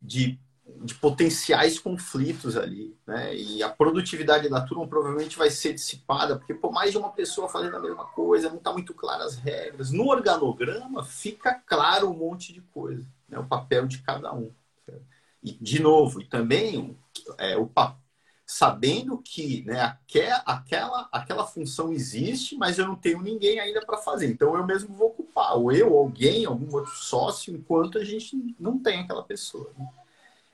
de, 0.00 0.38
de 0.76 0.94
potenciais 0.94 1.80
conflitos 1.80 2.56
ali. 2.56 2.96
Né, 3.04 3.34
e 3.34 3.64
a 3.64 3.68
produtividade 3.68 4.48
da 4.48 4.60
turma 4.60 4.86
provavelmente 4.86 5.36
vai 5.36 5.50
ser 5.50 5.72
dissipada, 5.72 6.36
porque 6.36 6.54
por 6.54 6.70
mais 6.70 6.92
de 6.92 6.98
uma 6.98 7.10
pessoa 7.10 7.48
fazendo 7.48 7.76
a 7.76 7.80
mesma 7.80 8.04
coisa, 8.04 8.48
não 8.48 8.58
está 8.58 8.72
muito 8.72 8.94
claras 8.94 9.32
as 9.32 9.36
regras. 9.38 9.90
No 9.90 10.06
organograma 10.06 11.02
fica 11.02 11.52
claro 11.66 12.08
um 12.08 12.16
monte 12.16 12.52
de 12.52 12.60
coisa 12.60 13.04
né, 13.28 13.38
o 13.38 13.46
papel 13.46 13.86
de 13.86 14.02
cada 14.02 14.32
um. 14.34 14.52
E, 15.42 15.52
de 15.52 15.80
novo, 15.80 16.20
e 16.20 16.24
também 16.24 16.98
é, 17.38 17.56
o 17.56 17.66
sabendo 18.46 19.18
que 19.18 19.62
né, 19.66 19.98
aquela, 20.46 21.06
aquela 21.12 21.46
função 21.46 21.92
existe, 21.92 22.56
mas 22.56 22.78
eu 22.78 22.86
não 22.86 22.96
tenho 22.96 23.20
ninguém 23.20 23.60
ainda 23.60 23.84
para 23.84 23.98
fazer. 23.98 24.26
Então 24.30 24.56
eu 24.56 24.66
mesmo 24.66 24.94
vou 24.94 25.08
ocupar, 25.08 25.54
ou 25.54 25.70
eu, 25.70 25.94
alguém, 25.96 26.46
algum 26.46 26.74
outro 26.74 26.92
sócio, 26.92 27.54
enquanto 27.54 27.98
a 27.98 28.04
gente 28.04 28.56
não 28.58 28.78
tem 28.78 29.00
aquela 29.00 29.22
pessoa. 29.22 29.70
Né? 29.76 29.86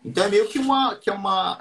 Então 0.05 0.25
é 0.25 0.29
meio 0.29 0.49
que 0.49 0.59
uma 0.59 0.97
que 0.97 1.09
é 1.09 1.13
uma 1.13 1.57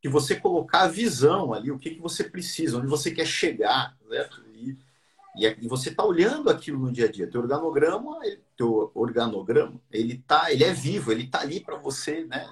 que 0.00 0.08
você 0.08 0.36
colocar 0.36 0.82
a 0.82 0.88
visão 0.88 1.54
ali, 1.54 1.70
o 1.70 1.78
que, 1.78 1.90
que 1.90 2.00
você 2.00 2.24
precisa, 2.24 2.78
onde 2.78 2.86
você 2.86 3.10
quer 3.10 3.26
chegar, 3.26 3.96
certo? 4.08 4.44
E, 5.36 5.46
e, 5.46 5.68
você 5.68 5.90
está 5.90 6.04
olhando 6.04 6.50
aquilo 6.50 6.78
no 6.78 6.92
dia 6.92 7.06
a 7.06 7.10
dia. 7.10 7.30
Teu 7.30 7.40
organograma, 7.40 8.18
ele, 8.22 8.42
teu 8.56 8.90
organograma, 8.94 9.80
ele 9.90 10.18
tá, 10.26 10.50
ele 10.52 10.64
é 10.64 10.72
vivo, 10.72 11.12
ele 11.12 11.24
está 11.24 11.40
ali 11.40 11.60
para 11.60 11.76
você, 11.76 12.24
né? 12.24 12.48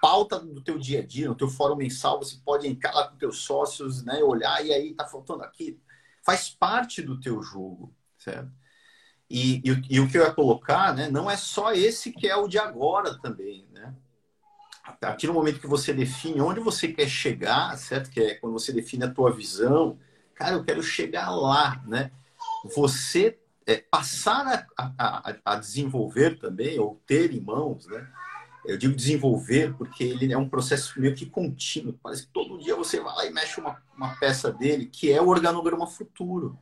Pauta 0.00 0.40
do 0.40 0.60
teu 0.60 0.78
dia 0.78 1.00
a 1.00 1.06
dia, 1.06 1.28
no 1.28 1.34
teu 1.34 1.48
fórum 1.48 1.76
mensal, 1.76 2.18
você 2.18 2.36
pode 2.44 2.66
entrar 2.66 2.92
lá 2.92 3.08
com 3.08 3.16
teus 3.16 3.38
sócios, 3.38 4.02
né? 4.02 4.22
Olhar 4.22 4.64
e 4.64 4.72
aí 4.72 4.94
tá 4.94 5.06
faltando 5.06 5.44
aqui. 5.44 5.78
Faz 6.24 6.50
parte 6.50 7.02
do 7.02 7.20
teu 7.20 7.40
jogo, 7.42 7.94
certo? 8.18 8.50
E, 9.30 9.62
e, 9.64 9.82
e, 9.90 10.00
o 10.00 10.08
que 10.08 10.18
eu 10.18 10.24
ia 10.24 10.32
colocar, 10.32 10.94
né? 10.94 11.08
Não 11.08 11.30
é 11.30 11.36
só 11.36 11.72
esse 11.72 12.12
que 12.12 12.28
é 12.28 12.36
o 12.36 12.48
de 12.48 12.58
agora 12.58 13.18
também, 13.20 13.66
né? 13.72 13.94
A 14.82 14.92
partir 14.92 15.28
do 15.28 15.32
momento 15.32 15.60
que 15.60 15.66
você 15.68 15.94
define 15.94 16.40
onde 16.40 16.58
você 16.58 16.88
quer 16.88 17.08
chegar, 17.08 17.78
certo? 17.78 18.10
Que 18.10 18.20
é 18.20 18.34
quando 18.34 18.54
você 18.54 18.72
define 18.72 19.04
a 19.04 19.10
tua 19.10 19.32
visão, 19.32 19.98
cara, 20.42 20.56
eu 20.56 20.64
quero 20.64 20.82
chegar 20.82 21.30
lá, 21.30 21.80
né? 21.86 22.10
Você 22.74 23.38
é, 23.64 23.76
passar 23.76 24.66
a, 24.76 24.92
a, 24.98 25.34
a, 25.44 25.56
desenvolver 25.56 26.36
também, 26.38 26.80
ou 26.80 27.00
ter 27.06 27.32
em 27.32 27.40
mãos, 27.40 27.86
né? 27.86 28.08
Eu 28.64 28.76
digo 28.76 28.94
desenvolver 28.94 29.74
porque 29.76 30.02
ele 30.04 30.32
é 30.32 30.38
um 30.38 30.48
processo 30.48 31.00
meio 31.00 31.14
que 31.14 31.26
contínuo. 31.26 31.98
Parece 32.02 32.26
que 32.26 32.32
todo 32.32 32.58
dia 32.58 32.76
você 32.76 33.00
vai 33.00 33.14
lá 33.14 33.26
e 33.26 33.32
mexe 33.32 33.60
uma, 33.60 33.80
uma 33.96 34.14
peça 34.16 34.52
dele, 34.52 34.86
que 34.86 35.12
é 35.12 35.20
o 35.20 35.28
organograma 35.28 35.86
futuro, 35.86 36.58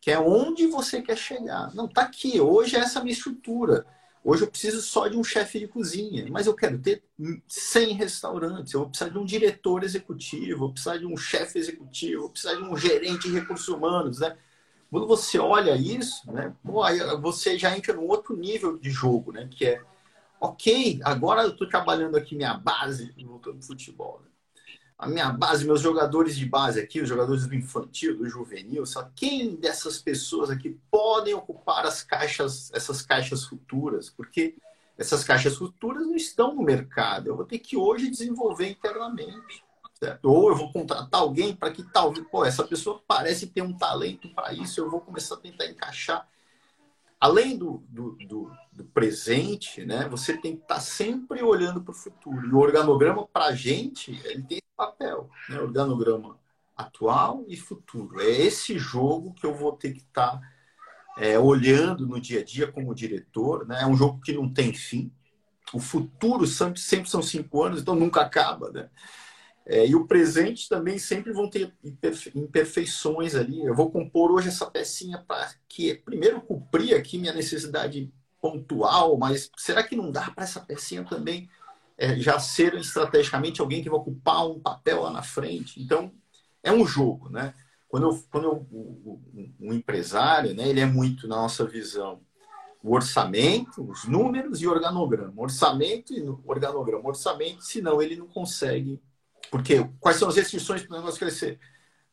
que 0.00 0.10
é 0.10 0.18
onde 0.18 0.66
você 0.68 1.02
quer 1.02 1.16
chegar. 1.16 1.72
Não, 1.74 1.88
tá 1.88 2.02
aqui, 2.02 2.40
hoje 2.40 2.76
é 2.76 2.80
essa 2.80 3.00
minha 3.00 3.12
estrutura. 3.12 3.86
Hoje 4.28 4.42
eu 4.42 4.50
preciso 4.50 4.82
só 4.82 5.06
de 5.06 5.16
um 5.16 5.22
chefe 5.22 5.60
de 5.60 5.68
cozinha, 5.68 6.26
mas 6.28 6.48
eu 6.48 6.54
quero 6.54 6.76
ter 6.80 7.04
100 7.46 7.92
restaurantes, 7.92 8.72
eu 8.72 8.80
vou 8.80 8.88
precisar 8.88 9.08
de 9.08 9.18
um 9.18 9.24
diretor 9.24 9.84
executivo, 9.84 10.58
vou 10.58 10.72
precisar 10.72 10.96
de 10.96 11.06
um 11.06 11.16
chefe 11.16 11.60
executivo, 11.60 12.22
vou 12.22 12.30
precisar 12.30 12.56
de 12.56 12.62
um 12.64 12.76
gerente 12.76 13.28
de 13.28 13.38
recursos 13.38 13.68
humanos, 13.68 14.18
né? 14.18 14.36
Quando 14.90 15.06
você 15.06 15.38
olha 15.38 15.76
isso, 15.76 16.28
né, 16.32 16.52
pô, 16.64 16.82
você 17.20 17.56
já 17.56 17.78
entra 17.78 17.94
num 17.94 18.08
outro 18.08 18.36
nível 18.36 18.76
de 18.76 18.90
jogo, 18.90 19.30
né? 19.30 19.48
Que 19.48 19.64
é, 19.64 19.82
ok, 20.40 20.98
agora 21.04 21.42
eu 21.42 21.50
estou 21.50 21.68
trabalhando 21.68 22.16
aqui 22.16 22.34
minha 22.34 22.54
base, 22.54 23.14
voltando 23.24 23.64
futebol, 23.64 24.20
né? 24.24 24.30
A 24.98 25.06
minha 25.06 25.30
base, 25.30 25.66
meus 25.66 25.80
jogadores 25.80 26.36
de 26.36 26.46
base 26.46 26.80
aqui, 26.80 27.00
os 27.00 27.08
jogadores 27.08 27.46
do 27.46 27.54
infantil, 27.54 28.16
do 28.16 28.28
juvenil, 28.28 28.86
só 28.86 29.10
quem 29.14 29.54
dessas 29.54 29.98
pessoas 30.00 30.48
aqui 30.48 30.78
podem 30.90 31.34
ocupar 31.34 31.84
as 31.84 32.02
caixas, 32.02 32.70
essas 32.72 33.02
caixas 33.02 33.44
futuras, 33.44 34.08
porque 34.08 34.56
essas 34.96 35.22
caixas 35.22 35.56
futuras 35.56 36.06
não 36.06 36.16
estão 36.16 36.54
no 36.54 36.62
mercado. 36.62 37.28
Eu 37.28 37.36
vou 37.36 37.44
ter 37.44 37.58
que 37.58 37.76
hoje 37.76 38.10
desenvolver 38.10 38.70
internamente. 38.70 39.64
Certo? 39.98 40.26
Ou 40.26 40.50
eu 40.50 40.56
vou 40.56 40.72
contratar 40.72 41.20
alguém 41.20 41.54
para 41.54 41.70
que 41.70 41.82
talvez, 41.82 42.26
pô, 42.28 42.44
essa 42.44 42.64
pessoa 42.64 43.02
parece 43.06 43.46
ter 43.46 43.62
um 43.62 43.72
talento 43.72 44.28
para 44.34 44.52
isso, 44.52 44.80
eu 44.80 44.90
vou 44.90 45.00
começar 45.00 45.36
a 45.36 45.38
tentar 45.38 45.66
encaixar 45.66 46.26
além 47.26 47.58
do, 47.58 47.84
do, 47.88 48.16
do, 48.26 48.50
do, 48.72 48.84
presente, 48.84 49.84
né, 49.84 50.08
você 50.08 50.36
tem 50.36 50.56
que 50.56 50.62
estar 50.62 50.76
tá 50.76 50.80
sempre 50.80 51.42
olhando 51.42 51.82
para 51.82 51.90
o 51.90 51.94
futuro. 51.94 52.46
E 52.46 52.52
o 52.52 52.58
organograma, 52.58 53.26
para 53.26 53.46
a 53.46 53.54
gente, 53.54 54.12
ele 54.24 54.42
tem 54.42 54.58
esse 54.58 54.76
papel. 54.76 55.28
Né, 55.48 55.60
organograma 55.60 56.38
atual 56.76 57.44
e 57.48 57.56
futuro. 57.56 58.20
É 58.20 58.30
esse 58.30 58.78
jogo 58.78 59.34
que 59.34 59.44
eu 59.44 59.54
vou 59.54 59.72
ter 59.72 59.92
que 59.92 60.00
estar 60.00 60.38
tá, 60.38 60.40
é, 61.18 61.38
olhando 61.38 62.06
no 62.06 62.20
dia 62.20 62.40
a 62.40 62.44
dia 62.44 62.70
como 62.70 62.94
diretor. 62.94 63.66
Né? 63.66 63.82
É 63.82 63.86
um 63.86 63.96
jogo 63.96 64.20
que 64.20 64.32
não 64.32 64.52
tem 64.52 64.72
fim. 64.72 65.10
o 65.72 65.80
futuro 65.80 66.46
sempre, 66.46 66.80
sempre 66.80 67.10
são 67.10 67.22
cinco 67.22 67.64
anos, 67.64 67.80
então 67.80 67.96
nunca 67.96 68.20
acaba, 68.20 68.70
né? 68.70 68.88
É, 69.68 69.84
e 69.84 69.96
o 69.96 70.06
presente 70.06 70.68
também 70.68 70.96
sempre 70.96 71.32
vão 71.32 71.50
ter 71.50 71.74
imperfeições 72.36 73.34
ali. 73.34 73.66
Eu 73.66 73.74
vou 73.74 73.90
compor 73.90 74.30
hoje 74.30 74.46
essa 74.46 74.70
pecinha 74.70 75.18
para 75.26 75.52
que, 75.68 75.92
primeiro, 75.94 76.40
cumprir 76.40 76.94
aqui 76.94 77.18
minha 77.18 77.32
necessidade 77.32 78.12
pontual, 78.40 79.18
mas 79.18 79.50
será 79.56 79.82
que 79.82 79.96
não 79.96 80.12
dá 80.12 80.30
para 80.30 80.44
essa 80.44 80.60
pecinha 80.60 81.02
também 81.04 81.50
é, 81.98 82.16
já 82.16 82.38
ser 82.38 82.74
estrategicamente 82.74 83.60
alguém 83.60 83.82
que 83.82 83.90
vai 83.90 83.98
ocupar 83.98 84.46
um 84.46 84.60
papel 84.60 85.02
lá 85.02 85.10
na 85.10 85.22
frente? 85.22 85.82
Então, 85.82 86.12
é 86.62 86.70
um 86.70 86.86
jogo, 86.86 87.28
né? 87.28 87.52
Quando, 87.88 88.06
eu, 88.08 88.24
quando 88.30 88.44
eu, 88.44 88.66
um 89.60 89.72
empresário, 89.72 90.54
né, 90.54 90.68
ele 90.68 90.80
é 90.80 90.86
muito, 90.86 91.26
na 91.26 91.36
nossa 91.36 91.64
visão, 91.64 92.20
o 92.82 92.94
orçamento, 92.94 93.82
os 93.88 94.04
números 94.04 94.62
e 94.62 94.68
organograma. 94.68 95.32
Orçamento 95.36 96.12
e 96.12 96.22
organograma. 96.44 97.08
Orçamento, 97.08 97.62
senão 97.62 98.00
ele 98.00 98.14
não 98.14 98.28
consegue 98.28 99.00
porque 99.50 99.84
quais 100.00 100.16
são 100.18 100.28
as 100.28 100.36
restrições 100.36 100.82
para 100.82 100.94
o 100.94 100.98
negócio 100.98 101.18
crescer? 101.18 101.58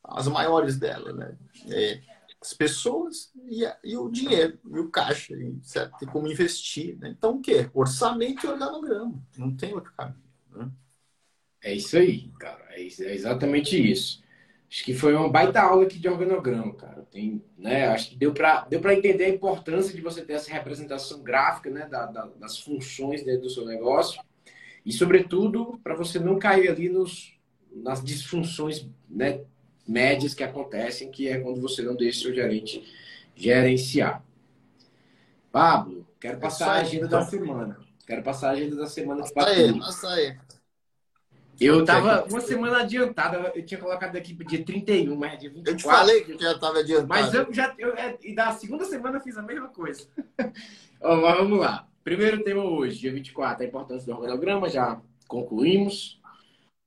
As 0.04 0.28
maiores 0.28 0.78
delas, 0.78 1.16
né? 1.16 1.38
É, 1.68 2.02
as 2.42 2.54
pessoas 2.54 3.32
e, 3.48 3.64
e, 3.84 3.98
o 3.98 4.10
dinheiro, 4.10 4.60
e 4.70 4.80
o 4.80 4.90
caixa, 4.90 5.34
e, 5.34 5.58
certo? 5.64 5.98
Tem 5.98 6.08
como 6.08 6.28
investir. 6.28 6.98
Né? 7.00 7.16
Então, 7.18 7.38
o 7.38 7.42
quê? 7.42 7.70
Orçamento 7.74 8.46
e 8.46 8.50
organograma. 8.50 9.24
Não 9.38 9.56
tem 9.56 9.74
outro 9.74 9.94
caminho. 9.94 10.22
Né? 10.52 10.70
É 11.64 11.74
isso 11.74 11.98
aí, 11.98 12.30
cara. 12.40 12.66
É, 12.72 12.82
é, 12.82 13.16
exatamente 13.16 13.92
isso. 13.92 14.22
Acho 14.70 14.84
que 14.84 14.94
foi 14.94 15.14
uma 15.14 15.30
baita 15.30 15.62
aula 15.62 15.84
aqui 15.84 16.00
de 16.00 16.10
organograma, 16.10 16.74
cara. 16.74 17.04
Tem, 17.04 17.42
né, 17.58 17.88
acho 17.88 18.10
que 18.10 18.16
deu 18.16 18.34
para 18.34 18.66
deu 18.66 18.82
entender 18.92 19.26
a 19.26 19.30
importância 19.30 19.94
de 19.94 20.02
você 20.02 20.26
ter 20.26 20.34
essa 20.34 20.52
representação 20.52 21.22
gráfica 21.22 21.70
né, 21.70 21.88
da, 21.88 22.08
da, 22.08 22.26
das 22.26 22.60
funções 22.60 23.24
dentro 23.24 23.44
do 23.44 23.50
seu 23.52 23.66
negócio 23.66 24.20
e, 24.86 24.92
sobretudo, 24.92 25.80
para 25.84 25.96
você 25.96 26.20
não 26.20 26.38
cair 26.38 26.70
ali 26.70 26.90
nos, 26.90 27.34
nas 27.72 28.04
disfunções 28.04 28.86
né, 29.10 29.42
médias 29.88 30.34
que 30.34 30.44
acontecem, 30.44 31.12
que 31.12 31.28
é 31.28 31.40
quando 31.40 31.62
você 31.62 31.82
não 31.82 31.96
deixa 31.96 32.22
seu 32.22 32.34
gerente 32.34 32.84
gerenciar. 33.36 34.24
Pablo, 35.52 36.06
quero 36.20 36.40
passar 36.40 36.72
a 36.72 36.82
agenda 36.82 37.08
da 37.08 37.26
semana. 37.26 37.78
Quero 38.06 38.24
passar 38.24 38.50
a 38.50 38.52
agenda 38.52 38.76
da 38.76 38.88
semana 38.88 39.24
que 39.24 39.34
passou. 39.34 39.54
Aí, 39.54 39.80
passa 39.80 40.10
aí. 40.10 40.38
Eu 41.60 41.86
tava 41.86 42.26
uma 42.26 42.42
semana 42.42 42.80
adiantada, 42.80 43.52
eu 43.56 43.66
tinha 43.66 43.80
colocado 43.80 44.16
aqui 44.16 44.34
para 44.34 44.46
dia 44.46 44.66
31, 44.66 45.16
mas 45.16 45.34
é 45.34 45.38
dia 45.38 45.50
24. 45.50 45.72
Eu 45.72 45.78
te 45.78 45.84
falei 45.84 46.24
que 46.24 46.38
já 46.38 46.52
estava 46.52 46.80
adiantado. 46.80 47.08
Mas 47.08 47.34
eu 47.34 47.54
já, 47.54 47.74
eu, 47.78 47.94
é, 47.94 48.18
e 48.22 48.34
da 48.34 48.52
segunda 48.52 48.84
semana 48.86 49.18
eu 49.18 49.22
fiz 49.22 49.38
a 49.38 49.42
mesma 49.42 49.70
coisa. 49.70 50.08
Ó, 51.00 51.16
mas 51.18 51.38
vamos 51.38 51.60
lá. 51.60 51.88
Primeiro 52.04 52.44
tema 52.44 52.64
hoje, 52.64 53.00
dia 53.00 53.14
24, 53.14 53.64
a 53.64 53.68
importância 53.68 54.06
do 54.06 54.20
organograma, 54.20 54.68
já 54.68 55.02
concluímos. 55.26 56.20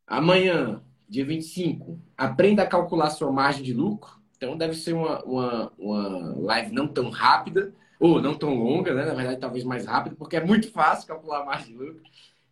Amanhã, 0.07 0.83
dia 1.09 1.25
25, 1.25 1.99
aprenda 2.17 2.62
a 2.62 2.67
calcular 2.67 3.09
sua 3.11 3.33
margem 3.33 3.62
de 3.62 3.73
lucro. 3.73 4.21
Então 4.37 4.59
deve 4.59 4.75
ser 4.75 4.93
uma, 4.93 5.23
uma, 5.25 5.73
uma 5.79 6.35
live 6.37 6.73
não 6.73 6.87
tão 6.87 7.09
rápida, 7.09 7.75
ou 7.99 8.21
não 8.21 8.37
tão 8.37 8.55
longa, 8.55 8.95
né? 8.95 9.07
Na 9.07 9.14
verdade, 9.14 9.41
talvez 9.41 9.64
mais 9.64 9.87
rápida, 9.87 10.14
porque 10.17 10.37
é 10.37 10.45
muito 10.45 10.71
fácil 10.71 11.09
calcular 11.09 11.43
a 11.43 11.47
margem 11.47 11.69
de 11.69 11.79
lucro. 11.83 12.03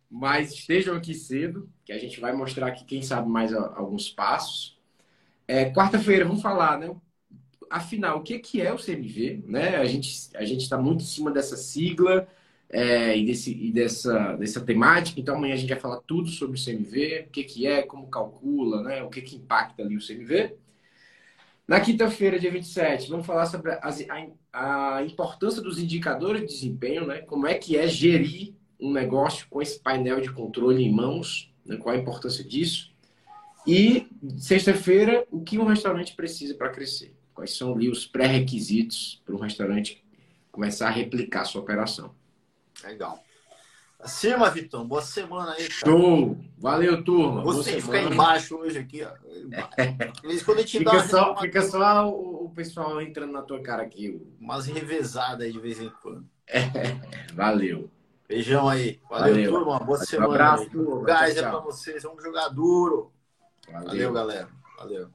Mas 0.09 0.51
estejam 0.51 0.95
aqui 0.95 1.13
cedo, 1.13 1.69
que 1.85 1.91
a 1.91 1.99
gente 1.99 2.19
vai 2.19 2.33
mostrar 2.33 2.67
aqui, 2.67 2.83
quem 2.83 3.01
sabe, 3.03 3.29
mais 3.29 3.53
alguns 3.53 4.09
passos. 4.09 4.79
É, 5.47 5.71
Quarta-feira, 5.71 6.25
vamos 6.25 6.41
falar, 6.41 6.79
né? 6.79 6.95
Afinal, 7.69 8.19
o 8.19 8.23
que, 8.23 8.39
que 8.39 8.61
é 8.61 8.73
o 8.73 8.77
CMV? 8.79 9.43
Né? 9.45 9.77
A 9.77 9.85
gente 9.85 10.29
a 10.35 10.43
está 10.43 10.77
muito 10.77 11.01
em 11.03 11.07
cima 11.07 11.31
dessa 11.31 11.57
sigla, 11.57 12.27
é, 12.69 13.17
e, 13.17 13.25
desse, 13.25 13.51
e 13.51 13.71
dessa, 13.71 14.35
dessa 14.35 14.61
temática. 14.61 15.19
Então, 15.19 15.35
amanhã 15.35 15.53
a 15.53 15.57
gente 15.57 15.69
vai 15.69 15.79
falar 15.79 16.01
tudo 16.07 16.29
sobre 16.29 16.59
o 16.59 16.63
CMV, 16.63 17.25
o 17.27 17.31
que, 17.31 17.43
que 17.43 17.67
é, 17.67 17.83
como 17.83 18.07
calcula, 18.07 18.81
né, 18.83 19.03
o 19.03 19.09
que, 19.09 19.21
que 19.21 19.35
impacta 19.35 19.83
ali 19.83 19.95
o 19.95 20.05
CMV. 20.05 20.55
Na 21.67 21.79
quinta-feira, 21.79 22.39
dia 22.39 22.51
27, 22.51 23.09
vamos 23.09 23.25
falar 23.25 23.47
sobre 23.47 23.71
as, 23.81 24.05
a, 24.53 24.97
a, 24.97 25.03
importância 25.03 25.61
dos 25.61 25.79
indicadores 25.79 26.41
de 26.41 26.47
desempenho, 26.47 27.07
né, 27.07 27.19
como 27.21 27.47
é 27.47 27.55
que 27.55 27.77
é 27.77 27.87
gerir 27.87 28.53
um 28.79 28.91
negócio 28.91 29.47
com 29.49 29.61
esse 29.61 29.79
painel 29.79 30.21
de 30.21 30.31
controle 30.31 30.83
em 30.83 30.91
mãos, 30.91 31.51
né, 31.65 31.77
qual 31.77 31.95
a 31.95 31.99
importância 31.99 32.43
disso. 32.43 32.93
E 33.65 34.07
sexta-feira, 34.37 35.25
o 35.31 35.41
que 35.41 35.57
um 35.57 35.65
restaurante 35.65 36.15
precisa 36.15 36.53
para 36.53 36.69
crescer? 36.69 37.15
Quais 37.33 37.57
são 37.57 37.73
ali 37.73 37.89
os 37.89 38.05
pré-requisitos 38.05 39.21
para 39.25 39.35
um 39.35 39.39
restaurante 39.39 40.03
começar 40.51 40.87
a 40.87 40.91
replicar 40.91 41.41
a 41.41 41.45
sua 41.45 41.61
operação? 41.61 42.13
Legal. 42.85 43.23
Acima, 43.99 44.49
Vitão. 44.49 44.87
Boa 44.87 45.01
semana 45.01 45.53
aí, 45.53 45.67
cara. 45.67 45.91
Show! 45.91 46.37
Valeu, 46.57 47.03
turma. 47.03 47.41
Você 47.43 47.81
fica 47.81 47.99
embaixo 48.01 48.55
hoje 48.57 48.77
aqui, 48.77 49.03
ó. 49.03 49.11
Quando 50.45 50.63
te 50.63 50.77
fica, 50.79 51.07
só, 51.07 51.31
uma... 51.31 51.41
fica 51.41 51.61
só 51.63 52.09
o, 52.09 52.49
pessoal 52.49 53.01
entrando 53.01 53.31
na 53.31 53.41
tua 53.41 53.61
cara 53.61 53.81
aqui. 53.81 54.21
Umas 54.39 54.67
revezadas 54.67 55.41
aí 55.41 55.51
de 55.51 55.59
vez 55.59 55.79
em 55.79 55.89
quando. 56.01 56.27
É, 56.47 56.69
valeu. 57.33 57.89
Beijão 58.27 58.67
aí. 58.67 58.99
Valeu, 59.09 59.33
Valeu. 59.33 59.51
turma. 59.51 59.79
Boa 59.79 59.97
semana. 59.97 60.27
Um 60.27 60.31
abraço, 60.33 60.69
turma. 60.69 61.03
Gás 61.03 61.37
é 61.37 61.41
pra 61.41 61.59
vocês. 61.59 62.03
Vamos 62.03 62.23
jogar 62.23 62.49
duro. 62.49 63.11
Valeu, 63.71 63.87
Valeu 63.87 64.13
galera. 64.13 64.49
Valeu. 64.77 65.09